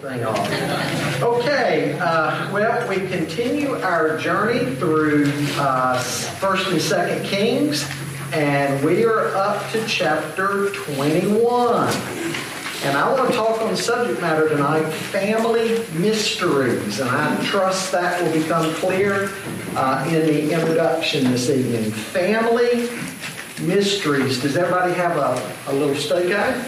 Thing 0.00 0.24
off. 0.24 1.22
Okay, 1.22 1.96
uh, 2.00 2.52
well, 2.52 2.88
we 2.88 2.96
continue 3.08 3.74
our 3.76 4.18
journey 4.18 4.74
through 4.74 5.32
uh, 5.56 5.98
First 6.00 6.68
and 6.68 6.82
Second 6.82 7.24
Kings, 7.24 7.88
and 8.32 8.84
we 8.84 9.04
are 9.04 9.28
up 9.36 9.70
to 9.70 9.86
chapter 9.86 10.70
21. 10.70 11.88
And 12.84 12.98
I 12.98 13.12
want 13.12 13.30
to 13.30 13.36
talk 13.36 13.62
on 13.62 13.70
the 13.70 13.76
subject 13.76 14.20
matter 14.20 14.48
tonight 14.48 14.90
family 14.90 15.86
mysteries. 15.92 16.98
And 16.98 17.08
I 17.08 17.44
trust 17.44 17.92
that 17.92 18.20
will 18.20 18.32
become 18.32 18.74
clear 18.74 19.30
uh, 19.76 20.04
in 20.08 20.26
the 20.26 20.52
introduction 20.52 21.30
this 21.30 21.48
evening. 21.48 21.92
Family 21.92 22.90
mysteries. 23.64 24.42
Does 24.42 24.56
everybody 24.56 24.94
have 24.94 25.16
a, 25.16 25.70
a 25.70 25.72
little 25.72 25.94
stake 25.94 26.30
guide? 26.30 26.66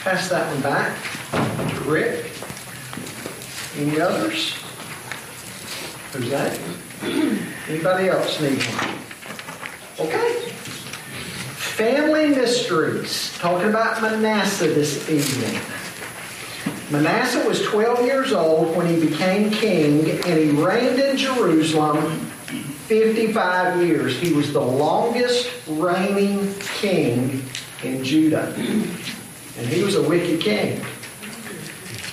Pass 0.00 0.30
that 0.30 0.50
one 0.50 0.62
back 0.62 0.96
to 1.74 1.80
Rick. 1.82 2.30
Any 3.76 4.00
others? 4.00 4.54
Who's 6.12 6.30
that? 6.30 6.58
Anybody 7.68 8.08
else 8.08 8.40
need 8.40 8.62
one? 8.62 10.08
Okay. 10.08 10.40
Family 11.76 12.28
mysteries. 12.28 13.36
Talking 13.36 13.68
about 13.68 14.00
Manasseh 14.00 14.68
this 14.68 15.06
evening. 15.10 15.60
Manasseh 16.90 17.46
was 17.46 17.62
12 17.64 18.06
years 18.06 18.32
old 18.32 18.74
when 18.74 18.86
he 18.86 19.06
became 19.06 19.50
king, 19.50 20.10
and 20.10 20.38
he 20.38 20.48
reigned 20.48 20.98
in 20.98 21.18
Jerusalem 21.18 22.20
55 22.88 23.86
years. 23.86 24.18
He 24.18 24.32
was 24.32 24.50
the 24.54 24.62
longest 24.62 25.50
reigning 25.68 26.54
king 26.58 27.44
in 27.82 28.02
Judah 28.02 28.56
and 29.60 29.68
he 29.68 29.82
was 29.82 29.94
a 29.94 30.02
wicked 30.02 30.40
king. 30.40 30.80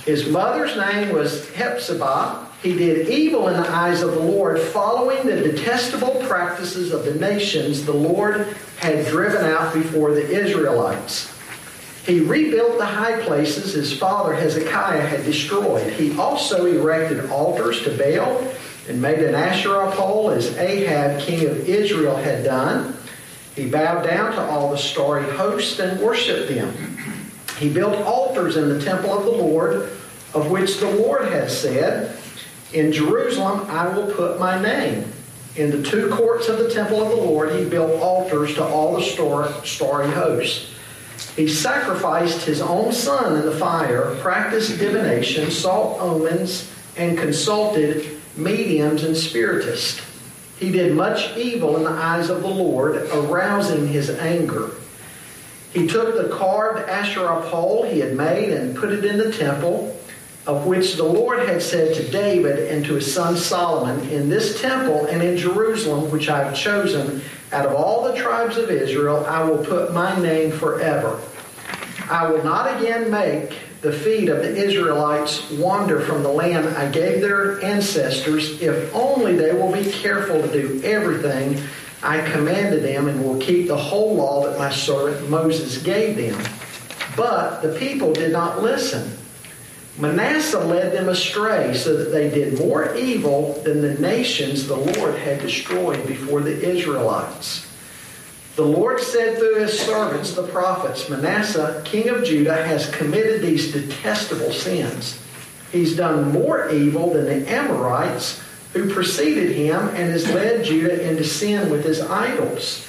His 0.06 0.28
mother's 0.28 0.76
name 0.76 1.14
was 1.14 1.50
Hephzibah. 1.52 2.46
He 2.62 2.78
did 2.78 3.08
evil 3.08 3.48
in 3.48 3.62
the 3.62 3.70
eyes 3.70 4.02
of 4.02 4.12
the 4.12 4.20
Lord, 4.20 4.60
following 4.60 5.26
the 5.26 5.36
detestable 5.36 6.22
practices 6.28 6.92
of 6.92 7.06
the 7.06 7.16
nations 7.16 7.86
the 7.86 7.94
Lord 7.94 8.56
had 8.80 9.06
driven 9.08 9.46
out 9.46 9.74
before 9.74 10.12
the 10.14 10.30
Israelites. 10.30 11.34
He 12.06 12.20
rebuilt 12.20 12.78
the 12.78 12.86
high 12.86 13.22
places 13.24 13.74
his 13.74 13.98
father 13.98 14.34
Hezekiah 14.34 15.08
had 15.08 15.24
destroyed. 15.24 15.92
He 15.94 16.18
also 16.18 16.66
erected 16.66 17.30
altars 17.30 17.82
to 17.84 17.98
Baal 17.98 18.46
and 18.90 19.02
made 19.02 19.20
an 19.20 19.36
Asherah 19.36 19.92
pole 19.92 20.32
as 20.32 20.58
Ahab, 20.58 21.22
king 21.22 21.48
of 21.48 21.68
Israel, 21.68 22.16
had 22.16 22.44
done. 22.44 22.98
He 23.56 23.70
bowed 23.70 24.04
down 24.04 24.34
to 24.34 24.42
all 24.42 24.72
the 24.72 24.78
starry 24.78 25.30
hosts 25.36 25.80
and 25.80 26.00
worshiped 26.02 26.50
them. 26.50 26.74
He 27.58 27.70
built 27.70 27.96
altars 27.96 28.56
in 28.56 28.70
the 28.70 28.84
temple 28.84 29.18
of 29.18 29.26
the 29.26 29.32
Lord, 29.32 29.90
of 30.34 30.52
which 30.52 30.78
the 30.78 30.90
Lord 30.90 31.32
has 31.32 31.60
said, 31.60 32.18
In 32.74 32.92
Jerusalem 32.92 33.66
I 33.70 33.88
will 33.88 34.12
put 34.14 34.40
my 34.40 34.62
name. 34.62 35.12
In 35.56 35.72
the 35.72 35.82
two 35.82 36.10
courts 36.10 36.50
of 36.50 36.60
the 36.60 36.70
temple 36.70 37.02
of 37.02 37.10
the 37.10 37.16
Lord, 37.16 37.52
he 37.52 37.66
built 37.66 38.00
altars 38.00 38.54
to 38.56 38.64
all 38.64 38.96
the 38.96 39.02
starry 39.64 40.12
hosts. 40.12 40.72
He 41.36 41.48
sacrificed 41.48 42.44
his 42.44 42.62
own 42.62 42.94
son 42.94 43.38
in 43.38 43.46
the 43.46 43.56
fire, 43.56 44.16
practiced 44.22 44.78
divination, 44.78 45.50
sought 45.50 46.00
omens, 46.00 46.72
and 46.96 47.18
consulted 47.18 48.20
mediums 48.36 49.04
and 49.04 49.18
spiritists. 49.18 50.02
He 50.60 50.72
did 50.72 50.96
much 50.96 51.36
evil 51.38 51.78
in 51.78 51.84
the 51.84 51.90
eyes 51.90 52.30
of 52.30 52.42
the 52.42 52.48
Lord, 52.48 52.96
arousing 53.12 53.88
his 53.88 54.12
anger. 54.12 54.72
He 55.74 55.88
took 55.88 56.16
the 56.16 56.34
carved 56.36 56.88
Asherah 56.90 57.42
pole 57.50 57.84
he 57.84 58.00
had 58.00 58.16
made 58.16 58.50
and 58.50 58.76
put 58.76 58.92
it 58.92 59.06
in 59.06 59.18
the 59.18 59.32
temple, 59.32 59.96
of 60.46 60.66
which 60.66 60.96
the 60.96 61.04
Lord 61.04 61.48
had 61.48 61.62
said 61.62 61.94
to 61.96 62.10
David 62.10 62.72
and 62.72 62.86
to 62.86 62.96
his 62.96 63.14
son 63.14 63.36
Solomon, 63.36 64.10
In 64.10 64.30
this 64.30 64.62
temple 64.62 65.06
and 65.08 65.22
in 65.22 65.38
Jerusalem, 65.38 66.10
which 66.10 66.30
I 66.30 66.46
have 66.46 66.56
chosen 66.56 67.22
out 67.52 67.66
of 67.66 67.76
all 67.76 68.04
the 68.04 68.16
tribes 68.16 68.58
of 68.58 68.72
Israel, 68.72 69.26
I 69.26 69.44
will 69.44 69.64
put 69.64 69.94
my 69.94 70.18
name 70.22 70.52
forever. 70.52 71.20
I 72.10 72.30
will 72.30 72.44
not 72.44 72.80
again 72.80 73.12
make 73.12 73.58
the 73.82 73.92
feet 73.92 74.30
of 74.30 74.38
the 74.38 74.56
Israelites 74.56 75.52
wander 75.52 76.00
from 76.00 76.24
the 76.24 76.30
land 76.30 76.68
I 76.78 76.90
gave 76.90 77.22
their 77.22 77.62
ancestors, 77.64 78.62
if 78.62 78.94
only 78.96 79.36
they 79.36 79.54
will 79.54 79.72
be 79.72 79.92
careful 79.92 80.42
to 80.42 80.48
do 80.48 80.82
everything 80.84 81.62
I 82.04 82.22
commanded 82.30 82.84
them 82.84 83.08
and 83.08 83.24
will 83.24 83.40
keep 83.40 83.68
the 83.68 83.78
whole 83.78 84.16
law 84.16 84.44
that 84.44 84.60
my 84.60 84.70
servant 84.70 85.30
Moses 85.30 85.82
gave 85.82 86.16
them. 86.16 86.40
But 87.16 87.62
the 87.62 87.78
people 87.80 88.14
did 88.14 88.32
not 88.32 88.62
listen. 88.62 89.18
Manasseh 89.98 90.60
led 90.60 90.94
them 90.94 91.10
astray 91.10 91.74
so 91.74 91.98
that 91.98 92.12
they 92.12 92.30
did 92.30 92.60
more 92.60 92.96
evil 92.96 93.54
than 93.64 93.82
the 93.82 93.96
nations 93.96 94.68
the 94.68 94.76
Lord 94.76 95.16
had 95.16 95.42
destroyed 95.42 96.06
before 96.06 96.42
the 96.42 96.70
Israelites. 96.70 97.66
The 98.56 98.66
Lord 98.66 99.00
said 99.00 99.38
through 99.38 99.56
his 99.56 99.80
servants, 99.80 100.34
the 100.34 100.48
prophets, 100.48 101.10
Manasseh, 101.10 101.82
king 101.86 102.10
of 102.10 102.24
Judah, 102.24 102.64
has 102.64 102.90
committed 102.92 103.42
these 103.42 103.72
detestable 103.72 104.52
sins. 104.52 105.20
He's 105.72 105.96
done 105.96 106.32
more 106.32 106.70
evil 106.70 107.14
than 107.14 107.26
the 107.26 107.52
Amorites 107.52 108.42
who 108.78 108.94
preceded 108.94 109.56
him 109.56 109.90
and 109.90 110.12
has 110.12 110.30
led 110.32 110.64
Judah 110.64 111.10
into 111.10 111.24
sin 111.24 111.70
with 111.70 111.84
his 111.84 112.00
idols. 112.00 112.86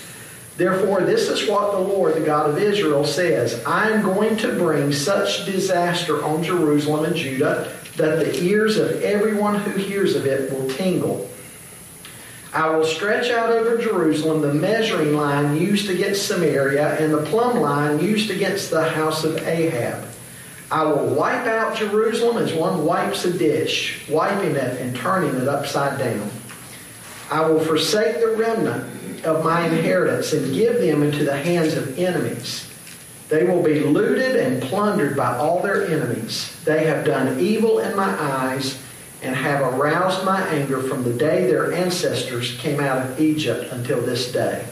Therefore, 0.59 1.03
this 1.03 1.29
is 1.29 1.49
what 1.49 1.73
the 1.73 1.79
Lord, 1.79 2.15
the 2.15 2.21
God 2.21 2.51
of 2.51 2.59
Israel, 2.59 3.05
says 3.05 3.65
I 3.65 3.91
am 3.91 4.03
going 4.03 4.37
to 4.39 4.59
bring 4.59 4.93
such 4.93 5.47
disaster 5.47 6.23
on 6.25 6.43
Jerusalem 6.43 7.05
and 7.05 7.17
Judah 7.17 7.73
that 7.97 8.19
the 8.19 8.43
ears 8.43 8.77
of 8.77 9.03
everyone 9.03 9.57
who 9.57 9.79
hears 9.79 10.15
of 10.15 10.27
it 10.27 10.53
will 10.53 10.69
tingle. 10.71 11.29
I 12.53 12.71
will 12.71 12.85
stretch 12.85 13.31
out 13.31 13.51
over 13.51 13.79
Jerusalem 13.79 14.41
the 14.41 14.55
measuring 14.55 15.15
line 15.15 15.57
used 15.57 15.91
against 15.91 16.27
Samaria 16.27 16.99
and 16.99 17.13
the 17.13 17.23
plumb 17.23 17.61
line 17.61 18.01
used 18.01 18.31
against 18.31 18.71
the 18.71 18.89
house 18.89 19.25
of 19.25 19.37
Ahab. 19.47 20.08
I 20.71 20.83
will 20.85 21.15
wipe 21.15 21.47
out 21.47 21.77
Jerusalem 21.77 22.37
as 22.37 22.53
one 22.53 22.85
wipes 22.85 23.25
a 23.25 23.33
dish, 23.33 24.07
wiping 24.09 24.55
it 24.55 24.81
and 24.81 24.95
turning 24.95 25.35
it 25.35 25.49
upside 25.49 25.99
down. 25.99 26.31
I 27.31 27.49
will 27.49 27.61
forsake 27.61 28.21
the 28.21 28.37
remnant 28.37 29.25
of 29.25 29.45
my 29.45 29.67
inheritance 29.67 30.33
and 30.33 30.55
give 30.55 30.81
them 30.81 31.03
into 31.03 31.25
the 31.25 31.37
hands 31.37 31.75
of 31.75 31.99
enemies. 31.99 32.71
They 33.29 33.45
will 33.45 33.63
be 33.63 33.81
looted 33.81 34.37
and 34.37 34.63
plundered 34.63 35.17
by 35.17 35.37
all 35.37 35.61
their 35.61 35.87
enemies. 35.87 36.55
They 36.65 36.85
have 36.85 37.05
done 37.05 37.41
evil 37.41 37.79
in 37.79 37.97
my 37.97 38.09
eyes 38.21 38.79
and 39.23 39.35
have 39.35 39.61
aroused 39.61 40.25
my 40.25 40.41
anger 40.49 40.83
from 40.83 41.03
the 41.03 41.13
day 41.13 41.47
their 41.47 41.73
ancestors 41.73 42.57
came 42.59 42.81
out 42.81 42.99
of 42.99 43.21
Egypt 43.21 43.73
until 43.73 44.01
this 44.01 44.33
day. 44.33 44.67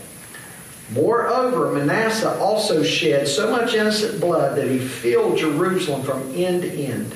Moreover, 0.90 1.72
Manasseh 1.72 2.38
also 2.38 2.82
shed 2.82 3.26
so 3.26 3.50
much 3.50 3.74
innocent 3.74 4.20
blood 4.20 4.56
that 4.56 4.68
he 4.68 4.78
filled 4.78 5.38
Jerusalem 5.38 6.02
from 6.02 6.32
end 6.34 6.62
to 6.62 6.70
end, 6.70 7.14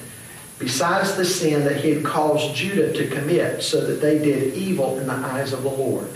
besides 0.59 1.15
the 1.17 1.25
sin 1.25 1.65
that 1.65 1.83
he 1.83 1.91
had 1.91 2.05
caused 2.05 2.55
Judah 2.55 2.93
to 2.93 3.09
commit, 3.09 3.63
so 3.63 3.87
that 3.87 4.01
they 4.01 4.19
did 4.19 4.55
evil 4.55 4.99
in 4.99 5.07
the 5.07 5.13
eyes 5.13 5.53
of 5.53 5.63
the 5.63 5.69
Lord. 5.69 6.09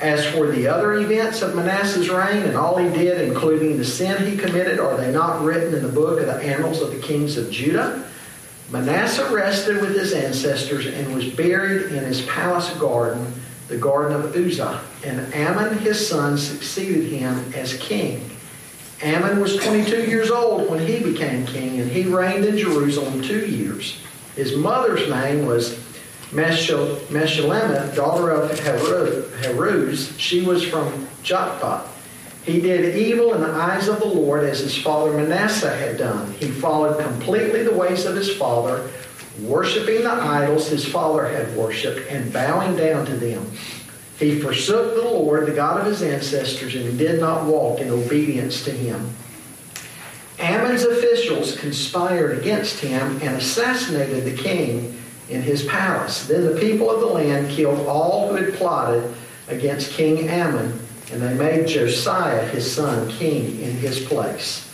As 0.00 0.24
for 0.26 0.50
the 0.50 0.66
other 0.66 0.94
events 0.94 1.42
of 1.42 1.54
Manasseh's 1.54 2.10
reign 2.10 2.42
and 2.42 2.56
all 2.56 2.76
he 2.76 2.88
did, 2.96 3.20
including 3.20 3.76
the 3.76 3.84
sin 3.84 4.24
he 4.26 4.36
committed, 4.36 4.78
are 4.80 4.96
they 4.96 5.12
not 5.12 5.42
written 5.42 5.74
in 5.74 5.82
the 5.82 5.92
book 5.92 6.20
of 6.20 6.26
the 6.26 6.42
annals 6.42 6.80
of 6.80 6.90
the 6.90 6.98
kings 6.98 7.36
of 7.36 7.50
Judah? 7.50 8.08
Manasseh 8.70 9.32
rested 9.32 9.80
with 9.80 9.94
his 9.94 10.12
ancestors 10.12 10.86
and 10.86 11.14
was 11.14 11.26
buried 11.26 11.92
in 11.92 12.04
his 12.04 12.22
palace 12.22 12.70
garden 12.78 13.32
the 13.72 13.78
garden 13.78 14.20
of 14.20 14.36
Uzzah, 14.36 14.82
and 15.02 15.32
Amon 15.32 15.78
his 15.78 16.06
son 16.06 16.36
succeeded 16.36 17.10
him 17.10 17.52
as 17.54 17.72
king. 17.78 18.30
Amon 19.02 19.40
was 19.40 19.56
22 19.56 20.04
years 20.04 20.30
old 20.30 20.70
when 20.70 20.86
he 20.86 21.02
became 21.02 21.46
king, 21.46 21.80
and 21.80 21.90
he 21.90 22.02
reigned 22.04 22.44
in 22.44 22.58
Jerusalem 22.58 23.22
two 23.22 23.46
years. 23.46 23.98
His 24.36 24.54
mother's 24.54 25.08
name 25.08 25.46
was 25.46 25.78
Meshullemeth, 26.32 27.96
daughter 27.96 28.30
of 28.30 28.50
Haruz. 28.60 30.18
She 30.18 30.42
was 30.42 30.62
from 30.62 31.08
Jotbah. 31.22 31.86
He 32.44 32.60
did 32.60 32.94
evil 32.96 33.32
in 33.32 33.40
the 33.40 33.52
eyes 33.52 33.88
of 33.88 34.00
the 34.00 34.06
Lord 34.06 34.44
as 34.44 34.60
his 34.60 34.76
father 34.76 35.12
Manasseh 35.12 35.74
had 35.74 35.96
done. 35.96 36.32
He 36.34 36.50
followed 36.50 37.02
completely 37.02 37.62
the 37.62 37.74
ways 37.74 38.04
of 38.04 38.16
his 38.16 38.36
father 38.36 38.90
worshiping 39.40 40.02
the 40.02 40.12
idols 40.12 40.68
his 40.68 40.84
father 40.84 41.26
had 41.26 41.56
worshipped 41.56 42.10
and 42.10 42.32
bowing 42.32 42.76
down 42.76 43.06
to 43.06 43.16
them. 43.16 43.50
He 44.18 44.40
forsook 44.40 44.94
the 44.94 45.02
Lord, 45.02 45.46
the 45.46 45.52
God 45.52 45.80
of 45.80 45.86
his 45.86 46.02
ancestors, 46.02 46.74
and 46.74 46.98
did 46.98 47.20
not 47.20 47.46
walk 47.46 47.80
in 47.80 47.90
obedience 47.90 48.64
to 48.64 48.70
him. 48.70 49.10
Amon's 50.38 50.84
officials 50.84 51.56
conspired 51.56 52.38
against 52.38 52.80
him 52.80 53.20
and 53.22 53.36
assassinated 53.36 54.24
the 54.24 54.42
king 54.42 54.98
in 55.28 55.42
his 55.42 55.64
palace. 55.64 56.26
Then 56.26 56.44
the 56.44 56.60
people 56.60 56.90
of 56.90 57.00
the 57.00 57.06
land 57.06 57.50
killed 57.50 57.86
all 57.86 58.28
who 58.28 58.34
had 58.34 58.54
plotted 58.54 59.14
against 59.48 59.92
King 59.92 60.28
Amon, 60.28 60.78
and 61.12 61.22
they 61.22 61.34
made 61.34 61.68
Josiah 61.68 62.46
his 62.46 62.70
son 62.70 63.10
king 63.10 63.60
in 63.60 63.72
his 63.72 64.00
place. 64.00 64.71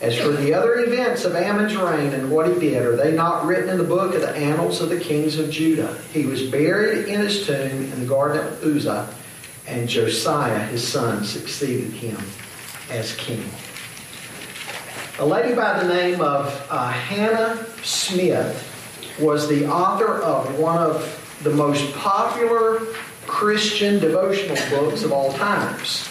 As 0.00 0.14
for 0.14 0.28
the 0.28 0.52
other 0.52 0.80
events 0.80 1.24
of 1.24 1.34
Amon's 1.34 1.74
reign 1.74 2.12
and 2.12 2.30
what 2.30 2.52
he 2.52 2.60
did, 2.60 2.84
are 2.84 2.96
they 2.96 3.12
not 3.12 3.46
written 3.46 3.70
in 3.70 3.78
the 3.78 3.84
book 3.84 4.14
of 4.14 4.20
the 4.20 4.36
annals 4.36 4.82
of 4.82 4.90
the 4.90 5.00
kings 5.00 5.38
of 5.38 5.50
Judah? 5.50 5.96
He 6.12 6.26
was 6.26 6.42
buried 6.50 7.08
in 7.08 7.20
his 7.20 7.46
tomb 7.46 7.84
in 7.92 8.00
the 8.00 8.06
garden 8.06 8.46
of 8.46 8.62
Uzzah, 8.62 9.08
and 9.66 9.88
Josiah, 9.88 10.58
his 10.66 10.86
son, 10.86 11.24
succeeded 11.24 11.92
him 11.92 12.18
as 12.90 13.16
king. 13.16 13.42
A 15.18 15.24
lady 15.24 15.54
by 15.54 15.82
the 15.82 15.88
name 15.88 16.20
of 16.20 16.66
uh, 16.68 16.88
Hannah 16.90 17.64
Smith 17.82 19.16
was 19.18 19.48
the 19.48 19.66
author 19.66 20.20
of 20.20 20.58
one 20.58 20.76
of 20.76 21.38
the 21.42 21.50
most 21.50 21.94
popular 21.94 22.80
Christian 23.26 23.98
devotional 23.98 24.58
books 24.68 25.04
of 25.04 25.12
all 25.12 25.32
times. 25.32 26.06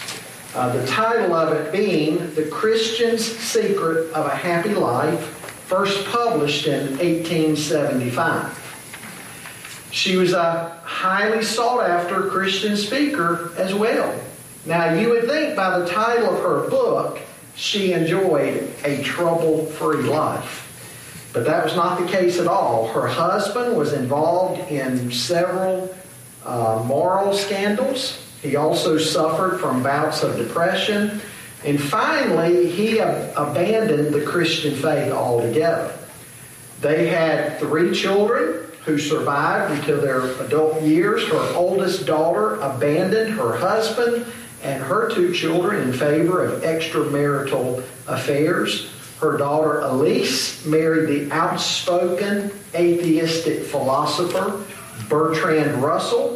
Uh, 0.56 0.74
the 0.74 0.86
title 0.86 1.34
of 1.34 1.52
it 1.52 1.70
being 1.70 2.16
The 2.34 2.46
Christian's 2.46 3.22
Secret 3.22 4.10
of 4.14 4.24
a 4.24 4.34
Happy 4.34 4.72
Life, 4.72 5.20
first 5.66 6.06
published 6.06 6.66
in 6.66 6.96
1875. 6.96 9.88
She 9.90 10.16
was 10.16 10.32
a 10.32 10.80
highly 10.82 11.42
sought 11.42 11.90
after 11.90 12.30
Christian 12.30 12.78
speaker 12.78 13.52
as 13.58 13.74
well. 13.74 14.18
Now, 14.64 14.94
you 14.94 15.10
would 15.10 15.26
think 15.26 15.56
by 15.56 15.78
the 15.78 15.86
title 15.86 16.34
of 16.34 16.42
her 16.42 16.70
book, 16.70 17.18
she 17.54 17.92
enjoyed 17.92 18.72
a 18.82 19.02
trouble 19.02 19.66
free 19.66 20.04
life. 20.04 20.62
But 21.34 21.44
that 21.44 21.64
was 21.64 21.76
not 21.76 22.00
the 22.00 22.06
case 22.06 22.40
at 22.40 22.46
all. 22.46 22.88
Her 22.88 23.06
husband 23.06 23.76
was 23.76 23.92
involved 23.92 24.70
in 24.70 25.12
several 25.12 25.94
uh, 26.46 26.82
moral 26.86 27.34
scandals. 27.34 28.25
He 28.42 28.56
also 28.56 28.98
suffered 28.98 29.58
from 29.58 29.82
bouts 29.82 30.22
of 30.22 30.36
depression. 30.36 31.20
And 31.64 31.80
finally, 31.80 32.70
he 32.70 33.00
ab- 33.00 33.32
abandoned 33.36 34.14
the 34.14 34.22
Christian 34.22 34.74
faith 34.74 35.12
altogether. 35.12 35.92
They 36.80 37.08
had 37.08 37.58
three 37.58 37.92
children 37.94 38.66
who 38.84 38.98
survived 38.98 39.72
until 39.72 40.00
their 40.00 40.30
adult 40.42 40.82
years. 40.82 41.26
Her 41.28 41.54
oldest 41.54 42.06
daughter 42.06 42.54
abandoned 42.56 43.32
her 43.34 43.56
husband 43.56 44.26
and 44.62 44.82
her 44.82 45.10
two 45.10 45.32
children 45.32 45.82
in 45.82 45.92
favor 45.92 46.44
of 46.44 46.62
extramarital 46.62 47.82
affairs. 48.06 48.90
Her 49.20 49.36
daughter 49.36 49.80
Elise 49.80 50.64
married 50.66 51.08
the 51.08 51.34
outspoken 51.34 52.50
atheistic 52.74 53.64
philosopher 53.64 54.62
Bertrand 55.08 55.82
Russell, 55.82 56.35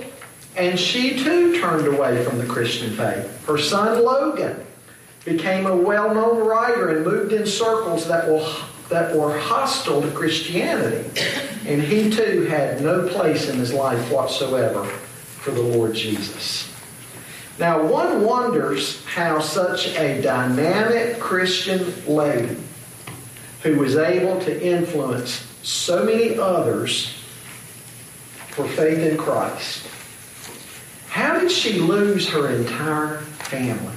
and 0.56 0.78
she 0.78 1.22
too 1.22 1.60
turned 1.60 1.86
away 1.86 2.24
from 2.24 2.38
the 2.38 2.46
Christian 2.46 2.90
faith. 2.92 3.46
Her 3.46 3.58
son 3.58 4.02
Logan 4.04 4.66
became 5.24 5.66
a 5.66 5.76
well 5.76 6.14
known 6.14 6.46
writer 6.46 6.96
and 6.96 7.04
moved 7.04 7.32
in 7.32 7.46
circles 7.46 8.08
that, 8.08 8.26
will, 8.26 8.54
that 8.88 9.14
were 9.16 9.38
hostile 9.38 10.02
to 10.02 10.10
Christianity. 10.10 11.08
And 11.66 11.82
he 11.82 12.10
too 12.10 12.46
had 12.46 12.80
no 12.80 13.08
place 13.08 13.48
in 13.48 13.58
his 13.58 13.72
life 13.72 14.10
whatsoever 14.10 14.84
for 14.84 15.52
the 15.52 15.62
Lord 15.62 15.94
Jesus. 15.94 16.66
Now, 17.58 17.82
one 17.86 18.24
wonders 18.24 19.04
how 19.04 19.40
such 19.40 19.88
a 19.88 20.22
dynamic 20.22 21.20
Christian 21.20 21.92
lady 22.06 22.56
who 23.62 23.76
was 23.76 23.96
able 23.96 24.40
to 24.40 24.66
influence 24.66 25.46
so 25.62 26.04
many 26.04 26.38
others 26.38 27.14
for 28.48 28.66
faith 28.66 28.98
in 28.98 29.18
Christ, 29.18 29.86
how 31.10 31.38
did 31.40 31.50
she 31.50 31.80
lose 31.80 32.28
her 32.28 32.48
entire 32.54 33.18
family? 33.18 33.94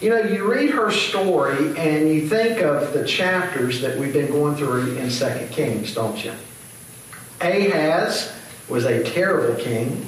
You 0.00 0.10
know, 0.10 0.18
you 0.18 0.50
read 0.50 0.70
her 0.70 0.90
story 0.90 1.78
and 1.78 2.08
you 2.08 2.28
think 2.28 2.60
of 2.60 2.92
the 2.92 3.06
chapters 3.06 3.80
that 3.80 3.96
we've 3.96 4.12
been 4.12 4.30
going 4.30 4.56
through 4.56 4.96
in 4.96 5.08
2 5.08 5.48
Kings, 5.52 5.94
don't 5.94 6.22
you? 6.22 6.32
Ahaz 7.40 8.32
was 8.68 8.84
a 8.84 9.04
terrible 9.04 9.54
king, 9.62 10.04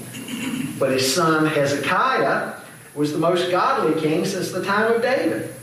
but 0.79 0.91
his 0.91 1.15
son 1.15 1.47
Hezekiah 1.47 2.55
was 2.95 3.13
the 3.13 3.19
most 3.19 3.51
godly 3.51 4.01
king 4.01 4.25
since 4.25 4.51
the 4.51 4.65
time 4.65 4.93
of 4.93 5.03
David. 5.03 5.55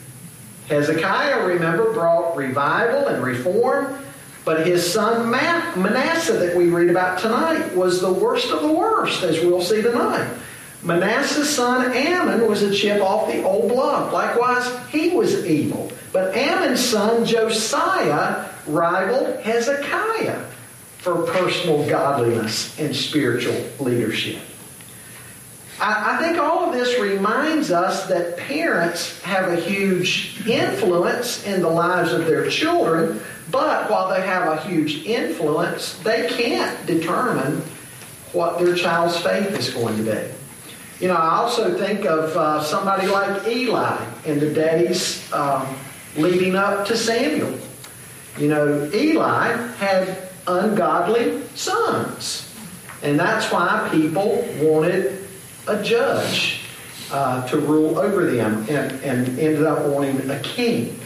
Hezekiah, 0.69 1.45
remember, 1.45 1.91
brought 1.91 2.37
revival 2.37 3.07
and 3.07 3.21
reform, 3.21 4.02
but 4.45 4.67
his 4.67 4.91
son 4.91 5.31
Manasseh, 5.31 6.33
that 6.33 6.55
we 6.55 6.69
read 6.69 6.89
about 6.89 7.19
tonight, 7.19 7.75
was 7.75 8.01
the 8.01 8.11
worst 8.11 8.51
of 8.51 8.61
the 8.61 8.71
worst, 8.71 9.23
as 9.23 9.39
we'll 9.39 9.61
see 9.61 9.81
tonight. 9.81 10.29
Manasseh's 10.83 11.49
son 11.49 11.95
Amon 11.95 12.47
was 12.47 12.61
a 12.61 12.73
chip 12.73 13.01
off 13.01 13.31
the 13.31 13.41
old 13.43 13.69
block. 13.69 14.11
Likewise, 14.11 14.69
he 14.89 15.11
was 15.11 15.45
evil. 15.45 15.89
But 16.11 16.35
Amon's 16.37 16.81
son 16.81 17.25
Josiah 17.25 18.49
rivaled 18.67 19.39
Hezekiah 19.39 20.45
for 20.97 21.23
personal 21.23 21.87
godliness 21.89 22.77
and 22.79 22.95
spiritual 22.95 23.55
leadership. 23.79 24.39
I, 25.79 26.15
I 26.15 26.23
think 26.23 26.37
all 26.37 26.65
of 26.65 26.73
this 26.73 26.99
reminds 26.99 27.71
us 27.71 28.07
that 28.07 28.37
parents 28.37 29.21
have 29.23 29.49
a 29.49 29.55
huge 29.55 30.47
influence 30.47 31.45
in 31.45 31.61
the 31.61 31.69
lives 31.69 32.13
of 32.13 32.25
their 32.25 32.49
children, 32.49 33.21
but 33.51 33.89
while 33.89 34.09
they 34.09 34.21
have 34.21 34.47
a 34.47 34.61
huge 34.61 35.05
influence, 35.05 35.97
they 35.99 36.27
can't 36.27 36.85
determine 36.85 37.61
what 38.31 38.59
their 38.59 38.75
child's 38.75 39.17
faith 39.17 39.57
is 39.57 39.69
going 39.69 39.97
to 39.97 40.03
be. 40.03 40.33
You 40.99 41.09
know, 41.09 41.15
I 41.15 41.35
also 41.37 41.77
think 41.77 42.05
of 42.05 42.35
uh, 42.37 42.63
somebody 42.63 43.07
like 43.07 43.47
Eli 43.47 44.05
in 44.25 44.39
the 44.39 44.53
days 44.53 45.31
um, 45.33 45.67
leading 46.15 46.55
up 46.55 46.85
to 46.87 46.97
Samuel. 46.97 47.57
You 48.37 48.47
know, 48.47 48.89
Eli 48.93 49.55
had 49.77 50.29
ungodly 50.47 51.45
sons. 51.55 52.49
And 53.01 53.19
that's 53.19 53.51
why 53.51 53.89
people 53.91 54.47
wanted 54.61 55.27
a 55.67 55.83
judge 55.83 56.61
uh, 57.11 57.45
to 57.47 57.57
rule 57.57 57.99
over 57.99 58.31
them 58.31 58.65
and, 58.69 58.91
and 59.03 59.27
ended 59.39 59.63
up 59.63 59.85
wanting 59.85 60.29
a 60.29 60.39
king. 60.39 60.99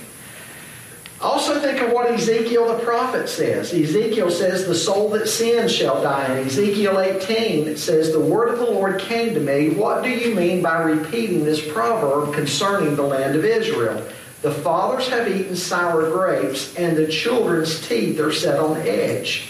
Also, 1.20 1.60
think 1.60 1.82
of 1.82 1.92
what 1.92 2.12
Ezekiel 2.12 2.68
the 2.68 2.84
prophet 2.84 3.28
says. 3.28 3.74
Ezekiel 3.74 4.30
says, 4.30 4.68
The 4.68 4.76
soul 4.76 5.10
that 5.12 5.28
sins 5.28 5.74
shall 5.74 6.02
die. 6.04 6.38
In 6.38 6.46
Ezekiel 6.46 7.00
18, 7.00 7.68
it 7.68 7.80
says, 7.80 8.12
The 8.12 8.20
word 8.20 8.50
of 8.50 8.60
the 8.60 8.66
Lord 8.66 9.00
came 9.00 9.34
to 9.34 9.40
me. 9.40 9.72
What 9.72 10.04
do 10.04 10.10
you 10.10 10.36
mean 10.36 10.62
by 10.62 10.80
repeating 10.80 11.44
this 11.44 11.66
proverb 11.72 12.36
concerning 12.36 12.96
the 12.96 13.02
land 13.02 13.36
of 13.36 13.44
Israel? 13.44 14.08
The 14.44 14.52
fathers 14.52 15.10
have 15.10 15.28
eaten 15.28 15.56
sour 15.56 16.12
grapes, 16.12 16.76
and 16.76 16.96
the 16.96 17.08
children's 17.08 17.86
teeth 17.88 18.20
are 18.20 18.32
set 18.32 18.60
on 18.60 18.78
edge. 18.78 19.48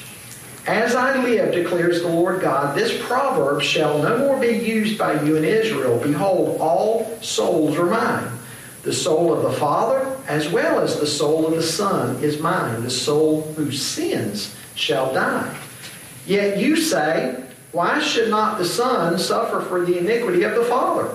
As 0.65 0.95
I 0.95 1.21
live, 1.21 1.53
declares 1.53 2.01
the 2.01 2.07
Lord 2.07 2.41
God, 2.41 2.77
this 2.77 3.05
proverb 3.05 3.61
shall 3.61 3.99
no 3.99 4.17
more 4.17 4.39
be 4.39 4.57
used 4.57 4.97
by 4.97 5.21
you 5.21 5.35
in 5.35 5.43
Israel. 5.43 5.99
Behold, 5.99 6.61
all 6.61 7.17
souls 7.21 7.77
are 7.77 7.85
mine. 7.85 8.36
The 8.87 8.93
soul 8.93 9.33
of 9.33 9.43
the 9.43 9.51
Father, 9.51 10.15
as 10.29 10.47
well 10.47 10.79
as 10.79 10.97
the 10.97 11.05
soul 11.05 11.45
of 11.45 11.53
the 11.53 11.61
Son, 11.61 12.23
is 12.23 12.39
mine. 12.39 12.83
The 12.83 12.89
soul 12.89 13.41
who 13.57 13.69
sins 13.69 14.55
shall 14.75 15.13
die. 15.13 15.53
Yet 16.25 16.57
you 16.57 16.77
say, 16.77 17.43
Why 17.73 17.99
should 17.99 18.29
not 18.29 18.57
the 18.57 18.63
Son 18.63 19.19
suffer 19.19 19.59
for 19.59 19.83
the 19.83 19.97
iniquity 19.97 20.43
of 20.43 20.55
the 20.55 20.63
Father? 20.63 21.09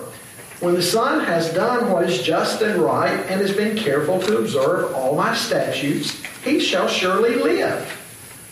When 0.59 0.75
the 0.75 0.83
Son 0.83 1.25
has 1.25 1.51
done 1.51 1.89
what 1.89 2.07
is 2.07 2.21
just 2.21 2.61
and 2.61 2.79
right 2.79 3.19
and 3.21 3.41
has 3.41 3.55
been 3.55 3.75
careful 3.75 4.19
to 4.19 4.37
observe 4.37 4.93
all 4.93 5.15
my 5.15 5.33
statutes, 5.33 6.23
he 6.43 6.59
shall 6.59 6.87
surely 6.87 7.37
live. 7.37 7.91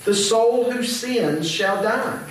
The 0.04 0.16
soul 0.16 0.72
who 0.72 0.82
sins 0.82 1.48
shall 1.48 1.84
die. 1.84 2.24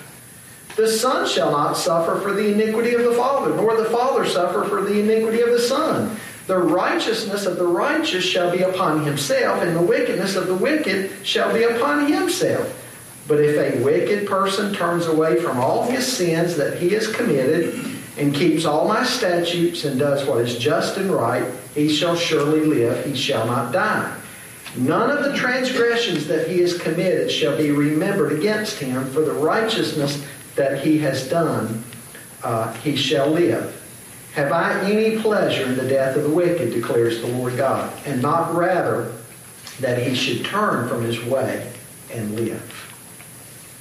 The 0.75 0.89
Son 0.89 1.29
shall 1.29 1.53
not 1.53 1.77
suffer 1.77 2.21
for 2.21 2.33
the 2.33 2.53
iniquity 2.53 2.95
of 2.95 3.05
the 3.05 3.15
Father, 3.15 3.55
nor 3.55 3.77
the 3.77 3.91
Father 3.91 4.27
suffer 4.27 4.65
for 4.65 4.83
the 4.83 4.99
iniquity 4.99 5.41
of 5.41 5.51
the 5.51 5.61
Son. 5.61 6.17
The 6.51 6.59
righteousness 6.59 7.47
of 7.47 7.59
the 7.59 7.65
righteous 7.65 8.25
shall 8.25 8.51
be 8.51 8.65
upon 8.65 9.05
himself, 9.05 9.63
and 9.63 9.77
the 9.77 9.81
wickedness 9.81 10.35
of 10.35 10.49
the 10.49 10.55
wicked 10.57 11.25
shall 11.25 11.55
be 11.55 11.63
upon 11.63 12.11
himself. 12.13 12.77
But 13.29 13.39
if 13.39 13.57
a 13.57 13.85
wicked 13.85 14.27
person 14.27 14.75
turns 14.75 15.07
away 15.07 15.41
from 15.41 15.61
all 15.61 15.85
his 15.85 16.05
sins 16.05 16.57
that 16.57 16.77
he 16.79 16.89
has 16.89 17.07
committed, 17.07 17.79
and 18.19 18.35
keeps 18.35 18.65
all 18.65 18.89
my 18.89 19.05
statutes, 19.05 19.85
and 19.85 19.97
does 19.97 20.27
what 20.27 20.41
is 20.41 20.59
just 20.59 20.97
and 20.97 21.13
right, 21.13 21.45
he 21.77 21.89
shall 21.89 22.17
surely 22.17 22.65
live, 22.65 23.07
he 23.07 23.15
shall 23.15 23.47
not 23.47 23.73
die. 23.73 24.13
None 24.77 25.09
of 25.09 25.23
the 25.23 25.39
transgressions 25.39 26.27
that 26.27 26.49
he 26.49 26.63
has 26.63 26.77
committed 26.77 27.31
shall 27.31 27.57
be 27.57 27.71
remembered 27.71 28.33
against 28.33 28.77
him, 28.81 29.09
for 29.13 29.21
the 29.21 29.35
righteousness 29.35 30.27
that 30.57 30.83
he 30.83 30.99
has 30.99 31.31
done, 31.31 31.85
uh, 32.43 32.73
he 32.73 32.97
shall 32.97 33.31
live. 33.31 33.80
Have 34.35 34.53
I 34.53 34.81
any 34.83 35.21
pleasure 35.21 35.65
in 35.65 35.77
the 35.77 35.89
death 35.89 36.17
of 36.17 36.23
the 36.23 36.31
wicked, 36.31 36.73
declares 36.73 37.21
the 37.21 37.27
Lord 37.27 37.57
God, 37.57 37.93
and 38.07 38.23
not 38.23 38.55
rather 38.55 39.13
that 39.81 40.07
he 40.07 40.15
should 40.15 40.45
turn 40.45 40.89
from 40.89 41.03
his 41.03 41.23
way 41.25 41.73
and 42.13 42.37
live? 42.37 42.87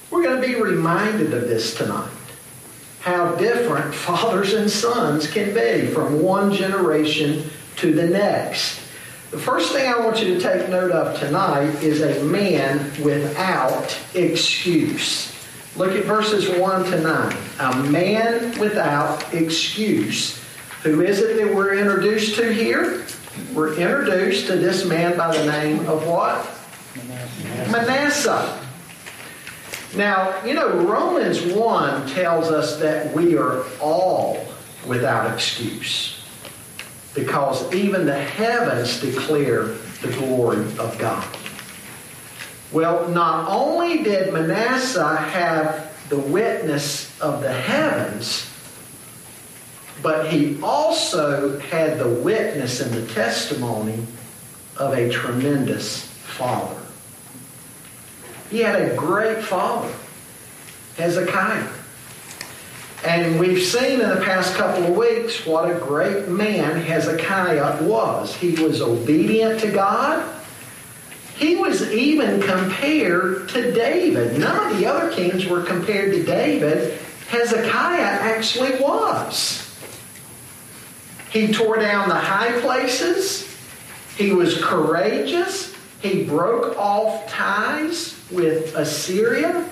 We're 0.10 0.24
going 0.24 0.42
to 0.42 0.48
be 0.48 0.60
reminded 0.60 1.34
of 1.34 1.48
this 1.48 1.76
tonight. 1.76 2.10
How 3.02 3.36
different 3.36 3.94
fathers 3.96 4.54
and 4.54 4.70
sons 4.70 5.32
can 5.32 5.54
be 5.54 5.88
from 5.88 6.22
one 6.22 6.52
generation 6.52 7.50
to 7.78 7.94
the 7.94 8.08
next. 8.08 8.82
The 9.32 9.38
first 9.38 9.72
thing 9.72 9.88
I 9.88 10.00
want 10.00 10.24
you 10.24 10.34
to 10.34 10.40
take 10.40 10.68
note 10.70 10.92
of 10.92 11.20
tonight 11.20 11.84
is 11.84 12.02
a 12.02 12.24
man 12.24 12.92
without 13.04 13.96
excuse. 14.16 15.32
Look 15.76 15.92
at 15.92 16.06
verses 16.06 16.50
1 16.60 16.86
to 16.92 17.02
9. 17.02 17.38
A 17.60 17.84
man 17.84 18.60
without 18.60 19.34
excuse. 19.34 20.44
Who 20.84 21.02
is 21.02 21.20
it 21.20 21.38
that 21.38 21.54
we're 21.54 21.76
introduced 21.76 22.36
to 22.36 22.54
here? 22.54 23.06
We're 23.54 23.76
introduced 23.76 24.48
to 24.48 24.58
this 24.58 24.86
man 24.86 25.18
by 25.18 25.36
the 25.36 25.46
name 25.46 25.88
of 25.88 26.06
what? 26.06 26.50
Manasseh. 26.96 27.72
Manasseh. 27.72 28.66
Now, 29.96 30.46
you 30.46 30.54
know, 30.54 30.86
Romans 30.86 31.42
1 31.42 32.10
tells 32.10 32.50
us 32.50 32.78
that 32.80 33.14
we 33.14 33.38
are 33.38 33.64
all 33.80 34.46
without 34.88 35.34
excuse 35.34 36.24
because 37.16 37.74
even 37.74 38.06
the 38.06 38.20
heavens 38.20 39.02
declare 39.02 39.66
the 40.02 40.16
glory 40.20 40.62
of 40.78 40.96
God. 41.00 41.26
Well, 42.72 43.10
not 43.10 43.50
only 43.50 44.04
did 44.04 44.32
Manasseh 44.32 45.16
have 45.16 45.92
the 46.10 46.20
witness 46.20 47.20
of 47.20 47.42
the 47.42 47.52
heavens, 47.52 48.50
but 50.02 50.32
he 50.32 50.62
also 50.62 51.60
had 51.60 52.00
the 52.00 52.08
witness 52.08 52.80
and 52.80 52.92
the 52.92 53.06
testimony 53.14 54.06
of 54.78 54.94
a 54.94 55.10
tremendous 55.10 56.04
father. 56.04 56.82
He 58.50 58.60
had 58.60 58.82
a 58.82 58.96
great 58.96 59.44
father, 59.44 59.94
Hezekiah. 60.98 61.68
And 63.06 63.40
we've 63.40 63.64
seen 63.64 64.02
in 64.02 64.10
the 64.10 64.22
past 64.24 64.56
couple 64.56 64.84
of 64.84 64.98
weeks 64.98 65.46
what 65.46 65.70
a 65.70 65.76
great 65.76 66.28
man 66.28 66.82
Hezekiah 66.82 67.84
was. 67.84 68.36
He 68.36 68.62
was 68.62 68.82
obedient 68.82 69.62
to 69.62 69.72
God. 69.72 70.39
He 71.40 71.56
was 71.56 71.90
even 71.94 72.42
compared 72.42 73.48
to 73.50 73.72
David. 73.72 74.38
None 74.38 74.72
of 74.74 74.78
the 74.78 74.86
other 74.86 75.10
kings 75.10 75.46
were 75.46 75.64
compared 75.64 76.12
to 76.12 76.24
David. 76.26 77.00
Hezekiah 77.30 78.02
actually 78.02 78.72
was. 78.72 79.66
He 81.32 81.54
tore 81.54 81.78
down 81.78 82.10
the 82.10 82.16
high 82.16 82.60
places. 82.60 83.48
He 84.18 84.34
was 84.34 84.62
courageous. 84.62 85.74
He 86.02 86.26
broke 86.26 86.78
off 86.78 87.26
ties 87.30 88.20
with 88.30 88.76
Assyria. 88.76 89.66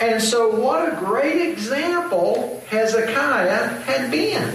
And 0.00 0.22
so, 0.22 0.54
what 0.54 0.92
a 0.92 0.96
great 0.96 1.50
example 1.50 2.62
Hezekiah 2.68 3.80
had 3.84 4.10
been. 4.10 4.54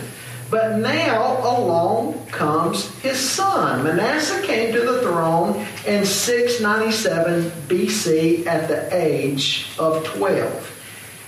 But 0.49 0.77
now 0.77 1.37
along 1.39 2.27
comes 2.27 2.93
his 2.99 3.19
son. 3.19 3.83
Manasseh 3.83 4.41
came 4.43 4.73
to 4.73 4.81
the 4.81 5.01
throne 5.01 5.65
in 5.87 6.05
697 6.05 7.51
BC 7.67 8.45
at 8.45 8.67
the 8.67 8.95
age 8.95 9.67
of 9.79 10.05
12. 10.05 10.71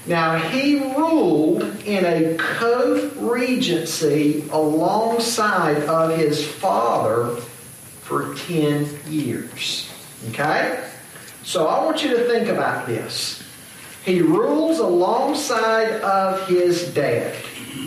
Now, 0.05 0.38
he 0.38 0.79
ruled 0.95 1.63
in 1.83 2.05
a 2.05 2.38
co 2.38 3.09
regency 3.17 4.47
alongside 4.51 5.83
of 5.83 6.17
his 6.17 6.47
father 6.47 7.36
for 8.01 8.33
10 8.36 8.88
years. 9.09 9.91
Okay? 10.29 10.81
So 11.43 11.67
I 11.67 11.83
want 11.83 12.03
you 12.03 12.09
to 12.12 12.24
think 12.25 12.47
about 12.47 12.88
this. 12.88 13.43
He 14.05 14.21
rules 14.21 14.79
alongside 14.79 16.00
of 16.01 16.47
his 16.47 16.93
dad. 16.93 17.36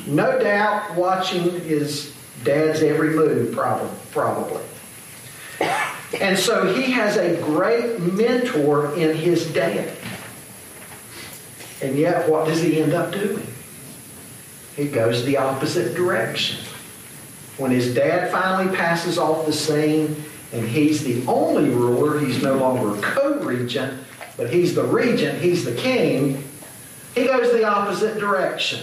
No 0.06 0.38
doubt 0.38 0.94
watching 0.94 1.60
his 1.60 2.14
dad's 2.44 2.82
every 2.82 3.10
move, 3.10 3.52
probably. 3.52 4.62
And 6.20 6.38
so 6.38 6.72
he 6.74 6.90
has 6.90 7.16
a 7.16 7.40
great 7.42 8.00
mentor 8.00 8.94
in 8.96 9.16
his 9.16 9.46
dad. 9.52 9.96
And 11.82 11.96
yet, 11.96 12.28
what 12.28 12.46
does 12.46 12.60
he 12.60 12.80
end 12.80 12.92
up 12.92 13.12
doing? 13.12 13.46
He 14.76 14.88
goes 14.88 15.24
the 15.24 15.36
opposite 15.36 15.94
direction. 15.94 16.64
When 17.58 17.70
his 17.70 17.94
dad 17.94 18.30
finally 18.30 18.74
passes 18.74 19.18
off 19.18 19.46
the 19.46 19.52
scene 19.52 20.16
and 20.52 20.66
he's 20.66 21.04
the 21.04 21.24
only 21.26 21.70
ruler, 21.70 22.18
he's 22.18 22.42
no 22.42 22.56
longer 22.56 23.00
co 23.00 23.38
regent, 23.40 24.02
but 24.36 24.50
he's 24.50 24.74
the 24.74 24.84
regent, 24.84 25.40
he's 25.40 25.64
the 25.64 25.74
king, 25.74 26.42
he 27.14 27.26
goes 27.26 27.52
the 27.52 27.64
opposite 27.64 28.18
direction. 28.18 28.80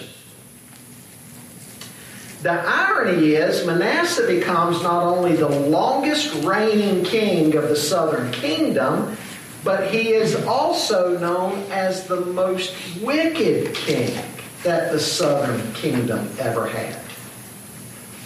The 2.42 2.52
irony 2.52 3.34
is, 3.34 3.66
Manasseh 3.66 4.28
becomes 4.28 4.84
not 4.84 5.04
only 5.04 5.36
the 5.36 5.50
longest 5.50 6.44
reigning 6.44 7.04
king 7.04 7.56
of 7.56 7.70
the 7.70 7.76
southern 7.76 8.32
kingdom, 8.32 9.18
but 9.64 9.92
he 9.92 10.14
is 10.14 10.36
also 10.46 11.18
known 11.18 11.64
as 11.72 12.06
the 12.08 12.22
most 12.22 12.76
wicked 13.02 13.74
king 13.74 14.16
that 14.64 14.92
the 14.92 15.00
southern 15.00 15.74
kingdom 15.74 16.30
ever 16.40 16.68
had. 16.68 16.96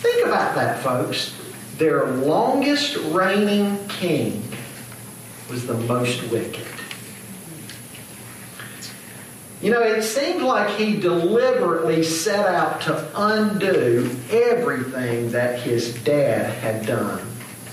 Think 0.02 0.26
about 0.28 0.56
that, 0.56 0.84
folks. 0.84 1.34
Their 1.78 2.06
longest 2.08 2.98
reigning 2.98 3.88
king 3.88 4.44
was 5.50 5.66
the 5.66 5.74
most 5.74 6.30
wicked. 6.30 6.66
You 9.62 9.70
know, 9.70 9.84
it 9.84 10.02
seemed 10.02 10.42
like 10.42 10.76
he 10.76 11.00
deliberately 11.00 12.02
set 12.02 12.48
out 12.48 12.82
to 12.82 13.08
undo 13.16 14.10
everything 14.32 15.32
that 15.32 15.60
his 15.60 15.94
dad 16.04 16.52
had 16.56 16.88
done 16.88 17.22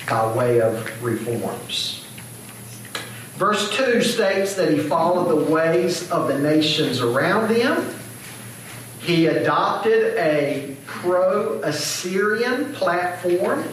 by 0.09 0.35
way 0.35 0.61
of 0.61 1.03
reforms. 1.03 2.05
Verse 3.37 3.75
2 3.75 4.03
states 4.03 4.55
that 4.57 4.71
he 4.71 4.81
followed 4.81 5.29
the 5.29 5.51
ways 5.51 6.11
of 6.11 6.29
the 6.29 6.39
nations 6.39 7.01
around 7.01 7.51
him. 7.51 7.95
He 9.01 9.27
adopted 9.27 10.15
a 10.19 10.77
pro 10.85 11.61
Assyrian 11.63 12.75
platform. 12.75 13.65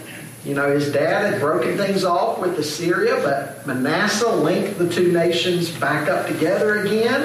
You 0.46 0.54
know, 0.54 0.72
his 0.72 0.92
dad 0.94 1.34
had 1.34 1.42
broken 1.42 1.76
things 1.76 2.06
off 2.06 2.40
with 2.40 2.58
Assyria, 2.60 3.16
but 3.24 3.66
Manasseh 3.68 4.30
linked 4.30 4.78
the 4.78 4.88
two 4.88 5.12
nations 5.12 5.70
back 5.70 6.08
up 6.08 6.28
together 6.28 6.86
again. 6.86 7.24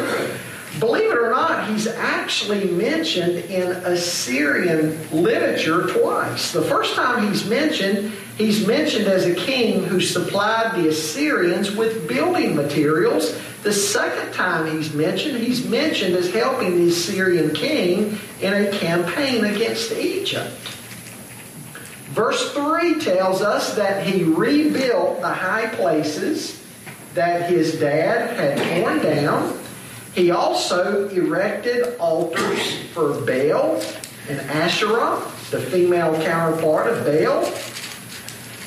Believe 0.79 1.11
it 1.11 1.19
or 1.19 1.31
not, 1.31 1.69
he's 1.69 1.89
actually 1.89 2.71
mentioned 2.71 3.39
in 3.51 3.73
Assyrian 3.73 4.97
literature 5.11 5.89
twice. 5.89 6.53
The 6.53 6.63
first 6.63 6.95
time 6.95 7.27
he's 7.29 7.45
mentioned, 7.45 8.13
he's 8.39 8.65
mentioned 8.65 9.09
as 9.09 9.27
a 9.27 9.35
king 9.35 9.83
who 9.83 10.01
supplied 10.01 10.77
the 10.77 10.89
Assyrians 10.89 11.75
with 11.75 12.07
building 12.07 12.55
materials. 12.55 13.37
The 13.65 13.73
second 13.73 14.33
time 14.33 14.77
he's 14.77 14.95
mentioned, 14.95 15.39
he's 15.39 15.67
mentioned 15.67 16.15
as 16.15 16.33
helping 16.33 16.77
the 16.77 16.89
Assyrian 16.89 17.53
king 17.53 18.19
in 18.41 18.55
a 18.55 18.71
campaign 18.71 19.45
against 19.45 19.91
Egypt. 19.93 20.53
Verse 22.11 22.53
3 22.53 23.01
tells 23.01 23.43
us 23.43 23.75
that 23.75 24.07
he 24.07 24.23
rebuilt 24.23 25.21
the 25.21 25.29
high 25.29 25.67
places 25.75 26.63
that 27.15 27.51
his 27.51 27.79
dad 27.81 28.37
had 28.37 28.83
torn 28.83 29.03
down 29.03 29.60
he 30.15 30.31
also 30.31 31.09
erected 31.09 31.97
altars 31.99 32.83
for 32.93 33.21
Baal 33.21 33.83
and 34.29 34.41
Asherah, 34.51 35.21
the 35.51 35.61
female 35.61 36.21
counterpart 36.23 36.89
of 36.89 37.05
Baal. 37.05 37.45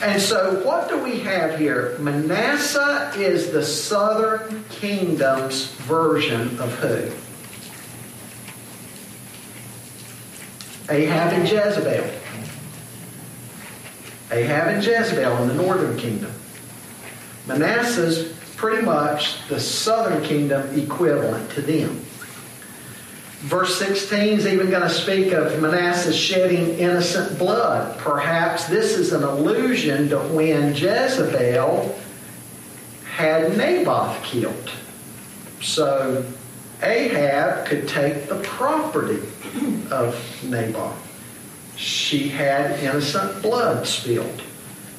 And 0.01 0.21
so, 0.21 0.61
what 0.65 0.89
do 0.89 1.01
we 1.01 1.19
have 1.21 1.57
here? 1.57 1.97
Manasseh 1.99 3.13
is 3.15 3.51
the 3.51 3.63
southern 3.63 4.65
kingdom's 4.65 5.67
version 5.67 6.59
of 6.59 6.73
who? 6.79 7.09
Ahab 10.93 11.33
and 11.33 11.49
Jezebel. 11.49 12.09
Ahab 14.31 14.67
and 14.67 14.83
Jezebel 14.83 15.41
in 15.43 15.47
the 15.47 15.53
northern 15.53 15.97
kingdom. 15.97 16.33
Manasseh's 17.47 18.33
pretty 18.63 18.85
much 18.85 19.45
the 19.49 19.59
southern 19.59 20.23
kingdom 20.23 20.79
equivalent 20.79 21.51
to 21.51 21.61
them. 21.61 21.89
Verse 23.41 23.77
16 23.77 24.39
is 24.39 24.47
even 24.47 24.69
going 24.69 24.83
to 24.83 24.89
speak 24.89 25.33
of 25.33 25.61
Manasseh 25.61 26.13
shedding 26.13 26.69
innocent 26.79 27.37
blood. 27.37 27.97
Perhaps 27.97 28.67
this 28.67 28.97
is 28.97 29.11
an 29.11 29.21
allusion 29.21 30.07
to 30.07 30.19
when 30.33 30.73
Jezebel 30.73 31.93
had 33.03 33.57
Naboth 33.57 34.23
killed. 34.23 34.71
So 35.61 36.23
Ahab 36.81 37.65
could 37.65 37.85
take 37.85 38.29
the 38.29 38.39
property 38.43 39.19
of 39.91 40.41
Naboth. 40.41 41.75
She 41.75 42.29
had 42.29 42.79
innocent 42.79 43.41
blood 43.41 43.85
spilled. 43.85 44.41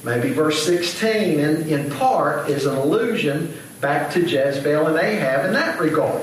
Maybe 0.04 0.30
verse 0.30 0.64
16, 0.66 1.40
in, 1.40 1.68
in 1.68 1.90
part, 1.90 2.50
is 2.50 2.66
an 2.66 2.76
allusion 2.76 3.56
back 3.80 4.12
to 4.12 4.20
Jezebel 4.20 4.87
and 4.87 4.99
Ahab 4.99 5.46
in 5.46 5.54
that 5.54 5.80
regard. 5.80 6.23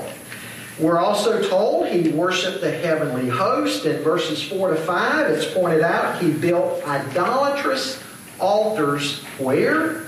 We're 0.78 0.98
also 0.98 1.46
told 1.48 1.88
he 1.88 2.08
worshiped 2.10 2.60
the 2.60 2.70
heavenly 2.70 3.28
host. 3.28 3.84
In 3.84 4.02
verses 4.02 4.42
4 4.42 4.70
to 4.70 4.76
5, 4.76 5.30
it's 5.30 5.52
pointed 5.52 5.82
out 5.82 6.22
he 6.22 6.30
built 6.30 6.86
idolatrous 6.86 8.02
altars 8.38 9.22
where? 9.38 10.06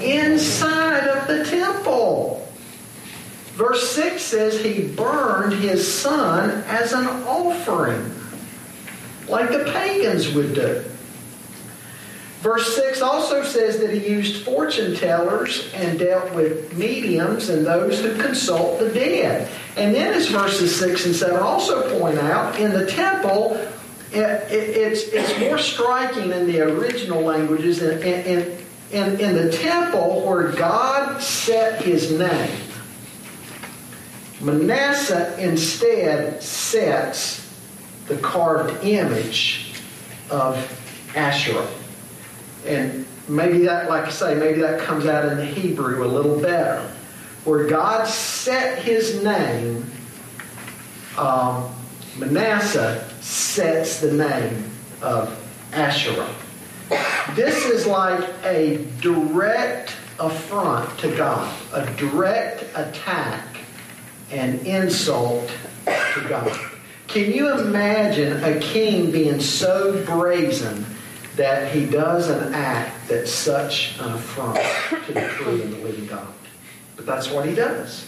Inside 0.00 1.06
of 1.08 1.28
the 1.28 1.44
temple. 1.44 2.48
Verse 3.54 3.90
6 3.90 4.22
says 4.22 4.64
he 4.64 4.88
burned 4.88 5.52
his 5.52 5.92
son 5.92 6.64
as 6.66 6.94
an 6.94 7.06
offering, 7.06 8.14
like 9.28 9.50
the 9.50 9.70
pagans 9.72 10.32
would 10.32 10.54
do. 10.54 10.82
Verse 12.42 12.74
6 12.74 13.02
also 13.02 13.44
says 13.44 13.78
that 13.78 13.90
he 13.90 14.04
used 14.04 14.44
fortune 14.44 14.96
tellers 14.96 15.72
and 15.74 15.96
dealt 15.96 16.34
with 16.34 16.76
mediums 16.76 17.50
and 17.50 17.64
those 17.64 18.00
who 18.00 18.20
consult 18.20 18.80
the 18.80 18.88
dead. 18.92 19.48
And 19.76 19.94
then, 19.94 20.12
as 20.12 20.26
verses 20.26 20.76
6 20.76 21.06
and 21.06 21.14
7 21.14 21.36
also 21.36 22.00
point 22.00 22.18
out, 22.18 22.58
in 22.58 22.72
the 22.72 22.84
temple, 22.86 23.52
it, 24.10 24.18
it, 24.18 24.76
it's, 24.76 25.02
it's 25.04 25.38
more 25.38 25.56
striking 25.56 26.32
in 26.32 26.48
the 26.48 26.62
original 26.62 27.22
languages. 27.22 27.80
In, 27.80 28.02
in, 28.02 28.58
in, 28.90 29.20
in 29.20 29.36
the 29.36 29.52
temple, 29.52 30.26
where 30.26 30.50
God 30.50 31.22
set 31.22 31.80
his 31.80 32.10
name, 32.10 32.58
Manasseh 34.40 35.38
instead 35.38 36.42
sets 36.42 37.56
the 38.08 38.16
carved 38.16 38.82
image 38.82 39.74
of 40.28 40.56
Asherah. 41.14 41.68
And 42.66 43.06
maybe 43.28 43.58
that, 43.66 43.88
like 43.88 44.04
I 44.04 44.10
say, 44.10 44.34
maybe 44.34 44.60
that 44.60 44.80
comes 44.80 45.06
out 45.06 45.24
in 45.26 45.36
the 45.36 45.44
Hebrew 45.44 46.04
a 46.04 46.08
little 46.08 46.40
better. 46.40 46.80
Where 47.44 47.66
God 47.66 48.06
set 48.06 48.82
his 48.82 49.22
name, 49.22 49.90
um, 51.18 51.74
Manasseh 52.16 53.08
sets 53.20 54.00
the 54.00 54.12
name 54.12 54.70
of 55.00 55.38
Asherah. 55.72 56.32
This 57.34 57.64
is 57.64 57.86
like 57.86 58.28
a 58.44 58.84
direct 59.00 59.96
affront 60.18 60.98
to 61.00 61.16
God, 61.16 61.52
a 61.72 61.90
direct 61.94 62.64
attack 62.74 63.44
and 64.30 64.60
insult 64.66 65.50
to 65.86 66.28
God. 66.28 66.56
Can 67.08 67.32
you 67.32 67.58
imagine 67.58 68.42
a 68.44 68.58
king 68.60 69.10
being 69.10 69.40
so 69.40 70.04
brazen 70.04 70.86
that 71.36 71.72
he 71.72 71.86
does 71.86 72.28
an 72.28 72.52
act 72.54 73.08
that's 73.08 73.32
such 73.32 73.98
an 74.00 74.12
affront 74.12 74.56
to 75.06 75.12
the 75.12 75.20
true 75.28 75.62
and 75.62 75.72
the 75.72 75.78
living 75.78 76.06
God? 76.06 76.32
But 76.96 77.06
that's 77.06 77.30
what 77.30 77.46
he 77.46 77.54
does. 77.54 78.06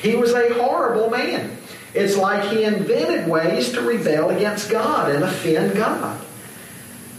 He 0.00 0.16
was 0.16 0.32
a 0.32 0.52
horrible 0.54 1.10
man. 1.10 1.56
It's 1.94 2.16
like 2.16 2.50
he 2.50 2.64
invented 2.64 3.28
ways 3.28 3.72
to 3.72 3.80
rebel 3.82 4.30
against 4.30 4.70
God 4.70 5.14
and 5.14 5.22
offend 5.22 5.76
God. 5.76 6.20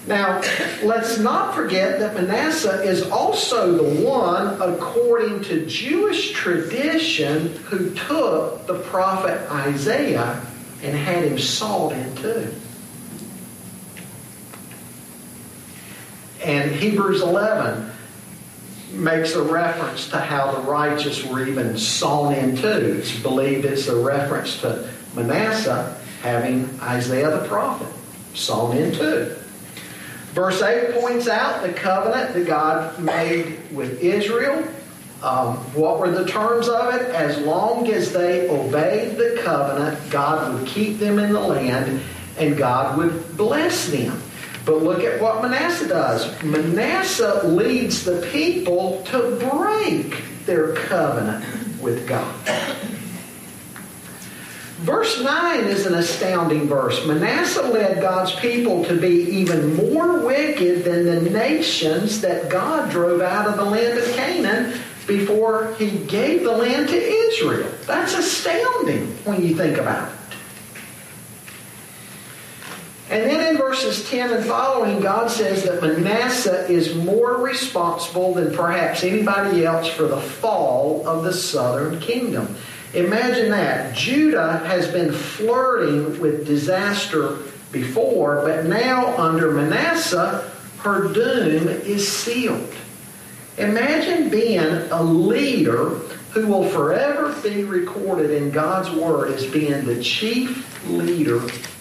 Now, 0.07 0.41
let's 0.83 1.17
not 1.17 1.55
forget 1.55 1.99
that 1.99 2.13
Manasseh 2.13 2.83
is 2.83 3.09
also 3.09 3.71
the 3.71 4.05
one, 4.05 4.61
according 4.61 5.43
to 5.45 5.65
Jewish 5.65 6.31
tradition, 6.31 7.55
who 7.65 7.89
took 7.95 8.67
the 8.67 8.79
prophet 8.79 9.49
Isaiah 9.49 10.45
and 10.83 10.95
had 10.95 11.23
him 11.23 11.39
sawed 11.39 11.93
in 11.93 12.15
two. 12.17 12.53
And 16.45 16.71
Hebrews 16.71 17.23
11 17.23 17.89
makes 18.91 19.33
a 19.33 19.41
reference 19.41 20.09
to 20.09 20.19
how 20.19 20.51
the 20.51 20.61
righteous 20.61 21.25
were 21.25 21.43
even 21.43 21.75
sawn 21.75 22.35
in 22.35 22.55
two. 22.55 22.97
It's 22.99 23.19
believed 23.19 23.65
it's 23.65 23.87
a 23.87 23.95
reference 23.95 24.61
to 24.61 24.87
Manasseh 25.15 25.99
having 26.21 26.69
Isaiah 26.81 27.31
the 27.31 27.47
prophet 27.47 27.87
sawn 28.35 28.77
in 28.77 28.93
two. 28.93 29.35
Verse 30.33 30.61
8 30.61 31.01
points 31.01 31.27
out 31.27 31.63
the 31.63 31.73
covenant 31.73 32.35
that 32.35 32.45
God 32.45 32.99
made 32.99 33.57
with 33.71 34.03
Israel. 34.03 34.67
Um, 35.23 35.55
what 35.73 35.97
were 35.97 36.11
the 36.11 36.27
terms 36.27 36.69
of 36.69 36.93
it? 36.93 37.01
As 37.15 37.39
long 37.39 37.87
as 37.87 38.13
they 38.13 38.47
obeyed 38.49 39.17
the 39.17 39.41
covenant, 39.41 39.97
God 40.11 40.53
would 40.53 40.67
keep 40.67 40.99
them 40.99 41.17
in 41.17 41.33
the 41.33 41.39
land 41.39 42.01
and 42.37 42.55
God 42.55 42.99
would 42.99 43.35
bless 43.35 43.87
them. 43.87 44.21
But 44.65 44.81
look 44.81 45.03
at 45.03 45.21
what 45.21 45.41
Manasseh 45.43 45.87
does. 45.87 46.41
Manasseh 46.43 47.45
leads 47.47 48.03
the 48.03 48.27
people 48.31 49.03
to 49.05 49.35
break 49.51 50.23
their 50.45 50.73
covenant 50.73 51.45
with 51.81 52.07
God. 52.07 52.33
Verse 54.79 55.21
9 55.21 55.63
is 55.65 55.85
an 55.85 55.93
astounding 55.93 56.67
verse. 56.67 57.05
Manasseh 57.05 57.61
led 57.61 58.01
God's 58.01 58.35
people 58.35 58.83
to 58.85 58.99
be 58.99 59.07
even 59.07 59.75
more 59.75 60.19
wicked 60.19 60.83
than 60.83 61.05
the 61.05 61.21
nations 61.21 62.21
that 62.21 62.49
God 62.49 62.91
drove 62.91 63.21
out 63.21 63.47
of 63.47 63.55
the 63.55 63.63
land 63.63 63.97
of 63.97 64.05
Canaan 64.15 64.79
before 65.07 65.73
he 65.79 65.91
gave 66.05 66.43
the 66.43 66.51
land 66.51 66.89
to 66.89 66.97
Israel. 66.97 67.71
That's 67.85 68.15
astounding 68.15 69.07
when 69.23 69.43
you 69.43 69.55
think 69.55 69.77
about 69.77 70.09
it. 70.11 70.24
And 73.09 73.29
then 73.29 73.51
in 73.53 73.57
verses 73.57 74.09
10 74.09 74.33
and 74.33 74.45
following, 74.45 74.99
God 74.99 75.29
says 75.29 75.63
that 75.63 75.81
Manasseh 75.81 76.67
is 76.67 76.95
more 76.95 77.37
responsible 77.37 78.33
than 78.33 78.55
perhaps 78.55 79.03
anybody 79.03 79.63
else 79.63 79.87
for 79.87 80.03
the 80.07 80.19
fall 80.19 81.07
of 81.07 81.23
the 81.23 81.33
southern 81.33 81.99
kingdom. 81.99 82.55
Imagine 82.95 83.51
that. 83.51 83.95
Judah 83.95 84.57
has 84.65 84.87
been 84.87 85.11
flirting 85.11 86.19
with 86.19 86.47
disaster 86.47 87.37
before, 87.71 88.41
but 88.43 88.65
now 88.65 89.15
under 89.17 89.51
Manasseh, 89.51 90.51
her 90.79 91.13
doom 91.13 91.67
is 91.67 92.11
sealed. 92.11 92.73
Imagine 93.57 94.29
being 94.29 94.59
a 94.59 95.03
leader 95.03 95.99
who 96.35 96.47
will 96.47 96.67
forever 96.67 97.33
be 97.41 97.63
recorded 97.63 98.29
in 98.29 98.51
God's 98.51 98.91
Word 98.91 99.31
as 99.31 99.45
being 99.47 99.85
the 99.85 100.03
chief 100.03 100.85
leader 100.85 101.37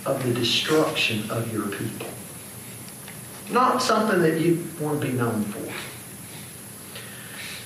of 0.06 0.22
the 0.24 0.32
destruction 0.32 1.28
of 1.28 1.52
your 1.52 1.66
people. 1.66 2.06
Not 3.50 3.82
something 3.82 4.20
that 4.22 4.40
you 4.40 4.64
want 4.80 5.00
to 5.00 5.08
be 5.08 5.12
known 5.12 5.42
for. 5.42 5.72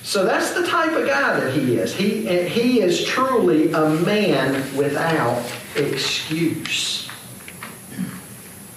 So 0.03 0.25
that's 0.25 0.53
the 0.53 0.65
type 0.65 0.91
of 0.93 1.05
guy 1.05 1.39
that 1.39 1.53
he 1.53 1.75
is. 1.75 1.93
He, 1.93 2.25
he 2.49 2.81
is 2.81 3.05
truly 3.05 3.71
a 3.71 3.89
man 3.89 4.75
without 4.75 5.45
excuse. 5.75 7.07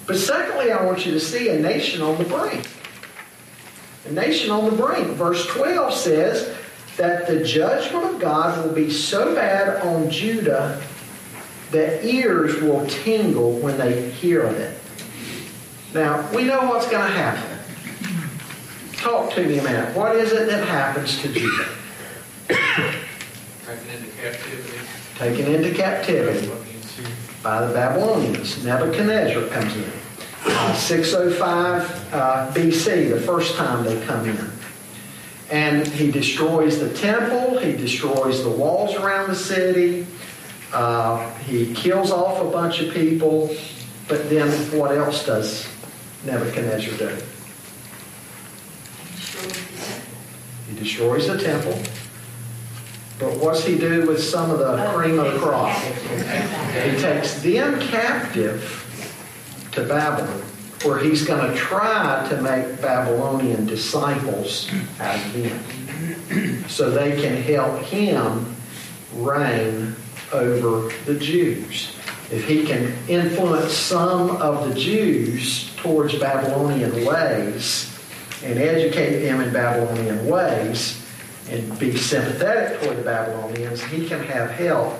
But 0.05 0.17
secondly, 0.17 0.71
I 0.71 0.85
want 0.85 1.03
you 1.03 1.13
to 1.13 1.19
see 1.19 1.49
a 1.49 1.59
nation 1.59 2.03
on 2.03 2.19
the 2.19 2.25
brink. 2.25 2.67
A 4.05 4.11
nation 4.11 4.51
on 4.51 4.65
the 4.65 4.75
brink. 4.75 5.07
Verse 5.07 5.47
12 5.47 5.93
says 5.95 6.55
that 6.97 7.27
the 7.27 7.43
judgment 7.43 8.05
of 8.05 8.19
God 8.19 8.63
will 8.63 8.73
be 8.73 8.89
so 8.89 9.33
bad 9.33 9.81
on 9.83 10.09
Judah 10.09 10.81
that 11.71 12.05
ears 12.05 12.61
will 12.61 12.85
tingle 12.85 13.53
when 13.53 13.77
they 13.77 14.11
hear 14.11 14.43
of 14.43 14.55
it. 14.57 14.77
Now, 15.93 16.29
we 16.35 16.43
know 16.43 16.61
what's 16.69 16.87
going 16.87 17.05
to 17.05 17.13
happen. 17.17 17.59
Talk 18.93 19.33
to 19.33 19.45
me 19.45 19.57
a 19.57 19.63
minute. 19.63 19.95
What 19.95 20.15
is 20.15 20.31
it 20.31 20.47
that 20.47 20.67
happens 20.67 21.21
to 21.21 21.33
Judah? 21.33 21.67
Taken 22.47 23.89
into 23.89 24.09
captivity. 24.21 24.79
Taken 25.17 25.53
into 25.53 25.73
captivity 25.73 26.51
by 27.41 27.65
the 27.65 27.73
Babylonians. 27.73 28.63
Nebuchadnezzar 28.63 29.47
comes 29.49 29.75
in. 29.75 29.91
Uh, 30.45 30.73
605 30.73 32.13
uh, 32.13 32.51
BC, 32.53 33.09
the 33.09 33.21
first 33.21 33.55
time 33.55 33.83
they 33.83 34.03
come 34.05 34.27
in. 34.27 34.52
And 35.53 35.85
he 35.85 36.09
destroys 36.09 36.79
the 36.79 36.91
temple, 36.95 37.59
he 37.59 37.73
destroys 37.73 38.41
the 38.41 38.49
walls 38.49 38.95
around 38.95 39.29
the 39.29 39.35
city, 39.35 40.07
uh, 40.73 41.31
he 41.41 41.71
kills 41.75 42.09
off 42.09 42.41
a 42.41 42.49
bunch 42.49 42.79
of 42.79 42.91
people, 42.91 43.55
but 44.07 44.31
then 44.31 44.49
what 44.75 44.97
else 44.97 45.23
does 45.27 45.69
Nebuchadnezzar 46.25 46.97
do? 46.97 47.15
He 50.69 50.75
destroys 50.75 51.27
the 51.27 51.37
temple. 51.37 51.79
But 53.19 53.37
what's 53.37 53.63
he 53.63 53.77
do 53.77 54.07
with 54.07 54.23
some 54.23 54.49
of 54.49 54.57
the 54.57 54.91
cream 54.91 55.19
of 55.19 55.33
the 55.33 55.39
crop? 55.39 55.77
He 55.77 56.99
takes 56.99 57.43
them 57.43 57.79
captive 57.79 59.69
to 59.73 59.85
Babylon, 59.85 60.41
where 60.83 60.99
he's 60.99 61.23
going 61.23 61.49
to 61.49 61.57
try 61.57 62.27
to 62.29 62.41
make 62.41 62.81
Babylonian 62.81 63.65
disciples 63.65 64.69
out 64.99 65.15
of 65.15 65.33
them 65.33 66.67
so 66.67 66.89
they 66.89 67.21
can 67.21 67.37
help 67.37 67.81
him 67.83 68.55
reign 69.15 69.95
over 70.31 70.91
the 71.05 71.15
Jews. 71.19 71.95
If 72.31 72.45
he 72.47 72.65
can 72.65 72.93
influence 73.07 73.73
some 73.73 74.37
of 74.37 74.67
the 74.67 74.75
Jews 74.75 75.73
towards 75.77 76.17
Babylonian 76.17 77.05
ways, 77.05 77.93
and 78.43 78.59
educate 78.59 79.19
them 79.19 79.41
in 79.41 79.53
Babylonian 79.53 80.27
ways 80.27 81.01
and 81.49 81.77
be 81.79 81.95
sympathetic 81.95 82.81
toward 82.81 82.97
the 82.97 83.03
Babylonians, 83.03 83.81
he 83.83 84.07
can 84.07 84.21
have 84.23 84.51
help 84.51 84.99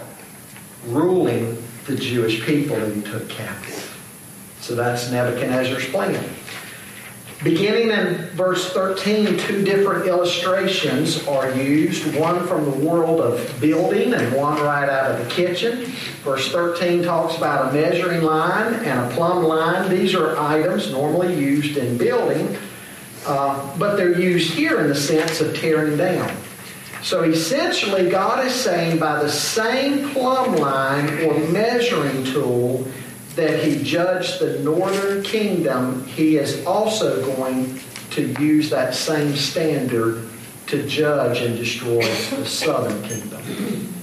ruling 0.87 1.61
the 1.85 1.95
Jewish 1.95 2.45
people 2.45 2.77
that 2.77 2.93
he 2.95 3.01
took 3.01 3.27
captive. 3.29 3.82
So 4.63 4.75
that's 4.75 5.11
Nebuchadnezzar's 5.11 5.89
plan. 5.89 6.23
Beginning 7.43 7.89
in 7.89 8.15
verse 8.29 8.71
13, 8.71 9.37
two 9.37 9.65
different 9.65 10.07
illustrations 10.07 11.27
are 11.27 11.53
used 11.53 12.15
one 12.15 12.47
from 12.47 12.63
the 12.63 12.87
world 12.87 13.19
of 13.19 13.59
building 13.59 14.13
and 14.13 14.33
one 14.33 14.61
right 14.61 14.87
out 14.87 15.11
of 15.11 15.19
the 15.19 15.29
kitchen. 15.29 15.83
Verse 16.23 16.49
13 16.49 17.03
talks 17.03 17.35
about 17.35 17.71
a 17.71 17.73
measuring 17.73 18.21
line 18.21 18.75
and 18.75 19.11
a 19.11 19.13
plumb 19.13 19.43
line. 19.43 19.89
These 19.89 20.15
are 20.15 20.37
items 20.37 20.89
normally 20.89 21.37
used 21.37 21.75
in 21.75 21.97
building, 21.97 22.57
uh, 23.25 23.77
but 23.77 23.97
they're 23.97 24.17
used 24.17 24.53
here 24.53 24.79
in 24.79 24.87
the 24.87 24.95
sense 24.95 25.41
of 25.41 25.57
tearing 25.57 25.97
down. 25.97 26.33
So 27.01 27.23
essentially, 27.23 28.09
God 28.09 28.45
is 28.45 28.55
saying 28.55 28.97
by 28.97 29.21
the 29.21 29.29
same 29.29 30.11
plumb 30.11 30.55
line 30.55 31.25
or 31.25 31.37
measuring 31.49 32.23
tool 32.23 32.87
that 33.35 33.63
he 33.63 33.83
judged 33.83 34.39
the 34.39 34.59
northern 34.59 35.23
kingdom, 35.23 36.05
he 36.05 36.37
is 36.37 36.65
also 36.65 37.25
going 37.35 37.79
to 38.11 38.27
use 38.41 38.69
that 38.69 38.93
same 38.93 39.35
standard 39.35 40.29
to 40.67 40.87
judge 40.87 41.41
and 41.41 41.57
destroy 41.57 42.01
the 42.01 42.45
southern 42.45 43.01
kingdom. 43.03 43.93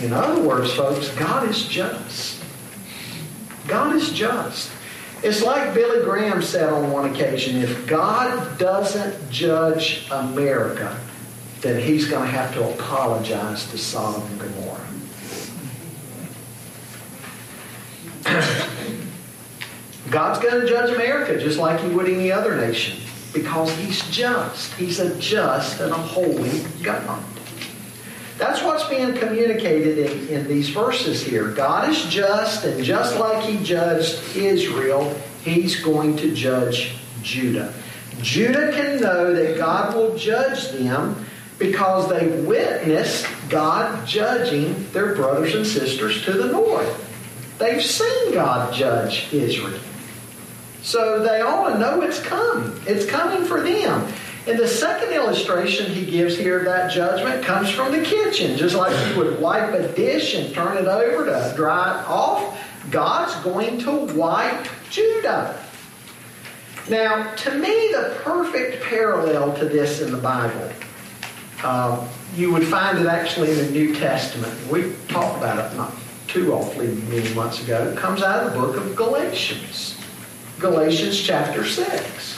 In 0.00 0.12
other 0.12 0.42
words, 0.42 0.72
folks, 0.72 1.08
God 1.16 1.48
is 1.48 1.66
just. 1.68 2.42
God 3.66 3.94
is 3.94 4.12
just. 4.12 4.70
It's 5.22 5.42
like 5.42 5.74
Billy 5.74 6.04
Graham 6.04 6.42
said 6.42 6.68
on 6.68 6.92
one 6.92 7.10
occasion 7.12 7.56
if 7.56 7.86
God 7.86 8.58
doesn't 8.58 9.30
judge 9.30 10.06
America, 10.10 10.98
then 11.62 11.80
he's 11.80 12.06
going 12.06 12.24
to 12.24 12.30
have 12.30 12.52
to 12.54 12.68
apologize 12.70 13.68
to 13.70 13.78
Sodom 13.78 14.22
and 14.22 14.40
Gomorrah. 14.40 14.65
God's 20.10 20.38
going 20.40 20.60
to 20.60 20.66
judge 20.68 20.94
America 20.94 21.38
just 21.38 21.58
like 21.58 21.80
he 21.80 21.88
would 21.88 22.08
any 22.08 22.30
other 22.32 22.56
nation 22.56 22.98
because 23.32 23.70
he's 23.76 24.08
just. 24.10 24.72
He's 24.74 25.00
a 25.00 25.16
just 25.18 25.80
and 25.80 25.92
a 25.92 25.96
holy 25.96 26.60
God. 26.82 27.22
That's 28.38 28.62
what's 28.62 28.88
being 28.88 29.14
communicated 29.14 29.98
in, 29.98 30.28
in 30.28 30.48
these 30.48 30.68
verses 30.68 31.22
here. 31.22 31.48
God 31.48 31.88
is 31.88 32.04
just, 32.06 32.64
and 32.64 32.84
just 32.84 33.18
like 33.18 33.44
he 33.44 33.62
judged 33.64 34.36
Israel, 34.36 35.14
he's 35.42 35.82
going 35.82 36.16
to 36.18 36.34
judge 36.34 36.96
Judah. 37.22 37.72
Judah 38.20 38.72
can 38.72 39.00
know 39.00 39.32
that 39.32 39.56
God 39.56 39.94
will 39.94 40.16
judge 40.16 40.70
them 40.70 41.24
because 41.58 42.08
they 42.10 42.28
witnessed 42.42 43.26
God 43.48 44.06
judging 44.06 44.90
their 44.92 45.14
brothers 45.14 45.54
and 45.54 45.66
sisters 45.66 46.22
to 46.24 46.32
the 46.32 46.52
north. 46.52 47.05
They've 47.58 47.82
seen 47.82 48.34
God 48.34 48.72
judge 48.74 49.32
Israel. 49.32 49.80
So 50.82 51.20
they 51.20 51.40
to 51.40 51.78
know 51.78 52.02
it's 52.02 52.20
coming. 52.20 52.80
It's 52.86 53.06
coming 53.06 53.44
for 53.44 53.60
them. 53.60 54.12
And 54.46 54.58
the 54.58 54.68
second 54.68 55.12
illustration 55.12 55.90
he 55.92 56.06
gives 56.06 56.38
here 56.38 56.60
of 56.60 56.64
that 56.66 56.92
judgment 56.92 57.44
comes 57.44 57.70
from 57.70 57.90
the 57.90 58.02
kitchen. 58.02 58.56
Just 58.56 58.76
like 58.76 58.94
you 59.08 59.18
would 59.18 59.40
wipe 59.40 59.72
a 59.74 59.92
dish 59.94 60.34
and 60.34 60.54
turn 60.54 60.76
it 60.76 60.86
over 60.86 61.24
to 61.24 61.52
dry 61.56 61.98
it 61.98 62.06
off, 62.06 62.56
God's 62.90 63.34
going 63.42 63.80
to 63.80 64.14
wipe 64.14 64.68
Judah. 64.90 65.60
Now, 66.88 67.34
to 67.34 67.54
me, 67.58 67.90
the 67.90 68.16
perfect 68.22 68.84
parallel 68.84 69.56
to 69.56 69.64
this 69.64 70.00
in 70.00 70.12
the 70.12 70.18
Bible, 70.18 70.70
um, 71.64 72.06
you 72.36 72.52
would 72.52 72.64
find 72.64 72.98
it 72.98 73.06
actually 73.06 73.50
in 73.50 73.56
the 73.56 73.70
New 73.72 73.96
Testament. 73.96 74.54
We 74.70 74.92
talked 75.08 75.38
about 75.38 75.72
it 75.72 75.76
not 75.76 75.92
too 76.26 76.52
awfully 76.52 76.88
many 77.08 77.32
months 77.34 77.62
ago. 77.62 77.94
Comes 77.96 78.22
out 78.22 78.44
of 78.44 78.52
the 78.52 78.58
book 78.58 78.76
of 78.76 78.96
Galatians. 78.96 79.98
Galatians 80.58 81.20
chapter 81.20 81.64
6. 81.64 82.36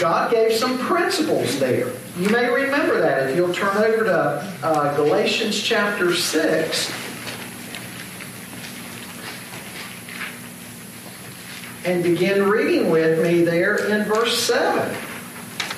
God 0.00 0.30
gave 0.32 0.52
some 0.52 0.78
principles 0.78 1.58
there. 1.60 1.92
You 2.18 2.28
may 2.30 2.50
remember 2.50 3.00
that 3.00 3.30
if 3.30 3.36
you'll 3.36 3.54
turn 3.54 3.76
over 3.76 4.04
to 4.04 4.56
uh, 4.62 4.96
Galatians 4.96 5.60
chapter 5.60 6.14
6. 6.14 6.92
And 11.84 12.02
begin 12.02 12.48
reading 12.48 12.90
with 12.90 13.22
me 13.22 13.42
there 13.42 13.88
in 13.90 14.04
verse 14.04 14.38
7. 14.42 14.94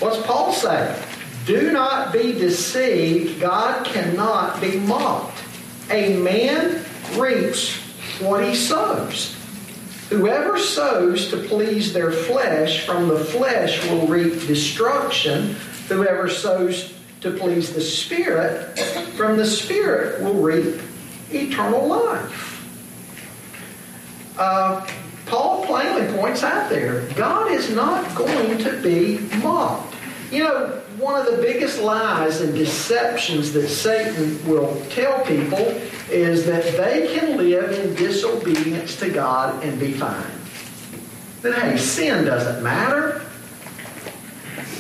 What's 0.00 0.24
Paul 0.26 0.52
saying? 0.52 1.02
Do 1.46 1.72
not 1.72 2.12
be 2.12 2.32
deceived. 2.32 3.40
God 3.40 3.84
cannot 3.84 4.60
be 4.60 4.78
mocked. 4.80 5.34
A 5.90 6.16
man 6.16 6.85
reaps 7.16 7.77
what 8.20 8.44
he 8.44 8.55
sows. 8.55 9.37
Whoever 10.11 10.59
sows 10.59 11.31
to 11.31 11.37
please 11.37 11.92
their 11.92 12.12
flesh, 12.12 12.87
from 12.87 13.09
the 13.09 13.18
flesh 13.18 13.85
will 13.88 14.07
reap 14.07 14.47
destruction. 14.47 15.55
Whoever 15.88 16.29
sows 16.29 16.94
to 17.20 17.33
please 17.33 17.73
the 17.73 17.81
Spirit, 17.81 18.79
from 19.16 19.37
the 19.37 19.47
Spirit 19.47 20.23
will 20.23 20.35
reap 20.35 20.81
eternal 21.33 21.87
life. 21.87 22.51
Uh, 24.38 24.87
Paul 25.27 25.64
plainly 25.64 26.12
points 26.16 26.42
out 26.42 26.68
there 26.68 27.09
God 27.14 27.51
is 27.51 27.70
not 27.70 28.14
going 28.14 28.59
to 28.59 28.83
be 28.83 29.18
mocked. 29.38 29.93
You 30.35 30.42
know, 30.42 30.66
one 30.99 31.14
of 31.14 31.27
the 31.27 31.40
biggest 31.40 31.81
lies 31.81 32.40
and 32.40 32.53
deceptions 32.53 33.53
that 33.53 33.68
Satan 33.68 34.44
will 34.49 34.85
tell 34.90 35.25
people 35.25 35.61
is 36.11 36.44
that 36.47 36.64
they 36.77 37.16
can 37.16 37.37
live 37.37 37.79
in 37.79 37.94
disobedience 37.94 38.97
to 38.97 39.11
God 39.11 39.62
and 39.62 39.79
be 39.79 39.92
fine. 39.92 40.27
That, 41.42 41.55
hey, 41.55 41.77
sin 41.77 42.25
doesn't 42.25 42.64
matter. 42.64 43.23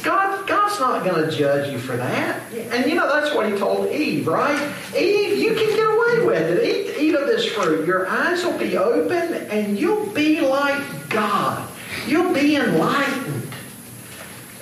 God, 0.02 0.48
God's 0.48 0.80
not 0.80 1.04
going 1.04 1.24
to 1.24 1.30
judge 1.30 1.70
you 1.70 1.78
for 1.78 1.96
that. 1.96 2.40
And 2.52 2.86
you 2.86 2.96
know, 2.96 3.08
that's 3.08 3.32
what 3.32 3.48
he 3.48 3.56
told 3.56 3.92
Eve, 3.92 4.26
right? 4.26 4.74
Eve, 4.96 5.38
you 5.38 5.54
can 5.54 5.68
get 5.68 5.88
away 5.88 6.26
with 6.26 6.58
it. 6.58 6.64
Eat, 6.64 7.00
eat 7.00 7.14
of 7.14 7.28
this 7.28 7.46
fruit. 7.46 7.86
Your 7.86 8.08
eyes 8.08 8.44
will 8.44 8.58
be 8.58 8.76
open 8.76 9.34
and 9.50 9.78
you'll 9.78 10.06
be 10.06 10.40
like 10.40 11.08
God. 11.10 11.70
You'll 12.08 12.34
be 12.34 12.56
enlightened. 12.56 13.43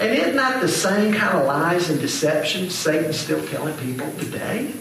And 0.02 0.18
isn't 0.18 0.34
that 0.34 0.60
the 0.60 0.66
same 0.66 1.14
kind 1.14 1.38
of 1.38 1.46
lies 1.46 1.88
and 1.88 2.00
deceptions 2.00 2.74
Satan's 2.74 3.20
still 3.20 3.46
telling 3.46 3.76
people 3.78 4.10
today? 4.18 4.72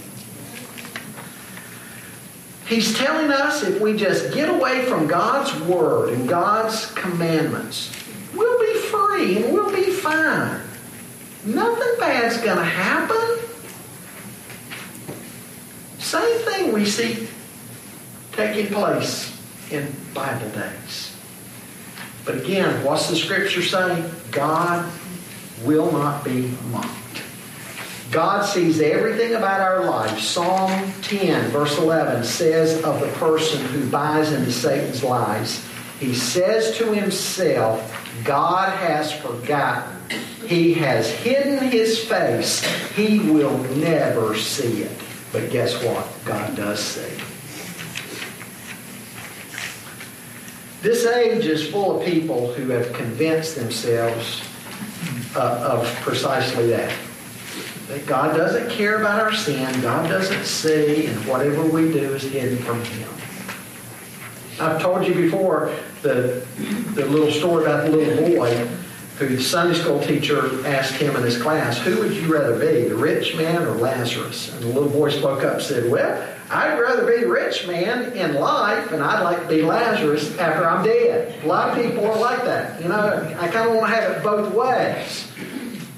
He's 2.66 2.98
telling 2.98 3.30
us 3.30 3.62
if 3.62 3.80
we 3.80 3.96
just 3.96 4.34
get 4.34 4.50
away 4.50 4.84
from 4.86 5.06
God's 5.06 5.54
word 5.62 6.12
and 6.14 6.28
God's 6.28 6.88
commandments, 6.94 7.96
we'll 8.34 8.60
be 8.60 8.74
free 8.80 9.44
and 9.44 9.54
we'll 9.54 9.72
be 9.72 9.92
fine. 9.92 10.60
Nothing 11.46 12.00
bad's 12.00 12.38
going 12.38 12.58
to 12.58 12.64
happen. 12.64 13.48
Same 16.00 16.40
thing 16.40 16.74
we 16.74 16.84
see 16.84 17.28
taking 18.32 18.74
place 18.74 19.40
in 19.70 19.96
Bible 20.16 20.50
days. 20.50 21.16
But 22.26 22.38
again, 22.38 22.84
what's 22.84 23.08
the 23.08 23.16
scripture 23.16 23.62
saying? 23.62 24.10
God 24.32 24.92
will 25.64 25.92
not 25.92 26.24
be 26.24 26.52
mocked. 26.72 27.24
God 28.12 28.44
sees 28.44 28.82
everything 28.82 29.36
about 29.36 29.62
our 29.62 29.86
life. 29.86 30.20
Psalm 30.20 30.92
10, 31.02 31.50
verse 31.50 31.78
11 31.78 32.26
says 32.26 32.84
of 32.84 33.00
the 33.00 33.08
person 33.14 33.64
who 33.68 33.90
buys 33.90 34.34
into 34.34 34.52
Satan's 34.52 35.02
lies, 35.02 35.66
he 36.00 36.14
says 36.14 36.78
to 36.78 36.94
himself, 36.94 37.88
God 38.26 38.78
has 38.78 39.14
forgotten. 39.14 39.98
He 40.46 40.74
has 40.74 41.10
hidden 41.10 41.70
his 41.70 42.04
face. 42.04 42.66
He 42.96 43.20
will 43.20 43.58
never 43.76 44.36
see 44.36 44.82
it. 44.82 44.92
But 45.32 45.50
guess 45.50 45.82
what? 45.82 46.06
God 46.26 46.58
does 46.58 46.80
see. 46.80 47.24
This 50.82 51.06
age 51.06 51.46
is 51.46 51.70
full 51.70 52.00
of 52.00 52.06
people 52.06 52.52
who 52.54 52.70
have 52.72 52.92
convinced 52.92 53.56
themselves 53.56 54.42
uh, 55.36 55.78
of 55.80 55.86
precisely 56.02 56.68
that. 56.68 56.94
That 57.88 58.06
God 58.06 58.38
doesn't 58.38 58.70
care 58.70 59.00
about 59.00 59.20
our 59.20 59.34
sin, 59.34 59.82
God 59.82 60.08
doesn't 60.08 60.46
see, 60.46 61.08
and 61.08 61.26
whatever 61.26 61.64
we 61.64 61.92
do 61.92 62.14
is 62.14 62.24
hidden 62.24 62.58
from 62.60 62.84
Him. 62.86 63.10
I've 64.60 64.82
told 64.82 65.06
you 65.06 65.14
before 65.14 65.74
the, 66.02 66.46
the 66.94 67.06
little 67.06 67.32
story 67.32 67.64
about 67.64 67.86
the 67.86 67.98
little 67.98 68.36
boy 68.36 68.68
who 69.18 69.36
the 69.36 69.42
Sunday 69.42 69.78
school 69.78 70.00
teacher 70.00 70.66
asked 70.66 70.94
him 70.94 71.16
in 71.16 71.24
his 71.24 71.40
class, 71.40 71.78
Who 71.80 72.00
would 72.00 72.14
you 72.14 72.32
rather 72.34 72.58
be, 72.58 72.88
the 72.88 72.96
rich 72.96 73.36
man 73.36 73.62
or 73.64 73.76
Lazarus? 73.76 74.52
And 74.54 74.64
the 74.64 74.68
little 74.68 74.90
boy 74.90 75.12
spoke 75.12 75.44
up 75.44 75.56
and 75.56 75.62
said, 75.62 75.92
Well, 75.92 76.28
I'd 76.52 76.78
rather 76.78 77.06
be 77.06 77.24
rich 77.24 77.66
man 77.66 78.12
in 78.12 78.36
life, 78.36 78.92
and 78.92 79.02
I'd 79.02 79.24
like 79.24 79.42
to 79.42 79.48
be 79.48 79.62
Lazarus 79.62 80.38
after 80.38 80.68
I'm 80.68 80.84
dead. 80.84 81.42
A 81.44 81.48
lot 81.48 81.70
of 81.70 81.84
people 81.84 82.06
are 82.06 82.20
like 82.20 82.44
that. 82.44 82.82
You 82.82 82.90
know, 82.90 83.36
I 83.40 83.48
kind 83.48 83.70
of 83.70 83.76
want 83.76 83.90
to 83.90 83.96
have 83.96 84.18
it 84.18 84.24
both 84.24 84.54
ways. 84.54 85.32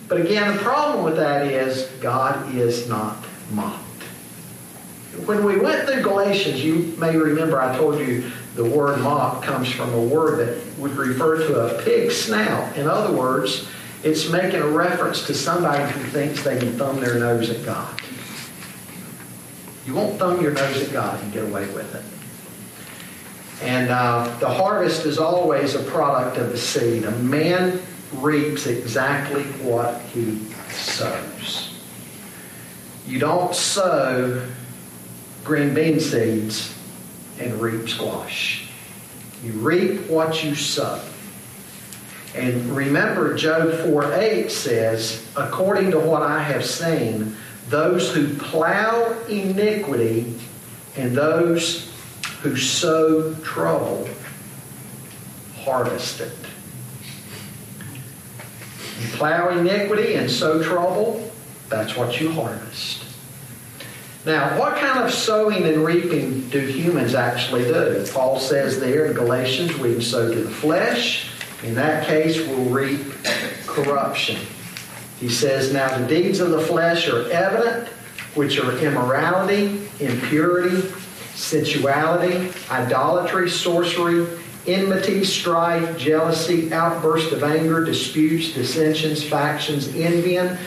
But 0.08 0.22
again, 0.22 0.56
the 0.56 0.62
problem 0.62 1.04
with 1.04 1.16
that 1.16 1.48
is 1.48 1.88
God 2.02 2.54
is 2.54 2.88
not 2.88 3.18
mocked. 3.52 3.82
When 5.26 5.44
we 5.44 5.58
went 5.58 5.88
through 5.88 6.04
Galatians, 6.04 6.64
you 6.64 6.94
may 7.00 7.18
remember 7.18 7.60
I 7.60 7.76
told 7.76 8.00
you 8.00 8.32
The 8.56 8.66
word 8.66 9.00
mock 9.00 9.42
comes 9.42 9.72
from 9.72 9.92
a 9.96 10.00
word 10.00 10.38
that 10.48 10.78
would 10.78 10.92
refer 10.92 11.38
to 11.48 11.60
a 11.62 11.82
pig 11.82 12.12
snout. 12.12 12.78
In 12.78 12.88
other 12.88 13.16
words, 13.16 13.68
it's 14.04 14.30
making 14.30 14.62
a 14.62 14.68
reference 14.68 15.26
to 15.26 15.34
somebody 15.34 15.92
who 15.92 16.04
thinks 16.10 16.44
they 16.44 16.60
can 16.60 16.78
thumb 16.78 17.00
their 17.00 17.18
nose 17.18 17.50
at 17.50 17.66
God. 17.66 18.03
You 19.86 19.94
won't 19.94 20.18
thumb 20.18 20.42
your 20.42 20.52
nose 20.52 20.82
at 20.82 20.94
God 20.94 21.22
and 21.22 21.34
get 21.34 21.44
away 21.44 21.68
with 21.68 21.94
it. 21.96 22.04
And 23.66 23.90
uh, 23.90 24.36
the 24.40 24.50
harvest 24.50 25.06
is 25.06 25.18
always 25.18 25.76
a 25.76 25.84
product 25.84 26.38
of 26.38 26.52
the 26.52 26.58
seed. 26.58 27.06
A 27.06 27.12
man 27.12 27.82
reaps 28.14 28.68
exactly 28.68 29.44
what 29.64 30.02
he 30.14 30.40
sows. 30.70 31.80
You 33.08 33.20
don't 33.20 33.54
sow 33.54 34.46
green 35.44 35.74
bean 35.74 36.00
seeds 36.00 36.74
and 37.40 37.60
reap 37.62 37.90
squash. 37.90 38.70
You 39.44 39.52
reap 39.54 40.08
what 40.08 40.44
you 40.44 40.56
sow. 40.56 41.02
And 42.36 42.76
remember, 42.76 43.36
Job 43.36 43.74
4 43.86 44.14
8 44.14 44.52
says, 44.52 45.26
According 45.36 45.92
to 45.92 46.00
what 46.00 46.24
I 46.24 46.42
have 46.42 46.66
seen, 46.66 47.36
those 47.70 48.14
who 48.14 48.34
plow 48.36 49.18
iniquity 49.30 50.40
and 50.96 51.16
those 51.16 51.92
who 52.42 52.56
sow 52.56 53.34
trouble 53.36 54.08
harvest 55.56 56.22
it. 56.22 56.32
You 59.02 59.08
plow 59.18 59.50
iniquity 59.50 60.16
and 60.16 60.30
sow 60.30 60.62
trouble, 60.62 61.32
that's 61.70 61.96
what 61.96 62.20
you 62.20 62.32
harvest. 62.32 63.04
Now, 64.26 64.58
what 64.58 64.78
kind 64.78 65.04
of 65.04 65.14
sowing 65.14 65.64
and 65.64 65.84
reaping 65.84 66.48
do 66.50 66.60
humans 66.60 67.14
actually 67.14 67.66
do? 67.66 68.06
Paul 68.14 68.40
says 68.40 68.80
there 68.80 69.06
in 69.06 69.14
Galatians, 69.14 69.78
we 69.78 70.00
sow 70.02 70.34
to 70.34 70.40
the 70.40 70.50
flesh. 70.50 71.30
In 71.62 71.76
that 71.76 72.08
case, 72.08 72.40
we'll 72.48 72.70
reap 72.70 73.02
corruption. 73.66 74.40
He 75.24 75.30
says, 75.30 75.72
Now 75.72 75.98
the 75.98 76.06
deeds 76.06 76.42
of 76.42 76.50
the 76.50 76.60
flesh 76.60 77.08
are 77.08 77.32
evident, 77.32 77.88
which 78.36 78.60
are 78.60 78.78
immorality, 78.80 79.88
impurity, 80.02 80.82
sensuality, 81.34 82.52
idolatry, 82.70 83.50
sorcery, 83.50 84.28
enmity, 84.68 85.24
strife, 85.24 85.98
jealousy, 85.98 86.74
outburst 86.74 87.32
of 87.32 87.42
anger, 87.42 87.86
disputes, 87.86 88.54
dissensions, 88.54 89.24
factions, 89.24 89.88
envying, 89.96 90.58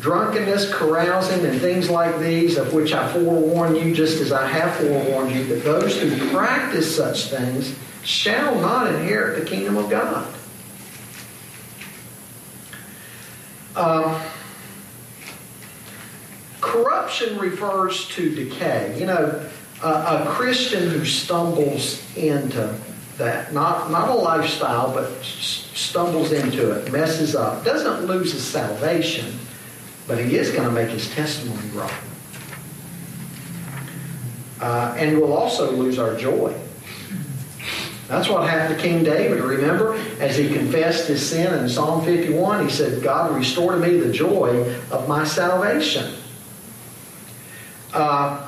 drunkenness, 0.00 0.72
carousing, 0.72 1.44
and 1.44 1.60
things 1.60 1.90
like 1.90 2.18
these, 2.18 2.56
of 2.56 2.72
which 2.72 2.94
I 2.94 3.12
forewarn 3.12 3.76
you, 3.76 3.94
just 3.94 4.22
as 4.22 4.32
I 4.32 4.46
have 4.46 4.76
forewarned 4.76 5.36
you, 5.36 5.44
that 5.44 5.62
those 5.62 6.00
who 6.00 6.30
practice 6.30 6.96
such 6.96 7.26
things 7.26 7.74
shall 8.02 8.54
not 8.62 8.86
inherit 8.86 9.40
the 9.40 9.44
kingdom 9.44 9.76
of 9.76 9.90
God. 9.90 10.35
Um, 13.76 14.20
corruption 16.60 17.38
refers 17.38 18.08
to 18.08 18.34
decay. 18.34 18.96
You 18.98 19.06
know, 19.06 19.48
a, 19.82 20.24
Christian 20.28 20.88
who 20.88 21.04
stumbles 21.04 22.02
into 22.16 22.74
that, 23.18 23.52
not, 23.52 23.90
not 23.90 24.08
a 24.08 24.14
lifestyle, 24.14 24.92
but 24.92 25.22
stumbles 25.22 26.32
into 26.32 26.72
it, 26.72 26.90
messes 26.90 27.34
up, 27.34 27.64
doesn't 27.64 28.06
lose 28.06 28.32
his 28.32 28.44
salvation, 28.44 29.38
but 30.06 30.18
he 30.18 30.36
is 30.36 30.50
going 30.50 30.64
to 30.64 30.70
make 30.70 30.88
his 30.88 31.10
testimony 31.14 31.68
wrong. 31.70 31.90
Uh, 34.60 34.94
and 34.96 35.18
we'll 35.18 35.34
also 35.34 35.70
lose 35.72 35.98
our 35.98 36.16
joy. 36.16 36.54
That's 38.08 38.28
what 38.28 38.48
happened 38.48 38.78
to 38.78 38.82
King 38.82 39.02
David. 39.02 39.40
Remember, 39.40 39.94
as 40.20 40.36
he 40.36 40.52
confessed 40.52 41.08
his 41.08 41.28
sin 41.28 41.52
in 41.54 41.68
Psalm 41.68 42.04
51, 42.04 42.64
he 42.64 42.70
said, 42.70 43.02
God, 43.02 43.34
restore 43.34 43.72
to 43.72 43.78
me 43.78 43.98
the 43.98 44.12
joy 44.12 44.74
of 44.92 45.08
my 45.08 45.24
salvation. 45.24 46.14
Uh, 47.92 48.46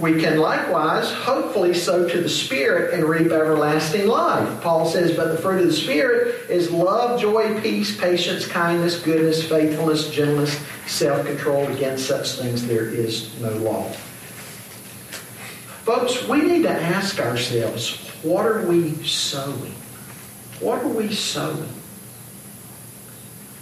we 0.00 0.20
can 0.20 0.38
likewise, 0.38 1.12
hopefully, 1.12 1.72
sow 1.72 2.08
to 2.08 2.20
the 2.20 2.28
Spirit 2.28 2.94
and 2.94 3.04
reap 3.04 3.30
everlasting 3.30 4.08
life. 4.08 4.60
Paul 4.60 4.86
says, 4.86 5.16
But 5.16 5.28
the 5.30 5.38
fruit 5.38 5.60
of 5.60 5.68
the 5.68 5.72
Spirit 5.72 6.50
is 6.50 6.72
love, 6.72 7.20
joy, 7.20 7.60
peace, 7.60 7.96
patience, 7.96 8.44
kindness, 8.44 9.00
goodness, 9.00 9.48
faithfulness, 9.48 10.10
gentleness, 10.10 10.60
self 10.88 11.24
control. 11.24 11.68
Against 11.68 12.06
such 12.06 12.32
things 12.32 12.66
there 12.66 12.88
is 12.88 13.38
no 13.40 13.52
law. 13.58 13.92
Folks, 15.84 16.26
we 16.26 16.40
need 16.40 16.62
to 16.62 16.70
ask 16.70 17.20
ourselves 17.20 17.98
what 18.22 18.46
are 18.46 18.66
we 18.66 18.94
sowing? 19.04 19.74
What 20.60 20.82
are 20.82 20.88
we 20.88 21.12
sowing? 21.12 21.68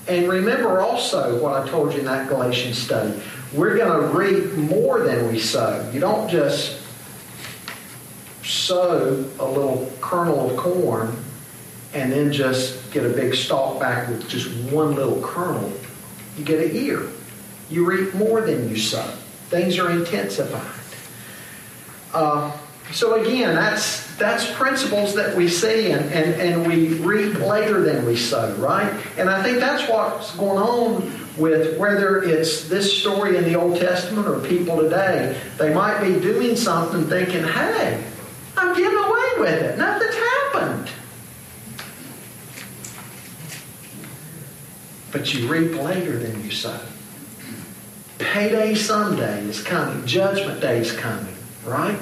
And 0.07 0.29
remember 0.29 0.81
also 0.81 1.43
what 1.43 1.61
I 1.61 1.69
told 1.69 1.93
you 1.93 2.01
in 2.01 2.05
that 2.05 2.29
Galatians 2.29 2.79
study 2.79 3.21
we're 3.53 3.77
going 3.77 4.01
to 4.01 4.17
reap 4.17 4.53
more 4.55 5.01
than 5.01 5.31
we 5.31 5.39
sow. 5.39 5.91
You 5.93 6.01
don't 6.01 6.29
just 6.29 6.81
sow 8.43 9.25
a 9.39 9.45
little 9.45 9.93
kernel 10.01 10.51
of 10.51 10.57
corn 10.57 11.17
and 11.93 12.11
then 12.11 12.33
just 12.33 12.91
get 12.93 13.05
a 13.05 13.11
big 13.11 13.35
stalk 13.35 13.79
back 13.79 14.09
with 14.09 14.27
just 14.29 14.49
one 14.73 14.95
little 14.95 15.21
kernel. 15.21 15.71
You 16.39 16.45
get 16.45 16.65
an 16.65 16.75
ear. 16.75 17.09
You 17.69 17.85
reap 17.85 18.15
more 18.15 18.41
than 18.41 18.71
you 18.71 18.77
sow. 18.77 19.05
Things 19.51 19.79
are 19.79 19.91
intensified. 19.91 20.82
Uh, 22.13 22.57
so 22.93 23.21
again, 23.23 23.55
that's 23.55 24.15
that's 24.17 24.51
principles 24.53 25.15
that 25.15 25.35
we 25.37 25.49
see 25.49 25.91
and, 25.91 26.05
and, 26.13 26.35
and 26.41 26.67
we 26.67 26.95
reap 26.99 27.39
later 27.41 27.81
than 27.81 28.05
we 28.07 28.17
sow, 28.17 28.55
right? 28.57 28.93
And 29.17 29.31
I 29.31 29.43
think 29.43 29.59
that's 29.59 29.89
what's 29.91 30.35
going 30.37 30.59
on 30.59 31.23
with 31.37 31.79
whether 31.79 32.23
it's 32.23 32.69
this 32.69 33.01
story 33.01 33.37
in 33.37 33.45
the 33.45 33.55
Old 33.55 33.79
Testament 33.79 34.29
or 34.29 34.39
people 34.41 34.77
today. 34.79 35.41
They 35.59 35.73
might 35.73 36.01
be 36.03 36.21
doing 36.21 36.57
something 36.57 37.07
thinking, 37.07 37.43
hey, 37.43 38.05
I'm 38.57 38.77
getting 38.77 38.99
away 38.99 39.31
with 39.39 39.63
it. 39.63 39.79
Nothing's 39.79 40.15
happened. 40.15 40.91
But 45.11 45.33
you 45.35 45.49
reap 45.49 45.75
later 45.83 46.19
than 46.19 46.43
you 46.45 46.51
sow. 46.51 46.79
Payday 48.19 48.75
Someday 48.75 49.45
is 49.45 49.63
coming. 49.63 50.07
Judgment 50.07 50.61
Day 50.61 50.79
is 50.79 50.93
coming, 50.93 51.32
right? 51.65 51.99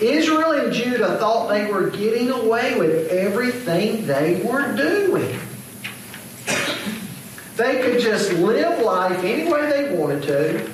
Israel 0.00 0.52
and 0.52 0.72
Judah 0.72 1.18
thought 1.18 1.48
they 1.48 1.70
were 1.70 1.90
getting 1.90 2.30
away 2.30 2.78
with 2.78 3.08
everything 3.08 4.06
they 4.06 4.40
were 4.42 4.74
doing. 4.74 5.38
They 7.56 7.82
could 7.82 8.00
just 8.00 8.32
live 8.32 8.80
life 8.82 9.22
any 9.22 9.50
way 9.52 9.68
they 9.70 9.94
wanted 9.94 10.22
to. 10.22 10.70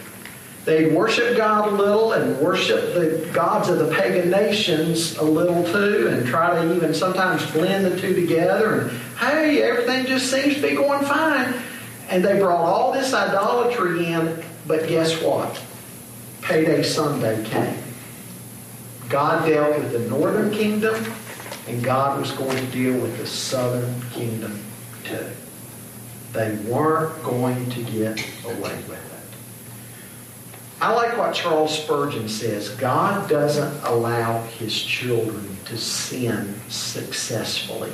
They'd 0.65 0.93
worship 0.93 1.37
God 1.37 1.73
a 1.73 1.77
little 1.77 2.13
and 2.13 2.39
worship 2.39 2.95
the 2.95 3.29
gods 3.33 3.69
of 3.69 3.79
the 3.79 3.93
pagan 3.95 4.31
nations 4.31 5.17
a 5.17 5.23
little 5.23 5.65
too, 5.65 6.09
and 6.09 6.27
try 6.27 6.55
to 6.55 6.75
even 6.75 6.93
sometimes 6.93 7.49
blend 7.53 7.85
the 7.85 8.01
two 8.01 8.15
together. 8.15 8.81
And 8.81 8.91
hey, 9.19 9.63
everything 9.63 10.07
just 10.07 10.31
seems 10.31 10.57
to 10.57 10.63
be 10.63 10.75
going 10.75 11.05
fine. 11.05 11.55
And 12.09 12.25
they 12.25 12.39
brought 12.39 12.65
all 12.65 12.93
this 12.93 13.13
idolatry 13.13 14.07
in, 14.07 14.43
but 14.67 14.89
guess 14.89 15.21
what? 15.23 15.61
Payday 16.43 16.83
Someday 16.83 17.45
came. 17.45 17.83
God 19.09 19.47
dealt 19.47 19.79
with 19.79 19.93
the 19.93 20.01
northern 20.09 20.51
kingdom, 20.51 21.13
and 21.69 21.83
God 21.83 22.21
was 22.21 22.33
going 22.33 22.57
to 22.57 22.67
deal 22.67 22.99
with 23.01 23.19
the 23.19 23.27
southern 23.27 24.01
kingdom 24.11 24.61
too. 25.05 25.27
They 26.33 26.55
weren't 26.69 27.23
going 27.23 27.71
to 27.71 27.83
get 27.85 28.25
away 28.45 28.77
with 28.89 28.93
it. 28.93 29.17
I 30.81 30.93
like 30.93 31.17
what 31.17 31.35
Charles 31.35 31.83
Spurgeon 31.83 32.29
says 32.29 32.69
God 32.71 33.31
doesn't 33.31 33.83
allow 33.85 34.43
his 34.43 34.75
children 34.75 35.57
to 35.67 35.79
sin 35.79 36.55
successfully. 36.69 37.93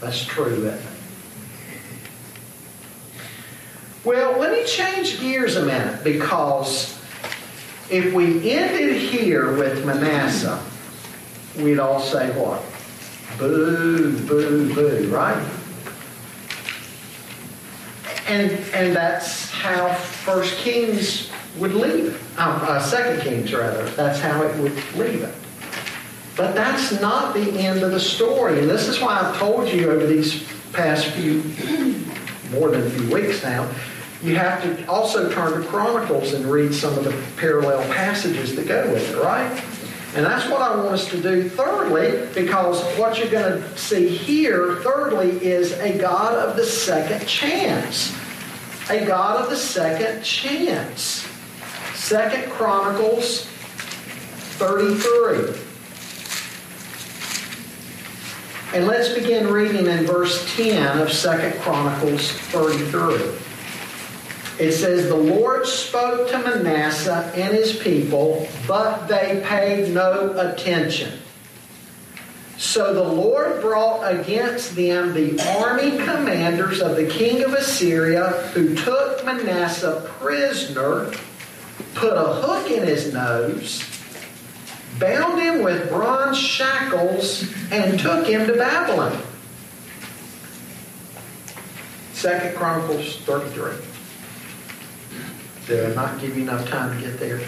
That's 0.00 0.24
true, 0.24 0.66
isn't 0.66 0.74
it? 0.74 0.95
Well, 4.06 4.38
let 4.38 4.52
me 4.52 4.64
change 4.64 5.18
gears 5.18 5.56
a 5.56 5.66
minute 5.66 6.04
because 6.04 6.96
if 7.90 8.14
we 8.14 8.52
ended 8.52 9.02
here 9.02 9.56
with 9.56 9.84
Manasseh, 9.84 10.62
we'd 11.58 11.80
all 11.80 11.98
say 11.98 12.30
what? 12.40 12.62
Boo, 13.36 14.16
boo, 14.28 14.72
boo, 14.72 15.08
right? 15.12 15.44
And, 18.28 18.52
and 18.72 18.94
that's 18.94 19.50
how 19.50 19.92
First 19.94 20.56
Kings 20.58 21.28
would 21.58 21.74
leave 21.74 22.14
it. 22.14 22.20
Uh, 22.38 22.60
uh, 22.62 22.80
Second 22.80 23.22
Kings, 23.22 23.52
rather. 23.52 23.86
That's 23.90 24.20
how 24.20 24.40
it 24.44 24.56
would 24.58 24.76
leave 24.94 25.24
it. 25.24 25.34
But 26.36 26.54
that's 26.54 27.00
not 27.00 27.34
the 27.34 27.58
end 27.58 27.82
of 27.82 27.90
the 27.90 27.98
story. 27.98 28.60
And 28.60 28.70
this 28.70 28.86
is 28.86 29.00
why 29.00 29.18
I've 29.18 29.36
told 29.36 29.68
you 29.68 29.90
over 29.90 30.06
these 30.06 30.46
past 30.72 31.06
few, 31.06 31.42
more 32.52 32.70
than 32.70 32.86
a 32.86 32.90
few 32.90 33.12
weeks 33.12 33.42
now, 33.42 33.68
you 34.22 34.36
have 34.36 34.62
to 34.62 34.86
also 34.86 35.30
turn 35.30 35.60
to 35.60 35.68
Chronicles 35.68 36.32
and 36.32 36.46
read 36.46 36.74
some 36.74 36.96
of 36.96 37.04
the 37.04 37.14
parallel 37.36 37.82
passages 37.92 38.56
that 38.56 38.66
go 38.66 38.90
with 38.90 39.10
it, 39.10 39.18
right? 39.18 39.62
And 40.14 40.24
that's 40.24 40.48
what 40.50 40.62
I 40.62 40.74
want 40.74 40.88
us 40.88 41.10
to 41.10 41.20
do 41.20 41.48
thirdly, 41.48 42.26
because 42.34 42.82
what 42.98 43.18
you're 43.18 43.28
going 43.28 43.60
to 43.60 43.78
see 43.78 44.08
here, 44.08 44.76
thirdly, 44.76 45.32
is 45.44 45.72
a 45.72 45.98
God 45.98 46.32
of 46.34 46.56
the 46.56 46.64
second 46.64 47.26
chance. 47.26 48.16
A 48.88 49.04
God 49.04 49.42
of 49.42 49.50
the 49.50 49.56
second 49.56 50.22
chance. 50.22 51.26
Second 51.94 52.50
Chronicles 52.50 53.44
33. 54.56 55.60
And 58.74 58.86
let's 58.86 59.12
begin 59.12 59.48
reading 59.48 59.86
in 59.86 60.06
verse 60.06 60.54
10 60.56 60.98
of 60.98 61.12
Second 61.12 61.60
Chronicles 61.60 62.32
33. 62.32 63.45
It 64.58 64.72
says, 64.72 65.08
The 65.08 65.16
Lord 65.16 65.66
spoke 65.66 66.30
to 66.30 66.38
Manasseh 66.38 67.30
and 67.34 67.54
his 67.54 67.76
people, 67.76 68.48
but 68.66 69.06
they 69.06 69.42
paid 69.44 69.92
no 69.92 70.32
attention. 70.38 71.18
So 72.58 72.94
the 72.94 73.02
Lord 73.02 73.60
brought 73.60 74.02
against 74.02 74.74
them 74.74 75.12
the 75.12 75.38
army 75.58 75.90
commanders 75.90 76.80
of 76.80 76.96
the 76.96 77.06
king 77.06 77.42
of 77.42 77.52
Assyria, 77.52 78.28
who 78.54 78.74
took 78.74 79.24
Manasseh 79.26 80.10
prisoner, 80.20 81.12
put 81.94 82.14
a 82.14 82.40
hook 82.40 82.70
in 82.70 82.86
his 82.86 83.12
nose, 83.12 83.84
bound 84.98 85.38
him 85.38 85.62
with 85.62 85.90
bronze 85.90 86.38
shackles, 86.38 87.44
and 87.70 88.00
took 88.00 88.26
him 88.26 88.46
to 88.46 88.54
Babylon. 88.54 89.20
Second 92.14 92.56
Chronicles 92.56 93.18
33. 93.20 93.95
Did 95.66 95.90
I 95.90 95.94
not 95.94 96.20
give 96.20 96.36
you 96.36 96.42
enough 96.42 96.68
time 96.68 96.96
to 96.96 97.04
get 97.04 97.18
there? 97.18 97.40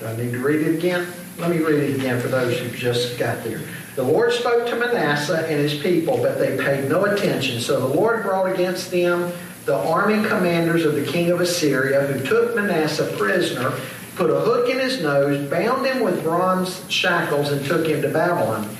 Do 0.00 0.06
I 0.06 0.16
need 0.16 0.32
to 0.32 0.38
read 0.38 0.60
it 0.60 0.74
again? 0.76 1.06
Let 1.38 1.50
me 1.50 1.58
read 1.58 1.82
it 1.82 1.96
again 1.98 2.20
for 2.20 2.28
those 2.28 2.58
who 2.58 2.68
just 2.76 3.18
got 3.18 3.42
there. 3.42 3.60
The 3.96 4.02
Lord 4.02 4.32
spoke 4.32 4.66
to 4.66 4.76
Manasseh 4.76 5.46
and 5.48 5.60
his 5.60 5.74
people, 5.80 6.18
but 6.18 6.38
they 6.38 6.58
paid 6.58 6.88
no 6.88 7.04
attention. 7.06 7.60
So 7.60 7.80
the 7.80 7.94
Lord 7.94 8.22
brought 8.22 8.52
against 8.52 8.90
them 8.90 9.32
the 9.64 9.76
army 9.76 10.16
commanders 10.28 10.84
of 10.84 10.94
the 10.94 11.04
king 11.04 11.30
of 11.30 11.40
Assyria, 11.40 12.02
who 12.06 12.22
took 12.26 12.54
Manasseh 12.54 13.10
prisoner, 13.16 13.72
put 14.14 14.28
a 14.28 14.38
hook 14.40 14.68
in 14.68 14.78
his 14.78 15.00
nose, 15.00 15.48
bound 15.48 15.86
him 15.86 16.02
with 16.02 16.22
bronze 16.22 16.82
shackles, 16.90 17.50
and 17.50 17.64
took 17.64 17.86
him 17.86 18.02
to 18.02 18.08
Babylon. 18.08 18.76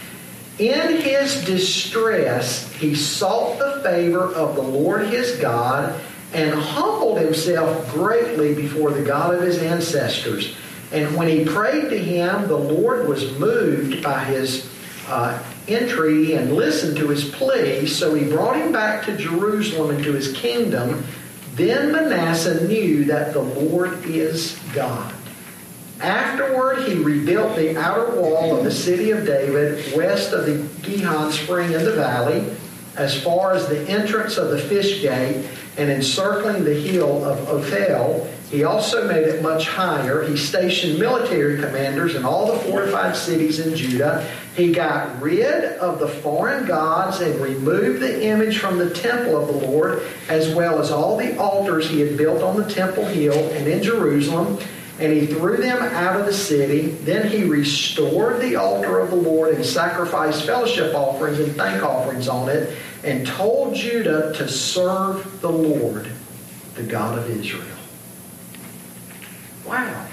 In 0.58 0.98
his 0.98 1.44
distress, 1.44 2.72
he 2.74 2.94
sought 2.94 3.58
the 3.58 3.80
favor 3.82 4.32
of 4.32 4.54
the 4.54 4.62
Lord 4.62 5.08
his 5.08 5.36
God 5.38 6.00
and 6.32 6.54
humbled 6.54 7.18
himself 7.18 7.92
greatly 7.92 8.54
before 8.54 8.92
the 8.92 9.02
God 9.02 9.34
of 9.34 9.42
his 9.42 9.58
ancestors. 9.58 10.54
And 10.92 11.16
when 11.16 11.28
he 11.28 11.44
prayed 11.44 11.90
to 11.90 11.98
him, 11.98 12.46
the 12.46 12.56
Lord 12.56 13.08
was 13.08 13.36
moved 13.38 14.02
by 14.02 14.22
his 14.24 14.70
uh, 15.08 15.42
entreaty 15.66 16.34
and 16.34 16.54
listened 16.54 16.96
to 16.98 17.08
his 17.08 17.24
plea. 17.24 17.86
So 17.86 18.14
he 18.14 18.28
brought 18.28 18.56
him 18.56 18.70
back 18.70 19.04
to 19.06 19.16
Jerusalem 19.16 19.96
and 19.96 20.04
to 20.04 20.12
his 20.12 20.32
kingdom. 20.32 21.04
Then 21.54 21.90
Manasseh 21.90 22.66
knew 22.68 23.04
that 23.06 23.32
the 23.32 23.42
Lord 23.42 24.04
is 24.04 24.58
God. 24.72 25.12
Afterward, 26.00 26.88
he 26.88 26.94
rebuilt 26.94 27.56
the 27.56 27.76
outer 27.76 28.20
wall 28.20 28.56
of 28.56 28.64
the 28.64 28.70
city 28.70 29.10
of 29.10 29.24
David 29.24 29.96
west 29.96 30.32
of 30.32 30.46
the 30.46 30.58
Gihon 30.82 31.30
spring 31.32 31.72
in 31.72 31.84
the 31.84 31.92
valley, 31.92 32.44
as 32.96 33.20
far 33.22 33.52
as 33.52 33.66
the 33.68 33.80
entrance 33.88 34.36
of 34.36 34.50
the 34.50 34.58
fish 34.58 35.02
gate, 35.02 35.46
and 35.76 35.90
encircling 35.90 36.64
the 36.64 36.74
hill 36.74 37.24
of 37.24 37.48
Ophel. 37.48 38.28
He 38.50 38.62
also 38.62 39.08
made 39.08 39.24
it 39.24 39.42
much 39.42 39.66
higher. 39.66 40.22
He 40.22 40.36
stationed 40.36 41.00
military 41.00 41.56
commanders 41.56 42.14
in 42.14 42.24
all 42.24 42.52
the 42.52 42.58
fortified 42.60 43.16
cities 43.16 43.58
in 43.58 43.74
Judah. 43.74 44.30
He 44.54 44.72
got 44.72 45.20
rid 45.20 45.64
of 45.78 45.98
the 45.98 46.06
foreign 46.06 46.64
gods 46.64 47.20
and 47.20 47.40
removed 47.40 48.00
the 48.00 48.24
image 48.24 48.58
from 48.58 48.78
the 48.78 48.90
temple 48.90 49.36
of 49.36 49.48
the 49.48 49.66
Lord, 49.66 50.02
as 50.28 50.54
well 50.54 50.80
as 50.80 50.92
all 50.92 51.16
the 51.16 51.36
altars 51.36 51.88
he 51.88 52.00
had 52.00 52.16
built 52.16 52.42
on 52.42 52.56
the 52.56 52.70
temple 52.72 53.04
hill 53.06 53.50
and 53.52 53.66
in 53.66 53.82
Jerusalem 53.82 54.58
and 54.98 55.12
he 55.12 55.26
threw 55.26 55.56
them 55.56 55.82
out 55.82 56.18
of 56.20 56.26
the 56.26 56.32
city. 56.32 56.88
Then 56.88 57.28
he 57.28 57.44
restored 57.44 58.40
the 58.40 58.56
altar 58.56 59.00
of 59.00 59.10
the 59.10 59.16
Lord 59.16 59.54
and 59.54 59.64
sacrificed 59.64 60.44
fellowship 60.44 60.94
offerings 60.94 61.40
and 61.40 61.54
thank 61.56 61.82
offerings 61.82 62.28
on 62.28 62.48
it, 62.48 62.76
and 63.02 63.26
told 63.26 63.74
Judah 63.74 64.32
to 64.36 64.48
serve 64.48 65.40
the 65.40 65.50
Lord, 65.50 66.08
the 66.74 66.84
God 66.84 67.18
of 67.18 67.28
Israel. 67.30 67.66
Wow. 69.66 70.06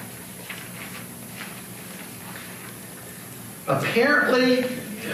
Apparently, 3.67 4.65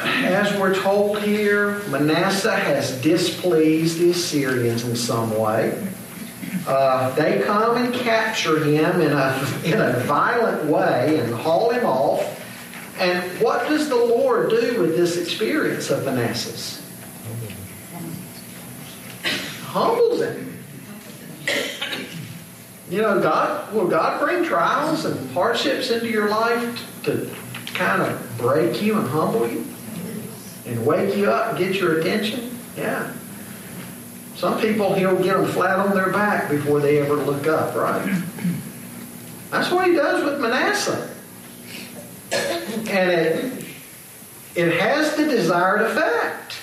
as 0.02 0.58
we're 0.58 0.76
told 0.76 1.22
here, 1.22 1.80
Manasseh 1.90 2.56
has 2.56 3.00
displeased 3.02 4.00
the 4.00 4.12
Assyrians 4.12 4.84
in 4.84 4.96
some 4.96 5.38
way. 5.38 5.88
Uh, 6.68 7.16
they 7.16 7.42
come 7.44 7.78
and 7.78 7.94
capture 7.94 8.62
him 8.62 9.00
in 9.00 9.14
a, 9.14 9.62
in 9.64 9.80
a 9.80 10.02
violent 10.02 10.66
way 10.66 11.18
and 11.18 11.34
haul 11.34 11.70
him 11.70 11.86
off. 11.86 12.22
And 13.00 13.24
what 13.42 13.70
does 13.70 13.88
the 13.88 13.96
Lord 13.96 14.50
do 14.50 14.82
with 14.82 14.98
this 14.98 15.16
experience 15.16 15.90
of 15.90 16.04
Manasseh's? 16.04 16.84
Humbles 19.64 20.22
him. 20.22 20.60
You 22.90 23.02
know, 23.02 23.22
God 23.22 23.74
will 23.74 23.88
God 23.88 24.20
bring 24.20 24.44
trials 24.44 25.06
and 25.06 25.30
hardships 25.32 25.90
into 25.90 26.10
your 26.10 26.30
life 26.30 27.04
to 27.04 27.30
kind 27.68 28.02
of 28.02 28.38
break 28.38 28.82
you 28.82 28.98
and 28.98 29.08
humble 29.08 29.48
you 29.48 29.66
and 30.66 30.86
wake 30.86 31.16
you 31.16 31.32
up 31.32 31.50
and 31.50 31.58
get 31.58 31.76
your 31.76 32.00
attention? 32.00 32.58
Yeah. 32.76 33.14
Some 34.38 34.62
people, 34.62 34.94
he'll 34.94 35.22
get 35.22 35.36
them 35.36 35.48
flat 35.48 35.80
on 35.80 35.96
their 35.96 36.12
back 36.12 36.48
before 36.48 36.80
they 36.80 37.00
ever 37.00 37.16
look 37.16 37.48
up, 37.48 37.76
right? 37.76 38.06
That's 39.50 39.72
what 39.72 39.88
he 39.88 39.94
does 39.94 40.24
with 40.24 40.40
Manasseh. 40.40 41.12
And 42.32 43.12
it, 43.12 43.66
it 44.54 44.80
has 44.80 45.16
the 45.16 45.26
desired 45.26 45.82
effect. 45.82 46.54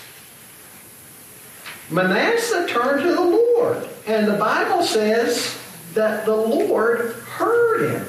Manasseh 1.90 2.68
turned 2.68 3.02
to 3.02 3.12
the 3.12 3.20
Lord, 3.20 3.88
and 4.06 4.28
the 4.28 4.38
Bible 4.38 4.84
says 4.84 5.58
that 5.94 6.24
the 6.26 6.36
Lord 6.36 7.14
heard 7.14 7.90
him. 7.90 8.06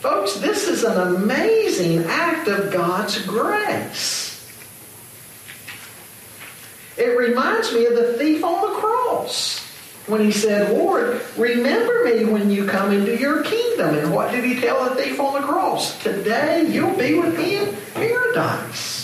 Folks, 0.00 0.36
this 0.36 0.68
is 0.68 0.84
an 0.84 1.16
amazing 1.16 2.04
act 2.04 2.48
of 2.48 2.72
God's 2.72 3.20
grace. 3.26 4.29
It 6.96 7.16
reminds 7.16 7.72
me 7.72 7.86
of 7.86 7.94
the 7.94 8.14
thief 8.14 8.44
on 8.44 8.60
the 8.60 8.78
cross 8.78 9.66
when 10.06 10.20
he 10.20 10.32
said, 10.32 10.76
Lord, 10.76 11.20
remember 11.36 12.04
me 12.04 12.24
when 12.24 12.50
you 12.50 12.66
come 12.66 12.92
into 12.92 13.18
your 13.18 13.42
kingdom. 13.42 13.94
And 13.94 14.12
what 14.12 14.32
did 14.32 14.44
he 14.44 14.60
tell 14.60 14.88
the 14.88 15.00
thief 15.00 15.20
on 15.20 15.40
the 15.40 15.46
cross? 15.46 16.00
Today 16.02 16.66
you'll 16.68 16.96
be 16.96 17.14
with 17.14 17.36
me 17.36 17.56
in 17.56 17.76
paradise. 17.94 18.98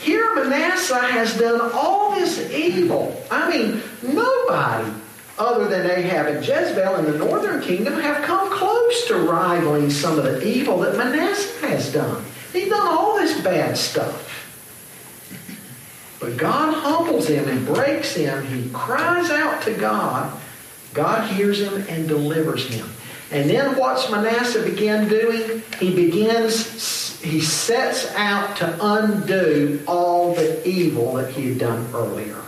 Here 0.00 0.34
Manasseh 0.34 0.98
has 0.98 1.38
done 1.38 1.70
all 1.74 2.14
this 2.14 2.50
evil. 2.50 3.22
I 3.30 3.50
mean, 3.50 3.82
nobody 4.02 4.92
other 5.38 5.68
than 5.68 5.90
Ahab 5.90 6.26
and 6.26 6.46
Jezebel 6.46 6.96
in 6.96 7.04
the 7.06 7.18
northern 7.18 7.62
kingdom 7.62 7.94
have 8.00 8.22
come 8.24 8.50
close 8.52 9.06
to 9.06 9.16
rivaling 9.16 9.90
some 9.90 10.18
of 10.18 10.24
the 10.24 10.46
evil 10.46 10.78
that 10.80 10.96
Manasseh 10.96 11.66
has 11.66 11.92
done. 11.92 12.24
He's 12.52 12.68
done 12.68 12.86
all 12.86 13.16
this 13.16 13.40
bad 13.40 13.76
stuff. 13.76 14.41
But 16.22 16.36
God 16.36 16.72
humbles 16.72 17.26
him 17.26 17.48
and 17.48 17.66
breaks 17.66 18.14
him. 18.14 18.46
He 18.46 18.70
cries 18.70 19.28
out 19.28 19.60
to 19.62 19.74
God. 19.74 20.40
God 20.94 21.28
hears 21.32 21.58
him 21.58 21.84
and 21.88 22.06
delivers 22.06 22.68
him. 22.68 22.88
And 23.32 23.50
then 23.50 23.76
what's 23.76 24.08
Manasseh 24.08 24.62
begin 24.62 25.08
doing? 25.08 25.64
He 25.80 25.92
begins, 25.92 27.20
he 27.20 27.40
sets 27.40 28.14
out 28.14 28.56
to 28.58 28.78
undo 28.80 29.82
all 29.88 30.32
the 30.34 30.66
evil 30.68 31.14
that 31.14 31.32
he 31.32 31.48
had 31.48 31.58
done 31.58 31.88
earlier. 31.92 32.40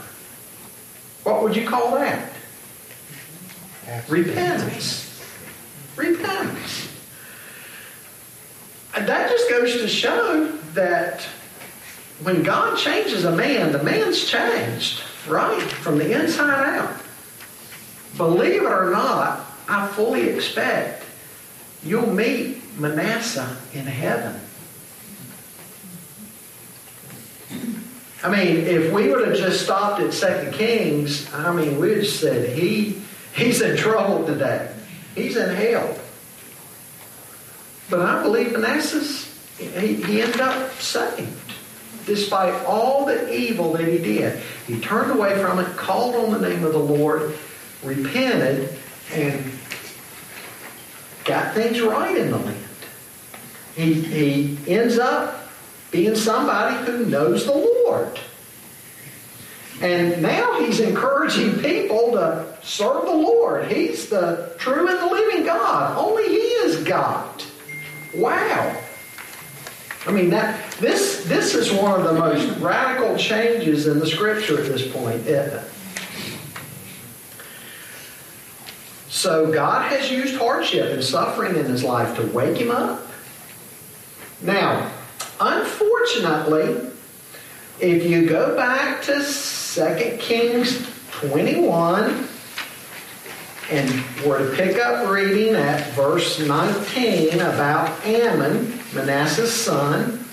What 1.24 1.42
would 1.42 1.56
you 1.56 1.66
call 1.66 1.96
that? 1.96 2.30
Repentance. 4.08 5.20
Repentance. 5.96 6.88
And 8.94 9.08
that 9.08 9.30
just 9.30 9.50
goes 9.50 9.72
to 9.78 9.88
show 9.88 10.52
that 10.74 11.26
when 12.22 12.42
God 12.42 12.78
changes 12.78 13.24
a 13.24 13.34
man, 13.34 13.72
the 13.72 13.82
man's 13.82 14.24
changed, 14.24 15.02
right? 15.26 15.62
From 15.62 15.98
the 15.98 16.12
inside 16.12 16.78
out. 16.78 17.00
Believe 18.16 18.62
it 18.62 18.72
or 18.72 18.90
not, 18.90 19.44
I 19.68 19.86
fully 19.88 20.28
expect 20.28 21.04
you'll 21.82 22.06
meet 22.06 22.62
Manasseh 22.78 23.56
in 23.72 23.86
heaven. 23.86 24.40
I 28.22 28.30
mean, 28.30 28.56
if 28.56 28.92
we 28.92 29.10
would 29.10 29.28
have 29.28 29.36
just 29.36 29.64
stopped 29.64 30.00
at 30.00 30.14
Second 30.14 30.54
Kings, 30.54 31.32
I 31.34 31.52
mean, 31.52 31.78
we'd 31.78 31.98
have 31.98 32.06
said 32.06 32.56
he 32.56 33.02
he's 33.34 33.60
in 33.60 33.76
trouble 33.76 34.26
today. 34.26 34.72
He's 35.14 35.36
in 35.36 35.54
hell. 35.54 35.98
But 37.90 38.00
I 38.00 38.22
believe 38.22 38.52
Manasseh, 38.52 39.28
he, 39.58 39.94
he 39.94 40.22
ended 40.22 40.40
up 40.40 40.72
saved. 40.80 41.43
Despite 42.06 42.54
all 42.66 43.06
the 43.06 43.32
evil 43.32 43.72
that 43.72 43.86
he 43.86 43.98
did. 43.98 44.42
He 44.66 44.80
turned 44.80 45.10
away 45.10 45.40
from 45.40 45.58
it, 45.58 45.76
called 45.76 46.14
on 46.14 46.30
the 46.30 46.48
name 46.48 46.64
of 46.64 46.72
the 46.72 46.78
Lord, 46.78 47.34
repented, 47.82 48.76
and 49.12 49.52
got 51.24 51.54
things 51.54 51.80
right 51.80 52.16
in 52.16 52.30
the 52.30 52.38
land. 52.38 52.58
He, 53.74 53.94
he 53.94 54.58
ends 54.68 54.98
up 54.98 55.48
being 55.90 56.14
somebody 56.14 56.84
who 56.84 57.06
knows 57.06 57.46
the 57.46 57.54
Lord. 57.54 58.18
And 59.80 60.22
now 60.22 60.60
he's 60.60 60.80
encouraging 60.80 61.58
people 61.58 62.12
to 62.12 62.46
serve 62.62 63.04
the 63.04 63.14
Lord. 63.14 63.70
He's 63.70 64.08
the 64.08 64.54
true 64.58 64.88
and 64.88 64.98
the 64.98 65.06
living 65.06 65.44
God. 65.44 65.98
Only 65.98 66.28
he 66.28 66.36
is 66.36 66.84
God. 66.84 67.42
Wow. 68.14 68.80
I 70.06 70.12
mean 70.12 70.30
that 70.30 70.72
this 70.72 71.24
this 71.24 71.54
is 71.54 71.72
one 71.72 71.98
of 71.98 72.04
the 72.06 72.12
most 72.12 72.58
radical 72.60 73.16
changes 73.16 73.86
in 73.86 73.98
the 73.98 74.06
scripture 74.06 74.60
at 74.60 74.66
this 74.66 74.86
point? 74.92 75.26
So 79.08 79.50
God 79.50 79.90
has 79.90 80.10
used 80.10 80.36
hardship 80.36 80.92
and 80.92 81.02
suffering 81.02 81.56
in 81.56 81.64
his 81.64 81.82
life 81.82 82.16
to 82.16 82.26
wake 82.26 82.58
him 82.58 82.70
up. 82.70 83.06
Now, 84.42 84.90
Unfortunately, 85.40 86.90
if 87.80 88.04
you 88.04 88.26
go 88.26 88.54
back 88.56 89.02
to 89.02 89.14
2 89.14 90.16
Kings 90.18 90.88
21 91.10 92.28
and 93.70 94.04
were 94.24 94.50
to 94.50 94.56
pick 94.56 94.78
up 94.78 95.10
reading 95.10 95.54
at 95.54 95.90
verse 95.90 96.38
19 96.38 97.34
about 97.40 97.90
Amon, 98.06 98.73
Manasseh's 98.94 99.52
son, 99.52 100.24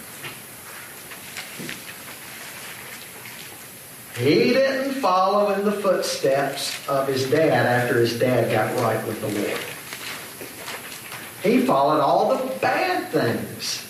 he 4.18 4.53
didn't 4.53 4.93
follow 4.93 5.53
in 5.53 5.66
the 5.66 5.72
footsteps 5.72 6.78
of 6.88 7.07
his 7.07 7.30
dad 7.30 7.66
after 7.66 7.99
his 7.99 8.20
dad 8.20 8.51
got 8.51 8.80
right 8.82 9.05
with 9.07 9.20
the 9.22 9.28
Lord. 9.28 9.62
He 11.43 11.66
followed 11.66 12.01
all 12.01 12.38
the 12.38 12.59
bad 12.59 13.09
things 13.09 13.88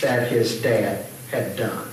that 0.00 0.28
his 0.28 0.62
dad 0.62 1.04
had 1.30 1.56
done. 1.56 1.88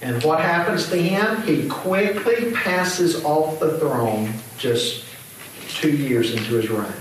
And 0.00 0.22
what 0.24 0.40
happens 0.40 0.88
to 0.90 0.96
him? 0.96 1.42
He 1.42 1.68
quickly 1.68 2.52
passes 2.52 3.24
off 3.24 3.60
the 3.60 3.78
throne 3.78 4.34
just 4.58 5.04
two 5.68 5.96
years 5.96 6.32
into 6.34 6.54
his 6.54 6.68
reign. 6.68 6.92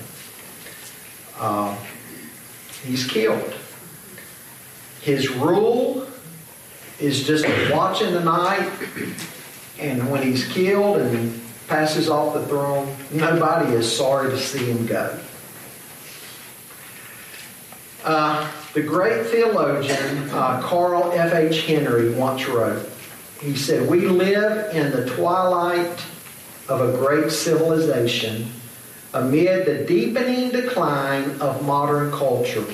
Uh, 1.39 1.75
he's 2.83 3.05
killed. 3.07 3.53
His 5.01 5.29
rule 5.29 6.07
is 6.99 7.25
just 7.25 7.45
a 7.45 7.73
watch 7.73 8.01
in 8.01 8.13
the 8.13 8.23
night, 8.23 8.71
and 9.79 10.09
when 10.11 10.21
he's 10.21 10.47
killed 10.47 10.97
and 10.97 11.41
passes 11.67 12.09
off 12.09 12.33
the 12.33 12.45
throne, 12.47 12.95
nobody 13.11 13.73
is 13.73 13.95
sorry 13.95 14.29
to 14.29 14.37
see 14.37 14.65
him 14.65 14.85
go. 14.85 15.17
Uh, 18.03 18.51
the 18.73 18.81
great 18.81 19.27
theologian 19.27 20.29
uh, 20.31 20.61
Carl 20.61 21.11
F.H. 21.13 21.65
Henry 21.65 22.13
once 22.13 22.47
wrote, 22.47 22.87
he 23.39 23.55
said, 23.55 23.89
We 23.89 24.01
live 24.01 24.75
in 24.75 24.91
the 24.91 25.05
twilight 25.15 26.03
of 26.67 26.81
a 26.81 26.97
great 26.97 27.31
civilization 27.31 28.51
amid 29.13 29.65
the 29.65 29.85
deepening 29.85 30.49
decline 30.49 31.39
of 31.41 31.65
modern 31.65 32.11
culture. 32.11 32.65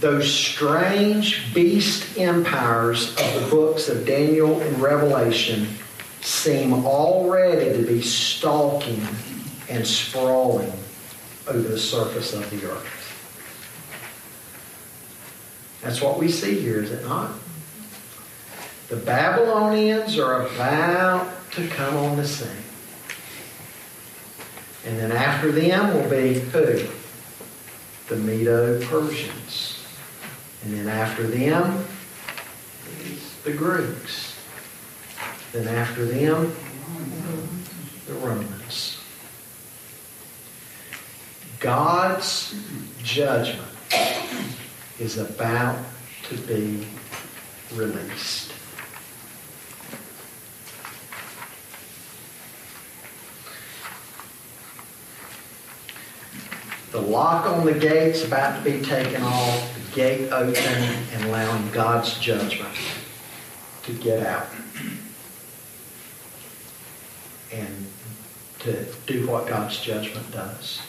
Those 0.00 0.32
strange 0.32 1.52
beast 1.54 2.18
empires 2.18 3.10
of 3.16 3.42
the 3.42 3.48
books 3.50 3.88
of 3.88 4.06
Daniel 4.06 4.60
and 4.60 4.78
Revelation 4.80 5.68
seem 6.20 6.72
already 6.72 7.76
to 7.76 7.86
be 7.86 8.02
stalking 8.02 9.00
and 9.68 9.86
sprawling 9.86 10.72
over 11.48 11.58
the 11.58 11.78
surface 11.78 12.34
of 12.34 12.48
the 12.50 12.66
earth. 12.68 12.92
That's 15.82 16.02
what 16.02 16.18
we 16.18 16.28
see 16.28 16.58
here, 16.60 16.82
is 16.82 16.90
it 16.90 17.04
not? 17.04 17.30
The 18.88 18.96
Babylonians 18.96 20.18
are 20.18 20.46
about 20.46 21.28
to 21.52 21.66
come 21.68 21.96
on 21.96 22.16
the 22.16 22.26
scene. 22.26 22.65
And 24.86 24.98
then 24.98 25.10
after 25.10 25.50
them 25.50 25.94
will 25.94 26.08
be 26.08 26.38
who? 26.38 26.86
The 28.08 28.16
Medo-Persians. 28.16 29.84
And 30.64 30.74
then 30.74 30.88
after 30.88 31.24
them, 31.24 31.84
the 33.42 33.52
Greeks. 33.52 34.38
Then 35.52 35.66
after 35.68 36.04
them, 36.04 36.54
the 38.06 38.14
Romans. 38.14 39.00
God's 41.58 42.54
judgment 43.02 43.66
is 45.00 45.18
about 45.18 45.78
to 46.28 46.36
be 46.36 46.86
released. 47.74 48.52
The 56.92 57.00
lock 57.00 57.46
on 57.46 57.66
the 57.66 57.74
gate's 57.74 58.24
about 58.24 58.62
to 58.62 58.70
be 58.70 58.84
taken 58.84 59.22
off, 59.22 59.74
the 59.74 59.96
gate 59.96 60.30
open, 60.30 60.56
and 60.56 61.24
allowing 61.24 61.70
God's 61.70 62.18
judgment 62.18 62.74
to 63.82 63.92
get 63.92 64.24
out. 64.24 64.46
And 67.52 67.86
to 68.60 68.86
do 69.06 69.26
what 69.26 69.46
God's 69.46 69.80
judgment 69.80 70.30
does. 70.32 70.80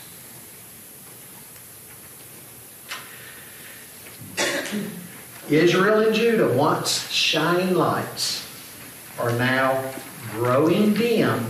Israel 5.50 6.02
and 6.02 6.14
Judah, 6.14 6.52
once 6.54 7.10
shining 7.10 7.76
lights, 7.76 8.46
are 9.20 9.32
now 9.34 9.92
growing 10.32 10.94
dim 10.94 11.46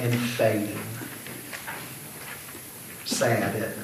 and 0.00 0.14
fading. 0.14 0.87
Sad, 3.08 3.56
isn't 3.56 3.70
it? 3.70 3.78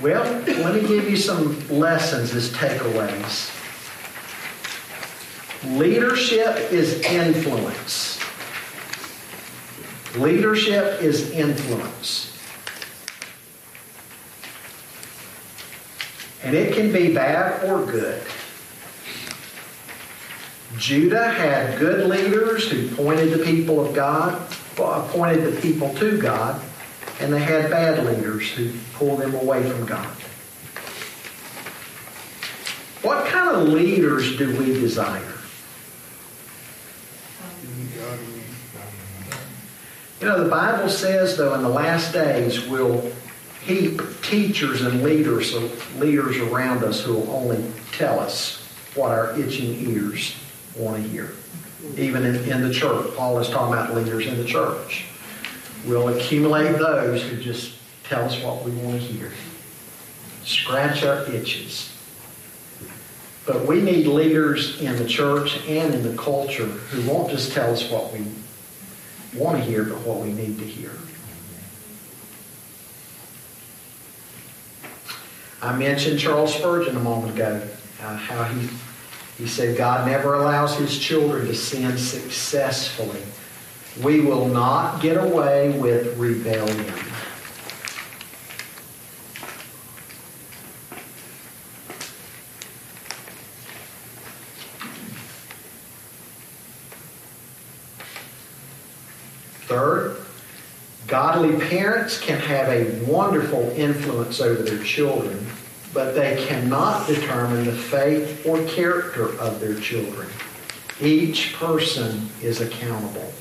Well, 0.00 0.24
let 0.24 0.74
me 0.74 0.88
give 0.88 1.08
you 1.08 1.18
some 1.18 1.68
lessons 1.68 2.34
as 2.34 2.50
takeaways. 2.50 3.52
Leadership 5.78 6.72
is 6.72 7.00
influence. 7.02 8.18
Leadership 10.16 11.02
is 11.02 11.30
influence. 11.32 12.38
And 16.42 16.56
it 16.56 16.74
can 16.74 16.90
be 16.90 17.12
bad 17.12 17.68
or 17.68 17.84
good. 17.84 18.22
Judah 20.78 21.28
had 21.28 21.78
good 21.78 22.06
leaders 22.06 22.70
who 22.70 22.94
pointed 22.94 23.32
the 23.32 23.44
people 23.44 23.84
of 23.84 23.94
God, 23.94 24.38
pointed 24.76 25.52
the 25.52 25.60
people 25.60 25.94
to 25.94 26.20
God, 26.20 26.60
and 27.20 27.32
they 27.32 27.40
had 27.40 27.70
bad 27.70 28.04
leaders 28.04 28.50
who 28.50 28.70
pulled 28.94 29.20
them 29.20 29.34
away 29.34 29.68
from 29.68 29.86
God. 29.86 30.06
What 33.02 33.26
kind 33.26 33.56
of 33.56 33.68
leaders 33.68 34.36
do 34.36 34.54
we 34.58 34.66
desire? 34.74 35.32
You 40.20 40.26
know, 40.26 40.42
the 40.42 40.50
Bible 40.50 40.88
says, 40.88 41.36
though, 41.36 41.54
in 41.54 41.62
the 41.62 41.68
last 41.68 42.12
days 42.12 42.66
we'll 42.66 43.12
heap 43.64 44.00
teachers 44.22 44.82
and 44.82 45.02
leaders, 45.02 45.54
leaders 45.98 46.38
around 46.38 46.84
us 46.84 47.02
who 47.02 47.14
will 47.14 47.30
only 47.30 47.64
tell 47.92 48.18
us 48.20 48.62
what 48.94 49.10
our 49.10 49.38
itching 49.38 49.74
ears 49.90 50.36
want 50.78 51.02
to 51.02 51.08
hear. 51.08 51.32
Even 51.96 52.24
in, 52.24 52.36
in 52.50 52.62
the 52.62 52.72
church. 52.72 53.14
Paul 53.16 53.38
is 53.38 53.48
talking 53.48 53.72
about 53.72 53.94
leaders 53.94 54.26
in 54.26 54.36
the 54.36 54.44
church. 54.44 55.06
We'll 55.86 56.08
accumulate 56.08 56.78
those 56.78 57.22
who 57.22 57.36
just 57.40 57.74
tell 58.04 58.24
us 58.24 58.42
what 58.42 58.64
we 58.64 58.72
want 58.72 59.00
to 59.00 59.06
hear. 59.06 59.32
Scratch 60.44 61.04
our 61.04 61.30
itches. 61.30 61.92
But 63.46 63.66
we 63.66 63.80
need 63.80 64.06
leaders 64.06 64.80
in 64.80 64.96
the 64.96 65.06
church 65.06 65.58
and 65.68 65.94
in 65.94 66.02
the 66.02 66.16
culture 66.20 66.66
who 66.66 67.08
won't 67.08 67.30
just 67.30 67.52
tell 67.52 67.72
us 67.72 67.88
what 67.90 68.12
we 68.12 68.26
want 69.34 69.58
to 69.58 69.64
hear, 69.64 69.84
but 69.84 69.98
what 70.00 70.18
we 70.18 70.32
need 70.32 70.58
to 70.58 70.64
hear. 70.64 70.90
I 75.62 75.76
mentioned 75.76 76.18
Charles 76.18 76.54
Spurgeon 76.54 76.96
a 76.96 77.00
moment 77.00 77.34
ago, 77.34 77.60
uh, 78.02 78.16
how 78.16 78.44
he, 78.44 78.68
he 79.38 79.46
said 79.46 79.76
God 79.76 80.06
never 80.06 80.34
allows 80.34 80.78
his 80.78 80.98
children 80.98 81.46
to 81.46 81.54
sin 81.54 81.98
successfully. 81.98 83.22
We 84.02 84.20
will 84.20 84.48
not 84.48 85.02
get 85.02 85.16
away 85.18 85.78
with 85.78 86.16
rebellion. 86.16 86.84
Third, 99.66 100.16
godly 101.06 101.58
parents 101.66 102.20
can 102.20 102.38
have 102.38 102.68
a 102.68 103.04
wonderful 103.04 103.70
influence 103.76 104.40
over 104.40 104.62
their 104.62 104.82
children, 104.82 105.46
but 105.96 106.14
they 106.14 106.44
cannot 106.46 107.06
determine 107.06 107.64
the 107.64 107.72
faith 107.72 108.46
or 108.46 108.62
character 108.66 109.34
of 109.40 109.60
their 109.60 109.74
children. 109.80 110.28
Each 111.00 111.54
person 111.54 112.28
is 112.42 112.60
accountable. 112.60 113.32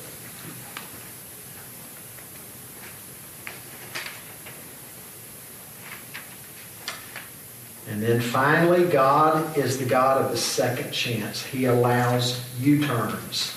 And 7.89 8.01
then 8.01 8.22
finally, 8.22 8.86
God 8.86 9.58
is 9.58 9.78
the 9.78 9.86
God 9.86 10.22
of 10.22 10.32
the 10.32 10.38
second 10.38 10.91
chance. 10.91 11.43
He 11.43 11.66
allows 11.66 12.41
U 12.62 12.86
turns. 12.86 13.53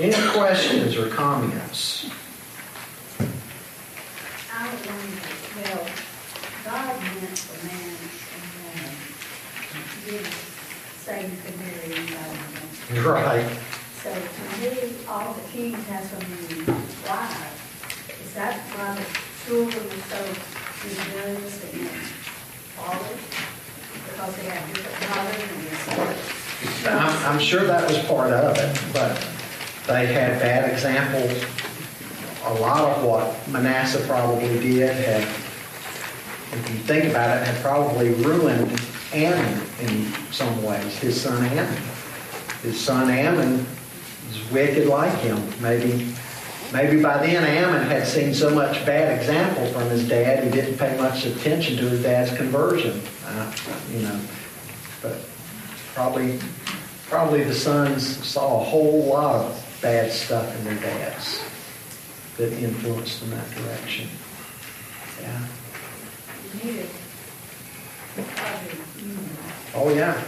Any 0.00 0.14
questions 0.30 0.96
or 0.96 1.08
comments? 1.08 2.08
I 4.52 4.66
wonder, 4.68 5.26
well, 5.56 5.86
God 6.64 7.00
meant 7.02 7.38
for 7.38 7.66
man 7.66 7.98
and 7.98 8.46
woman 8.62 8.94
to 9.72 9.78
give 10.06 10.48
same 11.02 11.32
could 11.42 11.58
marry 11.58 11.98
anybody. 11.98 13.00
Right. 13.08 13.58
So 14.04 14.14
to 14.14 14.42
me, 14.60 14.94
all 15.08 15.32
the 15.32 15.42
kings 15.50 15.84
have 15.88 16.04
so 16.04 16.18
many 16.30 16.62
wives. 17.08 17.58
Is 18.22 18.34
that 18.34 18.60
why 18.76 18.94
the 18.94 19.04
children 19.46 19.84
are 19.84 20.04
so 20.06 20.20
rebellious 20.86 21.64
against 21.64 22.12
fathers? 22.78 23.18
Because 24.06 24.36
they 24.36 24.44
have 24.44 24.62
different 24.72 24.96
fathers 25.10 25.48
and 26.86 26.98
I'm, 26.98 27.32
I'm 27.32 27.38
sure 27.40 27.66
that 27.66 27.88
was 27.88 27.98
part 28.06 28.32
of 28.32 28.56
it, 28.58 28.80
but 28.92 29.37
they 29.88 30.06
had 30.06 30.38
bad 30.38 30.70
examples. 30.70 31.44
A 32.44 32.54
lot 32.60 32.96
of 32.96 33.04
what 33.04 33.48
Manasseh 33.48 34.06
probably 34.06 34.60
did 34.60 34.94
had, 34.94 35.22
if 35.22 36.70
you 36.70 36.78
think 36.80 37.10
about 37.10 37.36
it, 37.36 37.46
had 37.46 37.60
probably 37.62 38.10
ruined 38.10 38.80
Amon 39.14 39.60
in 39.80 40.12
some 40.30 40.62
ways, 40.62 40.98
his 40.98 41.18
son 41.18 41.42
Amon. 41.44 41.82
His 42.62 42.78
son 42.78 43.10
Amon 43.10 43.66
was 44.28 44.50
wicked 44.52 44.88
like 44.88 45.16
him. 45.20 45.42
Maybe, 45.62 46.14
maybe 46.70 47.02
by 47.02 47.26
then 47.26 47.64
Amon 47.64 47.86
had 47.86 48.06
seen 48.06 48.34
so 48.34 48.50
much 48.50 48.84
bad 48.84 49.18
example 49.18 49.66
from 49.72 49.88
his 49.88 50.06
dad, 50.06 50.44
he 50.44 50.50
didn't 50.50 50.76
pay 50.76 50.96
much 50.98 51.24
attention 51.24 51.78
to 51.78 51.88
his 51.88 52.02
dad's 52.02 52.36
conversion. 52.36 53.00
Uh, 53.24 53.52
you 53.90 54.00
know, 54.00 54.20
but 55.00 55.18
probably, 55.94 56.38
probably 57.08 57.42
the 57.42 57.54
sons 57.54 58.26
saw 58.26 58.60
a 58.60 58.64
whole 58.64 59.04
lot 59.04 59.34
of 59.34 59.67
bad 59.80 60.10
stuff 60.10 60.56
in 60.58 60.64
their 60.64 60.80
dads 60.80 61.40
that 62.36 62.52
influenced 62.52 63.20
them 63.20 63.30
that 63.30 63.50
direction. 63.50 64.08
Yeah. 65.20 65.46
Oh, 69.74 69.92
yeah. 69.94 70.20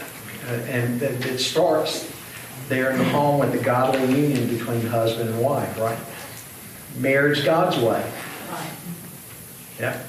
Uh, 0.48 0.53
And 0.53 1.03
it 1.03 1.24
it 1.26 1.38
starts 1.38 2.11
there 2.68 2.90
in 2.90 2.98
the 2.98 3.05
home 3.05 3.40
with 3.40 3.53
the 3.53 3.59
godly 3.59 4.01
union 4.14 4.48
between 4.48 4.86
husband 4.86 5.30
and 5.30 5.40
wife, 5.40 5.78
right? 5.78 5.98
Marriage 6.96 7.44
God's 7.44 7.76
way. 7.78 8.03
Right. 8.51 8.70
Yeah. 9.78 10.03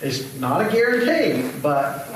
It's 0.00 0.34
not 0.36 0.66
a 0.66 0.70
guarantee, 0.72 1.50
but 1.60 2.06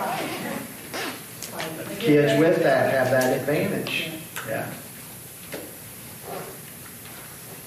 kids 1.99 2.39
with 2.39 2.63
that 2.63 2.93
have 2.95 3.11
that 3.11 3.41
advantage. 3.41 4.11
Yeah. 4.49 4.71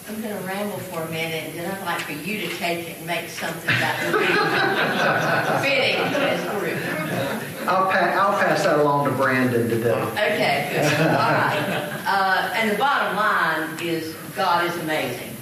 I'm 0.08 0.22
going 0.22 0.38
to 0.38 0.44
ramble 0.48 0.78
for 0.78 1.02
a 1.02 1.10
minute, 1.10 1.50
and 1.50 1.58
then 1.58 1.72
I'd 1.72 1.84
like 1.84 2.02
for 2.02 2.12
you 2.12 2.48
to 2.48 2.56
take 2.58 2.88
it 2.90 2.98
and 3.00 3.08
make 3.08 3.28
something 3.30 3.66
that 3.68 4.04
would 4.06 4.20
be 4.22 5.68
fitting 5.68 5.98
to 6.14 6.20
this 6.20 6.44
group. 6.52 7.68
I'll, 7.68 7.86
pa- 7.90 8.14
I'll 8.16 8.40
pass 8.40 8.64
that 8.64 8.78
along 8.80 9.06
to 9.06 9.12
Brandon 9.12 9.68
to 9.68 9.76
do. 9.82 9.90
Okay, 9.90 10.70
good. 10.72 11.08
All 11.08 11.32
right. 11.32 12.02
Uh, 12.06 12.54
and 12.56 12.70
the 12.72 12.76
bottom 12.78 13.16
line 13.18 13.80
is 13.82 14.14
God 14.36 14.66
is 14.68 14.76
amazing. 14.78 15.36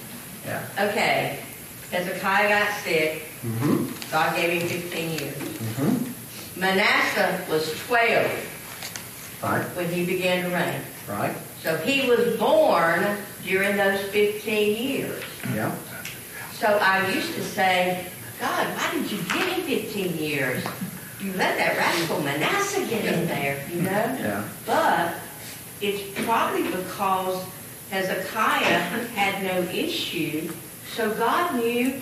Yeah. 0.45 0.65
Okay, 0.79 1.39
Hezekiah 1.91 2.47
got 2.47 2.73
sick. 2.83 3.23
Mm-hmm. 3.43 4.11
God 4.11 4.35
gave 4.37 4.61
him 4.61 4.67
15 4.69 5.09
years. 5.09 5.35
Mm-hmm. 5.35 6.59
Manasseh 6.61 7.45
was 7.51 7.69
12 7.87 8.49
Right. 9.43 9.61
when 9.75 9.89
he 9.91 10.05
began 10.05 10.45
to 10.49 10.55
reign. 10.55 10.81
Right. 11.09 11.35
So 11.63 11.77
he 11.77 12.09
was 12.09 12.35
born 12.35 13.15
during 13.45 13.77
those 13.77 14.01
15 14.09 14.83
years. 14.83 15.23
Yeah. 15.55 15.73
So 16.51 16.67
I 16.67 17.09
used 17.09 17.33
to 17.35 17.41
say, 17.41 18.05
God, 18.37 18.67
why 18.75 18.91
did 18.91 19.09
you 19.09 19.17
give 19.17 19.47
him 19.47 19.61
15 19.61 20.17
years? 20.17 20.61
You 21.21 21.31
let 21.33 21.57
that 21.57 21.77
rascal 21.77 22.21
Manasseh 22.21 22.85
get 22.87 23.05
in 23.05 23.27
there, 23.27 23.65
you 23.71 23.81
know? 23.81 23.89
Yeah. 23.89 24.43
But 24.65 25.15
it's 25.79 26.03
probably 26.25 26.63
because 26.63 27.45
Hezekiah 27.91 28.79
had 29.15 29.41
no 29.45 29.61
issue. 29.71 30.51
So 30.93 31.13
God 31.13 31.55
knew 31.55 31.93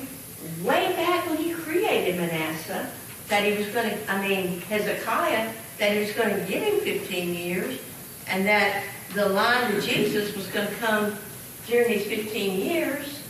way 0.64 0.92
back 0.94 1.30
when 1.30 1.38
he 1.38 1.54
created 1.54 2.20
Manasseh 2.20 2.90
that 3.28 3.44
he 3.44 3.56
was 3.64 3.68
going 3.68 3.92
to, 3.92 4.12
I 4.12 4.28
mean, 4.28 4.62
Hezekiah, 4.62 5.54
that 5.78 5.94
he 5.94 6.00
was 6.00 6.12
going 6.14 6.30
to 6.36 6.44
give 6.52 6.64
him 6.64 6.80
15 6.80 7.36
years 7.36 7.80
and 8.32 8.48
that 8.48 8.84
the 9.14 9.28
line 9.28 9.72
to 9.72 9.82
Jesus 9.82 10.36
was 10.36 10.48
going 10.48 10.66
to 10.66 10.74
come 10.76 11.16
during 11.68 11.90
these 11.90 12.08
15 12.08 12.60
years. 12.60 13.22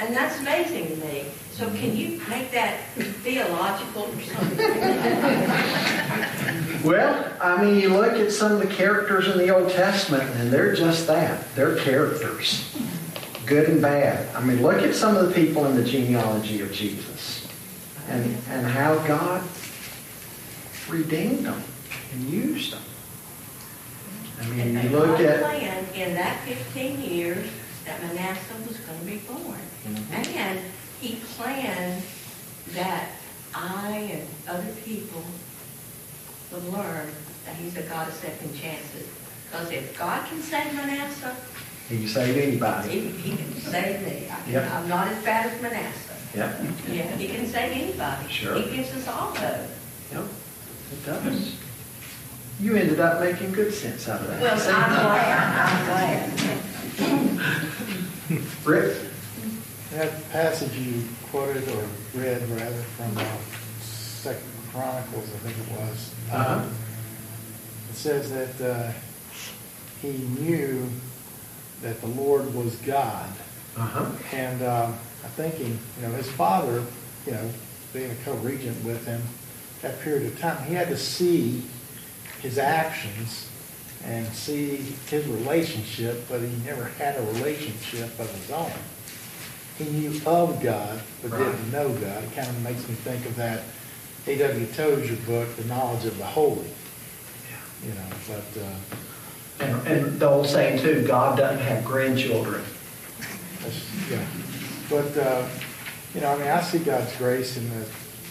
And 0.00 0.14
that's 0.14 0.38
amazing 0.40 0.88
to 0.88 0.96
me. 1.06 1.24
So 1.52 1.68
can 1.70 1.96
you 1.96 2.20
make 2.28 2.50
that 2.50 2.80
theological 3.22 4.02
or 4.02 4.20
something? 4.20 4.58
Well, 6.84 7.32
I 7.40 7.64
mean, 7.64 7.80
you 7.80 7.88
look 7.88 8.12
at 8.12 8.30
some 8.30 8.52
of 8.52 8.58
the 8.58 8.66
characters 8.66 9.28
in 9.28 9.38
the 9.38 9.48
Old 9.48 9.70
Testament, 9.70 10.24
and 10.36 10.52
they're 10.52 10.74
just 10.74 11.06
that. 11.06 11.54
They're 11.54 11.76
characters, 11.76 12.76
good 13.46 13.70
and 13.70 13.80
bad. 13.80 14.28
I 14.36 14.44
mean, 14.44 14.60
look 14.60 14.82
at 14.82 14.94
some 14.94 15.16
of 15.16 15.26
the 15.26 15.34
people 15.34 15.64
in 15.64 15.76
the 15.76 15.84
genealogy 15.84 16.60
of 16.60 16.70
Jesus 16.72 17.48
and, 18.08 18.36
and 18.50 18.66
how 18.66 18.98
God 19.06 19.42
redeemed 20.90 21.46
them 21.46 21.62
and 22.12 22.28
used 22.28 22.74
them. 22.74 22.82
I 24.40 24.46
mean, 24.46 24.74
you 24.82 24.88
look 24.90 25.06
God 25.18 25.20
at. 25.20 25.40
planned 25.40 25.88
in 25.94 26.14
that 26.14 26.40
15 26.44 27.00
years 27.02 27.48
that 27.86 28.02
Manasseh 28.02 28.54
was 28.66 28.76
going 28.78 28.98
to 29.00 29.04
be 29.06 29.16
born. 29.18 29.58
Mhm. 29.86 30.36
And 30.36 30.60
he 31.00 31.16
planned 31.36 32.02
that 32.74 33.08
I 33.54 33.96
and 34.12 34.28
other 34.48 34.72
people 34.84 35.22
would 36.52 36.64
learn 36.72 37.10
that 37.46 37.56
he's 37.56 37.76
a 37.76 37.82
God 37.82 38.08
of 38.08 38.14
second 38.14 38.58
chances. 38.58 39.06
Because 39.50 39.70
if 39.70 39.96
God 39.98 40.26
can 40.28 40.42
save 40.42 40.72
Manasseh, 40.74 41.36
He 41.88 41.98
can 41.98 42.08
save 42.08 42.36
anybody. 42.36 42.88
he, 42.88 43.00
he 43.30 43.36
can 43.36 43.60
save 43.60 44.00
me. 44.02 44.26
I- 44.30 44.50
Yep. 44.50 44.70
I'm 44.72 44.88
not 44.88 45.08
as 45.08 45.22
bad 45.22 45.46
as 45.52 45.60
Manasseh. 45.62 46.16
Yep. 46.34 46.60
Yeah, 46.90 47.16
he 47.16 47.28
can 47.28 47.46
save 47.46 47.70
anybody. 47.72 48.32
Sure. 48.32 48.54
He 48.56 48.76
gives 48.76 48.90
us 48.96 49.06
all 49.06 49.34
hope. 49.34 49.68
Yep. 50.12 50.24
It 50.92 51.06
does. 51.06 51.54
You 52.60 52.76
ended 52.76 53.00
up 53.00 53.20
making 53.20 53.52
good 53.52 53.72
sense 53.74 54.08
out 54.08 54.20
of 54.20 54.28
that. 54.28 54.40
Well, 54.40 54.54
I'm 54.54 54.92
glad, 54.94 56.30
I'm 57.00 57.10
glad. 58.30 58.54
Rick? 58.64 58.96
That 59.92 60.30
passage 60.30 60.72
you 60.76 61.02
quoted 61.30 61.68
or 61.68 61.84
read 62.14 62.42
rather 62.50 62.82
from 62.96 63.16
uh, 63.18 63.24
Second 63.80 64.42
Chronicles, 64.72 65.24
I 65.34 65.38
think 65.38 65.56
it 65.58 65.80
was. 65.80 66.10
Uh-huh. 66.32 66.64
It 67.90 67.96
says 67.96 68.30
that 68.32 68.60
uh, 68.60 68.92
he 70.00 70.12
knew 70.40 70.88
that 71.82 72.00
the 72.00 72.06
Lord 72.08 72.52
was 72.54 72.76
God, 72.76 73.28
Uh-huh. 73.76 74.06
and 74.32 74.62
um, 74.62 74.94
I'm 75.24 75.30
thinking, 75.36 75.78
you 76.00 76.06
know, 76.08 76.12
his 76.14 76.30
father, 76.30 76.84
you 77.26 77.32
know, 77.32 77.50
being 77.92 78.10
a 78.10 78.14
co-regent 78.24 78.82
with 78.84 79.04
him, 79.06 79.22
that 79.82 80.00
period 80.00 80.26
of 80.32 80.38
time, 80.40 80.64
he 80.66 80.74
had 80.74 80.88
to 80.88 80.96
see 80.96 81.62
his 82.44 82.58
actions 82.58 83.48
and 84.04 84.26
see 84.34 84.76
his 85.08 85.26
relationship, 85.26 86.28
but 86.28 86.40
he 86.42 86.50
never 86.66 86.84
had 86.98 87.16
a 87.16 87.22
relationship 87.22 88.18
of 88.20 88.30
his 88.30 88.50
own. 88.50 88.70
He 89.78 89.84
knew 89.86 90.20
of 90.26 90.62
God, 90.62 91.00
but 91.22 91.30
Right. 91.30 91.38
didn't 91.38 91.72
know 91.72 91.88
God. 91.88 92.22
It 92.22 92.34
kind 92.36 92.46
of 92.48 92.62
makes 92.62 92.86
me 92.86 92.94
think 92.96 93.24
of 93.24 93.34
that 93.36 93.62
A.W. 94.26 94.66
Tozer 94.76 95.16
book, 95.26 95.56
The 95.56 95.64
Knowledge 95.64 96.04
of 96.04 96.18
the 96.18 96.24
Holy. 96.26 96.68
You 97.82 97.94
know, 97.94 98.16
but, 98.28 98.62
uh, 98.62 99.64
And, 99.64 99.86
and 99.86 100.20
the 100.20 100.28
old 100.28 100.48
saying 100.48 100.80
too, 100.80 101.06
God 101.06 101.38
doesn't 101.38 101.60
have 101.64 101.82
grandchildren. 101.84 102.62
Yeah, 104.10 104.18
but, 104.90 105.16
uh, 105.16 105.46
you 106.14 106.20
know, 106.20 106.32
I 106.34 106.36
mean, 106.36 106.48
I 106.48 106.60
see 106.60 106.78
God's 106.78 107.14
grace 107.16 107.56
in 107.56 107.70
the 107.70 107.86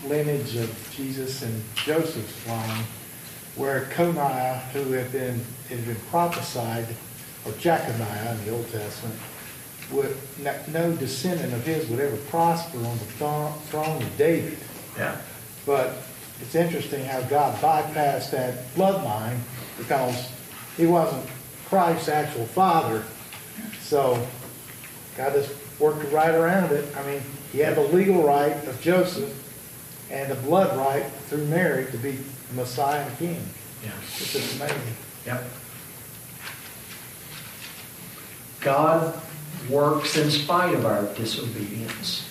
lineage 0.08 0.56
of 0.58 0.70
Jesus 0.96 1.42
and 1.42 1.64
Joseph's 1.76 2.48
line, 2.48 2.84
where 3.56 3.86
Coniah, 3.86 4.60
who 4.72 4.92
had 4.94 5.12
been, 5.12 5.44
it 5.70 5.78
had 5.78 5.86
been 5.86 6.04
prophesied, 6.10 6.88
or 7.46 7.52
Jeconiah 7.54 8.32
in 8.32 8.46
the 8.46 8.52
Old 8.52 8.70
Testament, 8.72 9.20
would, 9.92 10.16
no- 10.72 10.96
descendant 10.96 11.54
of 11.54 11.66
his 11.66 11.88
would 11.90 12.00
ever 12.00 12.16
prosper 12.16 12.78
on 12.80 12.98
the 12.98 13.06
thro- 13.06 13.54
throne 13.68 14.02
of 14.02 14.18
David. 14.18 14.58
Yeah. 14.98 15.18
But 15.66 15.98
it's 16.42 16.56
interesting 16.56 17.06
how 17.06 17.22
God 17.22 17.56
bypassed 17.62 18.32
that 18.32 18.74
bloodline 18.76 19.38
because 19.78 20.30
he 20.78 20.86
wasn't 20.86 21.26
Christ's 21.66 22.10
actual 22.10 22.46
father. 22.46 23.04
So 23.82 24.26
God 25.16 25.34
just 25.34 25.54
worked 25.80 26.12
right 26.12 26.34
around 26.34 26.72
it. 26.72 26.86
I 26.98 27.06
mean, 27.06 27.22
he 27.52 27.60
had 27.60 27.76
the 27.76 27.82
legal 27.82 28.24
right 28.24 28.56
of 28.68 28.82
Joseph 28.82 29.40
and 30.10 30.32
the 30.32 30.36
blood 30.36 30.76
right 30.78 31.06
through 31.28 31.46
Mary 31.46 31.86
to 31.92 31.98
be 31.98 32.18
Messiah 32.56 33.10
King. 33.18 33.42
Yeah. 33.84 33.92
It's 34.02 34.34
just 34.34 34.56
amazing. 34.56 34.78
Yep. 35.26 35.44
God 38.62 39.22
works 39.70 40.18
in 40.18 40.30
spite 40.30 40.74
of 40.74 40.86
our 40.86 41.04
disobedience. 41.16 42.30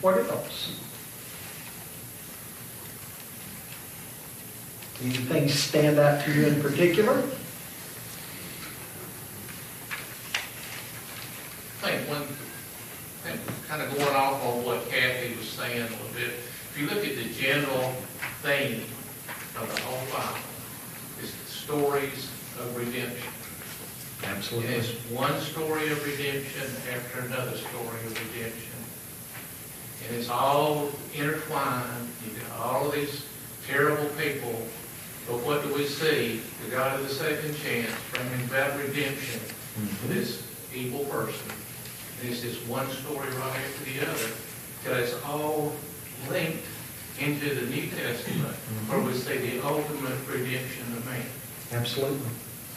What 0.00 0.18
else? 0.18 0.78
Anything 5.02 5.48
stand 5.48 5.98
out 5.98 6.24
to 6.24 6.32
you 6.32 6.46
in 6.46 6.62
particular? 6.62 7.22
Think 11.84 12.08
one, 12.08 12.24
thing, 13.24 13.38
kind 13.68 13.82
of 13.82 13.92
going 13.96 14.16
off 14.16 14.42
on 14.42 14.64
what 14.64 14.88
Kathy 14.88 15.36
was 15.36 15.48
saying 15.48 15.80
a 15.80 15.84
little 15.84 16.14
bit, 16.14 16.32
if 16.32 16.76
you 16.78 16.86
look 16.88 17.04
at 17.04 17.16
the 17.16 17.28
general 17.34 17.92
theme 18.42 18.84
of 19.60 19.68
the 19.68 19.80
whole 19.82 20.06
Bible, 20.08 20.40
it's 21.20 21.32
the 21.32 21.50
stories 21.50 22.30
of 22.58 22.74
redemption. 22.76 23.32
Absolutely. 24.24 24.74
And 24.74 24.82
it's 24.82 24.92
one 25.10 25.38
story 25.40 25.90
of 25.90 26.00
redemption 26.04 26.68
after 26.94 27.20
another 27.26 27.56
story 27.56 28.00
of 28.06 28.32
redemption. 28.32 28.72
And 30.08 30.16
it's 30.16 30.30
all 30.30 30.88
intertwined, 31.14 32.08
you 32.24 32.40
got 32.40 32.60
all 32.60 32.88
of 32.88 32.94
these 32.94 33.26
terrible 33.66 34.08
people, 34.16 34.54
but 35.28 35.36
what 35.44 35.62
do 35.62 35.74
we 35.74 35.84
see? 35.84 36.40
The 36.64 36.70
God 36.70 36.98
of 37.00 37.08
the 37.08 37.14
second 37.14 37.56
chance 37.56 37.90
bringing 38.12 38.44
about 38.46 38.78
redemption 38.78 39.40
for 39.40 40.08
this 40.08 40.46
evil 40.74 41.04
person. 41.04 41.63
And 42.24 42.32
it's 42.32 42.40
this 42.40 42.56
one 42.66 42.88
story 42.88 43.28
right 43.28 43.54
after 43.54 43.84
the 43.84 44.00
other, 44.10 44.30
till 44.82 44.94
it's 44.94 45.14
all 45.26 45.74
linked 46.30 46.64
into 47.20 47.54
the 47.54 47.66
New 47.66 47.86
Testament, 47.88 48.48
mm-hmm. 48.48 48.90
where 48.90 49.00
we 49.02 49.12
see 49.12 49.36
the 49.36 49.62
ultimate 49.62 50.16
redemption 50.26 50.84
of 50.96 51.04
man. 51.04 51.20
Absolutely. 51.72 52.30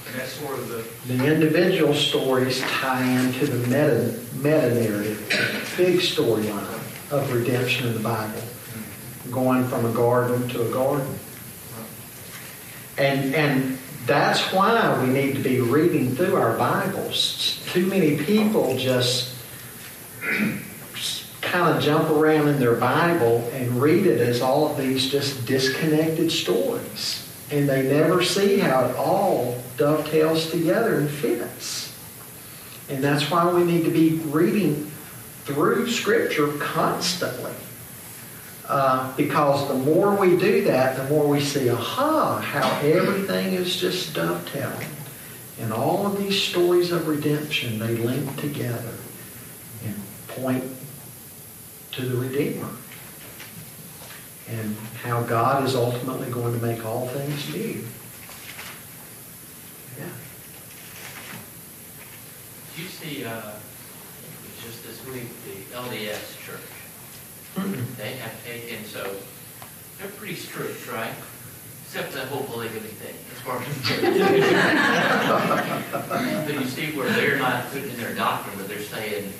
And 0.05 0.19
that's 0.19 0.33
sort 0.33 0.59
of 0.59 0.67
the 0.67 1.13
The 1.13 1.33
individual 1.33 1.93
stories 1.93 2.59
tie 2.59 3.09
into 3.21 3.45
the 3.47 3.67
meta, 3.67 4.19
meta 4.35 4.75
narrative, 4.75 5.29
the 5.29 5.81
big 5.81 5.99
storyline 6.01 7.11
of 7.11 7.31
redemption 7.31 7.87
in 7.87 7.93
the 7.93 8.01
Bible, 8.01 8.33
mm-hmm. 8.33 9.31
going 9.31 9.65
from 9.69 9.85
a 9.85 9.93
garden 9.93 10.49
to 10.49 10.67
a 10.67 10.71
garden. 10.73 11.17
And, 12.97 13.33
and 13.33 13.77
that's 14.07 14.41
why 14.51 15.01
we 15.01 15.09
need 15.09 15.35
to 15.35 15.41
be 15.41 15.61
reading 15.61 16.17
through 16.17 16.35
our 16.35 16.57
Bibles. 16.57 17.63
Too 17.67 17.85
many 17.85 18.17
people 18.17 18.77
just 18.77 19.36
kind 21.41 21.75
of 21.75 21.81
jump 21.81 22.09
around 22.09 22.47
in 22.49 22.59
their 22.59 22.75
Bible 22.75 23.49
and 23.53 23.81
read 23.81 24.05
it 24.05 24.19
as 24.19 24.41
all 24.41 24.69
of 24.69 24.77
these 24.77 25.09
just 25.09 25.45
disconnected 25.45 26.31
stories. 26.31 27.23
And 27.51 27.67
they 27.67 27.83
never 27.83 28.23
see 28.23 28.59
how 28.59 28.85
it 28.85 28.95
all 28.97 29.57
dovetails 29.77 30.51
together 30.51 30.99
and 30.99 31.09
fits. 31.09 31.95
And 32.89 33.03
that's 33.03 33.31
why 33.31 33.51
we 33.51 33.63
need 33.63 33.85
to 33.85 33.91
be 33.91 34.17
reading 34.25 34.91
through 35.45 35.89
Scripture 35.89 36.47
constantly. 36.59 37.53
Uh, 38.67 39.15
because 39.15 39.65
the 39.69 39.73
more 39.73 40.13
we 40.15 40.35
do 40.35 40.65
that, 40.65 40.97
the 40.97 41.03
more 41.05 41.25
we 41.25 41.39
see, 41.39 41.69
aha, 41.69 42.39
how 42.39 42.69
everything 42.81 43.53
is 43.53 43.77
just 43.77 44.13
dovetailing. 44.13 44.89
And 45.59 45.71
all 45.71 46.05
of 46.05 46.17
these 46.17 46.41
stories 46.41 46.91
of 46.91 47.07
redemption, 47.07 47.79
they 47.79 47.95
link 47.95 48.35
together 48.37 48.93
point 50.41 50.63
to 51.93 52.01
the 52.05 52.17
Redeemer. 52.17 52.67
And 54.49 54.75
how 55.03 55.23
God 55.23 55.63
is 55.65 55.75
ultimately 55.75 56.29
going 56.29 56.57
to 56.57 56.65
make 56.65 56.85
all 56.85 57.07
things 57.07 57.53
new. 57.53 57.83
Yeah. 59.97 60.05
Did 62.75 62.83
you 62.83 62.87
see, 62.89 63.25
uh, 63.25 63.51
just 64.63 64.83
this 64.85 65.03
week, 65.07 65.27
the 65.45 65.75
LDS 65.75 66.37
church? 66.45 66.61
They 67.97 68.13
have 68.17 68.43
taken, 68.45 68.85
so, 68.85 69.15
they're 69.97 70.09
pretty 70.09 70.35
strict, 70.35 70.87
right? 70.91 71.13
Except 71.85 72.11
the 72.13 72.25
whole 72.27 72.43
polygamy 72.43 72.87
thing, 72.87 73.15
as 73.31 73.39
far 73.41 73.59
as. 73.59 73.67
But 76.45 76.53
you 76.53 76.65
see 76.67 76.91
where 76.95 77.09
they're 77.09 77.39
not 77.39 77.71
putting 77.71 77.89
in 77.89 77.97
their 77.97 78.13
doctrine, 78.13 78.55
but 78.57 78.67
they're 78.67 78.79
saying 78.79 79.33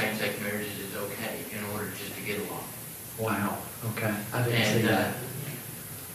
same-sex 0.00 0.40
marriages 0.40 0.78
is 0.78 0.96
okay 0.96 1.44
in 1.52 1.62
order 1.72 1.90
just 1.98 2.14
to 2.16 2.22
get 2.22 2.38
along. 2.48 2.64
Wow. 3.18 3.58
Okay. 3.92 4.14
I 4.32 4.42
didn't 4.42 4.64
see 4.64 4.80
And, 4.80 4.88
uh, 4.88 4.92
that. 4.96 5.14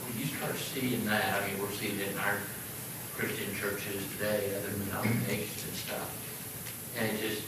when 0.05 0.13
you 0.19 0.25
start 0.25 0.55
seeing 0.57 1.05
that, 1.05 1.41
I 1.41 1.47
mean, 1.47 1.61
we're 1.61 1.71
seeing 1.71 1.99
it 1.99 2.09
in 2.11 2.17
our 2.17 2.38
Christian 3.17 3.53
churches 3.55 4.01
today, 4.17 4.51
other 4.57 4.73
denominations 4.73 5.63
and 5.69 5.75
stuff. 5.75 6.09
And 6.97 7.11
it 7.11 7.21
just, 7.21 7.43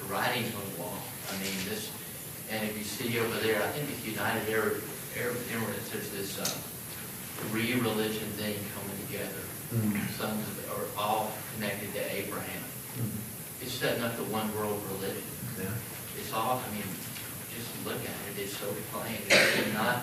the 0.00 0.04
writing's 0.12 0.54
on 0.54 0.62
the 0.74 0.80
wall. 0.82 0.98
I 1.30 1.32
mean, 1.42 1.52
this, 1.68 1.90
and 2.50 2.64
if 2.64 2.76
you 2.78 2.84
see 2.84 3.18
over 3.18 3.36
there, 3.40 3.62
I 3.62 3.68
think 3.68 3.90
it's 3.90 4.06
United 4.06 4.48
Arab, 4.48 4.82
Arab 5.18 5.36
Emirates, 5.52 5.90
there's 5.92 6.10
this, 6.10 6.38
uh, 6.40 6.48
re-religion 7.52 8.26
thing 8.40 8.56
coming 8.72 8.96
together. 9.06 9.44
Mm. 9.74 9.92
Sons 10.16 10.40
of- 10.48 10.56
are 10.72 10.86
all 11.00 11.32
connected 11.54 11.92
to 11.94 12.00
Abraham. 12.16 12.62
Mhm. 12.98 13.10
It's 13.62 13.72
setting 13.72 14.02
up 14.02 14.16
the 14.16 14.24
one 14.24 14.54
world 14.56 14.82
religion. 14.92 15.22
Yeah. 15.58 15.70
It's 16.18 16.32
all, 16.32 16.62
I 16.66 16.74
mean, 16.74 16.82
just 17.54 17.86
look 17.86 17.96
at 17.96 18.02
it, 18.38 18.42
it's 18.42 18.56
so 18.56 18.66
plain. 18.92 19.16
It's 19.28 19.74
not, 19.74 20.02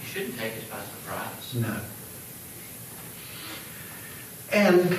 you 0.00 0.06
shouldn't 0.06 0.38
take 0.38 0.54
us 0.54 0.64
by 0.64 0.80
surprise. 0.80 1.54
No. 1.54 1.76
And 4.52 4.98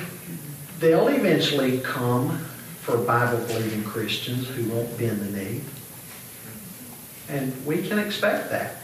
they'll 0.78 1.08
eventually 1.08 1.80
come 1.80 2.38
for 2.80 2.96
Bible-believing 2.98 3.84
Christians 3.84 4.48
who 4.48 4.64
won't 4.70 4.96
bend 4.98 5.20
the 5.20 5.38
knee. 5.38 5.60
And 7.28 7.66
we 7.66 7.86
can 7.86 7.98
expect 7.98 8.50
that. 8.50 8.76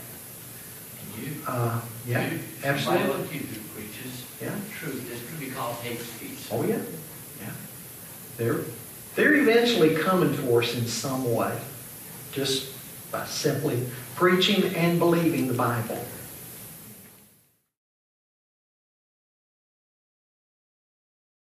And 1.16 1.26
you, 1.26 1.32
Uh, 1.46 1.80
yeah, 2.06 2.30
you, 2.30 2.40
absolutely. 2.64 3.08
Like 3.08 3.32
you 3.34 3.40
who 3.40 3.60
preaches 3.74 4.24
Yeah. 4.40 4.54
truth, 4.78 5.08
this 5.08 5.20
could 5.28 5.40
be 5.40 5.50
called 5.50 5.76
hate 5.76 6.00
speech. 6.00 6.38
Oh, 6.50 6.62
yeah. 6.64 6.78
Yeah. 7.40 7.50
They're, 8.36 8.60
they're 9.16 9.34
eventually 9.34 9.96
coming 9.96 10.32
for 10.32 10.62
us 10.62 10.74
in 10.74 10.86
some 10.86 11.34
way, 11.34 11.58
just 12.32 12.72
by 13.10 13.24
simply 13.26 13.84
preaching 14.14 14.74
and 14.74 14.98
believing 14.98 15.48
the 15.48 15.54
Bible. 15.54 15.98